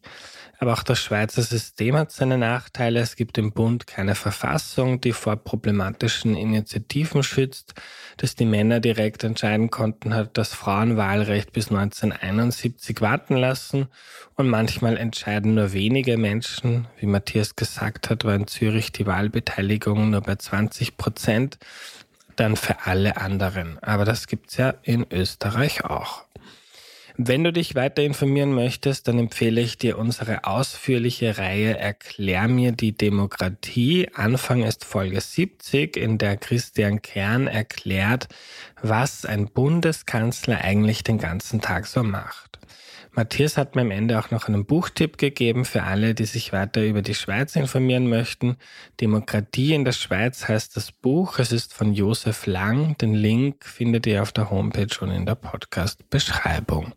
Aber 0.63 0.71
auch 0.71 0.83
das 0.83 1.01
Schweizer 1.01 1.41
System 1.41 1.97
hat 1.97 2.13
seine 2.13 2.37
Nachteile. 2.37 3.01
Es 3.01 3.17
gibt 3.17 3.37
im 3.37 3.51
Bund 3.51 3.85
keine 3.85 4.15
Verfassung, 4.15 5.01
die 5.01 5.11
vor 5.11 5.35
problematischen 5.35 6.37
Initiativen 6.37 7.21
schützt. 7.21 7.73
Dass 8.15 8.35
die 8.35 8.45
Männer 8.45 8.79
direkt 8.79 9.25
entscheiden 9.25 9.71
konnten, 9.71 10.13
hat 10.13 10.37
das 10.37 10.53
Frauenwahlrecht 10.53 11.51
bis 11.51 11.67
1971 11.67 13.01
warten 13.01 13.35
lassen. 13.35 13.87
Und 14.35 14.47
manchmal 14.47 14.95
entscheiden 14.95 15.55
nur 15.55 15.73
wenige 15.73 16.15
Menschen. 16.15 16.87
Wie 16.97 17.07
Matthias 17.07 17.57
gesagt 17.57 18.09
hat, 18.09 18.23
war 18.23 18.35
in 18.35 18.47
Zürich 18.47 18.93
die 18.93 19.05
Wahlbeteiligung 19.05 20.11
nur 20.11 20.21
bei 20.21 20.37
20 20.37 20.95
Prozent. 20.95 21.57
Dann 22.37 22.55
für 22.55 22.85
alle 22.85 23.17
anderen. 23.17 23.79
Aber 23.83 24.05
das 24.05 24.27
gibt's 24.27 24.55
ja 24.55 24.75
in 24.83 25.05
Österreich 25.11 25.83
auch. 25.83 26.23
Wenn 27.15 27.43
du 27.43 27.53
dich 27.53 27.75
weiter 27.75 28.01
informieren 28.01 28.53
möchtest, 28.53 29.07
dann 29.07 29.19
empfehle 29.19 29.61
ich 29.61 29.77
dir 29.77 29.99
unsere 29.99 30.45
ausführliche 30.45 31.37
Reihe 31.37 31.77
Erklär 31.77 32.47
mir 32.47 32.71
die 32.71 32.97
Demokratie. 32.97 34.09
Anfang 34.15 34.63
ist 34.63 34.83
Folge 34.83 35.21
70, 35.21 35.95
in 35.95 36.17
der 36.17 36.37
Christian 36.37 37.03
Kern 37.03 37.45
erklärt, 37.45 38.29
was 38.81 39.25
ein 39.25 39.47
Bundeskanzler 39.47 40.61
eigentlich 40.61 41.03
den 41.03 41.19
ganzen 41.19 41.61
Tag 41.61 41.85
so 41.85 42.01
macht. 42.01 42.57
Matthias 43.15 43.57
hat 43.57 43.75
mir 43.75 43.81
am 43.81 43.91
Ende 43.91 44.17
auch 44.17 44.31
noch 44.31 44.47
einen 44.47 44.65
Buchtipp 44.65 45.19
gegeben 45.19 45.65
für 45.65 45.83
alle, 45.83 46.15
die 46.15 46.25
sich 46.25 46.51
weiter 46.51 46.83
über 46.83 47.03
die 47.03 47.13
Schweiz 47.13 47.55
informieren 47.55 48.09
möchten. 48.09 48.57
Demokratie 48.99 49.75
in 49.75 49.85
der 49.85 49.91
Schweiz 49.91 50.47
heißt 50.47 50.75
das 50.75 50.91
Buch. 50.91 51.37
Es 51.37 51.51
ist 51.51 51.75
von 51.75 51.93
Josef 51.93 52.47
Lang. 52.47 52.97
Den 52.97 53.13
Link 53.13 53.65
findet 53.65 54.07
ihr 54.07 54.23
auf 54.23 54.31
der 54.31 54.49
Homepage 54.49 54.97
und 54.99 55.11
in 55.11 55.27
der 55.27 55.35
Podcast-Beschreibung. 55.35 56.93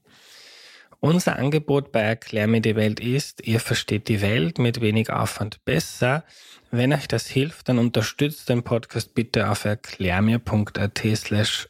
Unser 1.01 1.37
Angebot 1.37 1.93
bei 1.93 2.01
Erklär 2.01 2.47
mir 2.47 2.61
die 2.61 2.77
Welt 2.77 3.01
ist, 3.01 3.47
ihr 3.47 3.61
versteht 3.61 4.09
die 4.09 4.23
Welt 4.23 4.59
mit 4.59 4.81
wenig 4.81 5.11
Aufwand 5.11 5.65
besser. 5.65 6.25
Wenn 6.71 6.93
euch 6.93 7.07
das 7.07 7.27
hilft, 7.27 7.69
dann 7.69 7.79
unterstützt 7.79 8.49
den 8.49 8.63
Podcast 8.63 9.15
bitte 9.15 9.51
auf 9.51 9.65
erklärmir.at 9.65 11.03
slash 11.15 11.69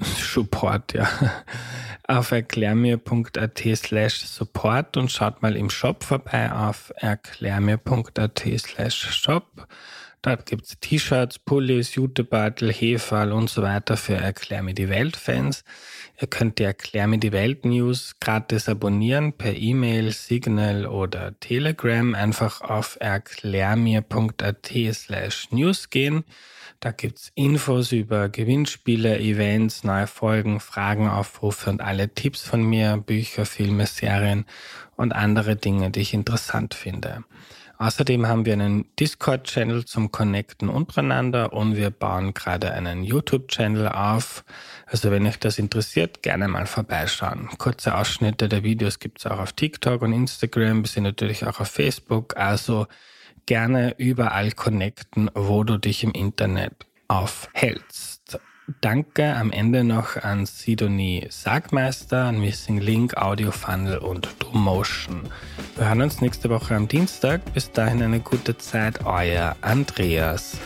support, 0.00 0.94
ja. 0.94 1.08
Auf 2.06 2.30
erklärmir.at 2.30 3.62
slash 3.76 4.20
support 4.24 4.96
und 4.96 5.12
schaut 5.12 5.42
mal 5.42 5.54
im 5.56 5.68
Shop 5.68 6.04
vorbei 6.04 6.50
auf 6.50 6.90
erklärmir.at 6.96 8.44
slash 8.58 9.12
shop. 9.14 9.66
Dort 10.22 10.46
gibt's 10.46 10.78
T-Shirts, 10.80 11.38
Pullis, 11.38 11.94
Jutebeutel, 11.94 12.72
Hefall 12.72 13.32
und 13.32 13.48
so 13.48 13.62
weiter 13.62 13.96
für 13.96 14.16
Erklär 14.16 14.62
mir 14.62 14.74
die 14.74 14.88
Welt-Fans. 14.88 15.64
Ihr 16.20 16.26
könnt 16.26 16.58
die 16.58 16.64
Erklär 16.64 17.06
mir 17.06 17.18
die 17.18 17.30
Welt 17.30 17.64
News 17.64 18.16
gratis 18.20 18.68
abonnieren 18.68 19.32
per 19.32 19.54
E-Mail, 19.54 20.10
Signal 20.12 20.86
oder 20.86 21.38
Telegram. 21.38 22.14
Einfach 22.16 22.60
auf 22.60 22.98
erklärmir.at 23.00 24.72
slash 24.92 25.52
news 25.52 25.90
gehen. 25.90 26.24
Da 26.80 26.92
gibt's 26.92 27.30
Infos 27.34 27.92
über 27.92 28.28
Gewinnspiele, 28.28 29.18
Events, 29.18 29.84
neue 29.84 30.06
Folgen, 30.06 30.60
Fragen, 30.60 31.08
Aufrufe 31.08 31.70
und 31.70 31.80
alle 31.80 32.12
Tipps 32.14 32.42
von 32.42 32.62
mir, 32.62 32.96
Bücher, 32.96 33.46
Filme, 33.46 33.86
Serien 33.86 34.46
und 34.96 35.12
andere 35.12 35.56
Dinge, 35.56 35.90
die 35.90 36.00
ich 36.00 36.14
interessant 36.14 36.74
finde. 36.74 37.24
Außerdem 37.78 38.26
haben 38.26 38.44
wir 38.44 38.54
einen 38.54 38.86
Discord-Channel 38.96 39.84
zum 39.84 40.10
Connecten 40.10 40.68
untereinander 40.68 41.52
und 41.52 41.76
wir 41.76 41.90
bauen 41.90 42.34
gerade 42.34 42.72
einen 42.72 43.04
YouTube-Channel 43.04 43.88
auf. 43.88 44.44
Also 44.86 45.12
wenn 45.12 45.26
euch 45.26 45.38
das 45.38 45.60
interessiert, 45.60 46.22
gerne 46.22 46.48
mal 46.48 46.66
vorbeischauen. 46.66 47.48
Kurze 47.58 47.94
Ausschnitte 47.94 48.48
der 48.48 48.64
Videos 48.64 48.98
gibt's 48.98 49.26
auch 49.26 49.38
auf 49.38 49.52
TikTok 49.52 50.02
und 50.02 50.12
Instagram, 50.12 50.82
wir 50.82 50.88
sind 50.88 51.04
natürlich 51.04 51.46
auch 51.46 51.60
auf 51.60 51.68
Facebook. 51.68 52.36
Also 52.36 52.88
gerne 53.46 53.94
überall 53.96 54.50
connecten, 54.52 55.30
wo 55.34 55.62
du 55.62 55.78
dich 55.78 56.02
im 56.02 56.12
Internet 56.12 56.74
aufhältst. 57.06 58.17
Danke 58.82 59.34
am 59.34 59.50
Ende 59.50 59.82
noch 59.82 60.16
an 60.22 60.44
Sidonie 60.44 61.26
Sagmeister, 61.30 62.24
an 62.24 62.38
Missing 62.38 62.78
Link, 62.78 63.16
Audio 63.16 63.50
Funnel 63.50 63.96
und 63.96 64.28
Motion. 64.52 65.22
Wir 65.76 65.88
hören 65.88 66.02
uns 66.02 66.20
nächste 66.20 66.50
Woche 66.50 66.76
am 66.76 66.86
Dienstag. 66.86 67.40
Bis 67.54 67.72
dahin 67.72 68.02
eine 68.02 68.20
gute 68.20 68.58
Zeit, 68.58 69.06
euer 69.06 69.56
Andreas. 69.62 70.58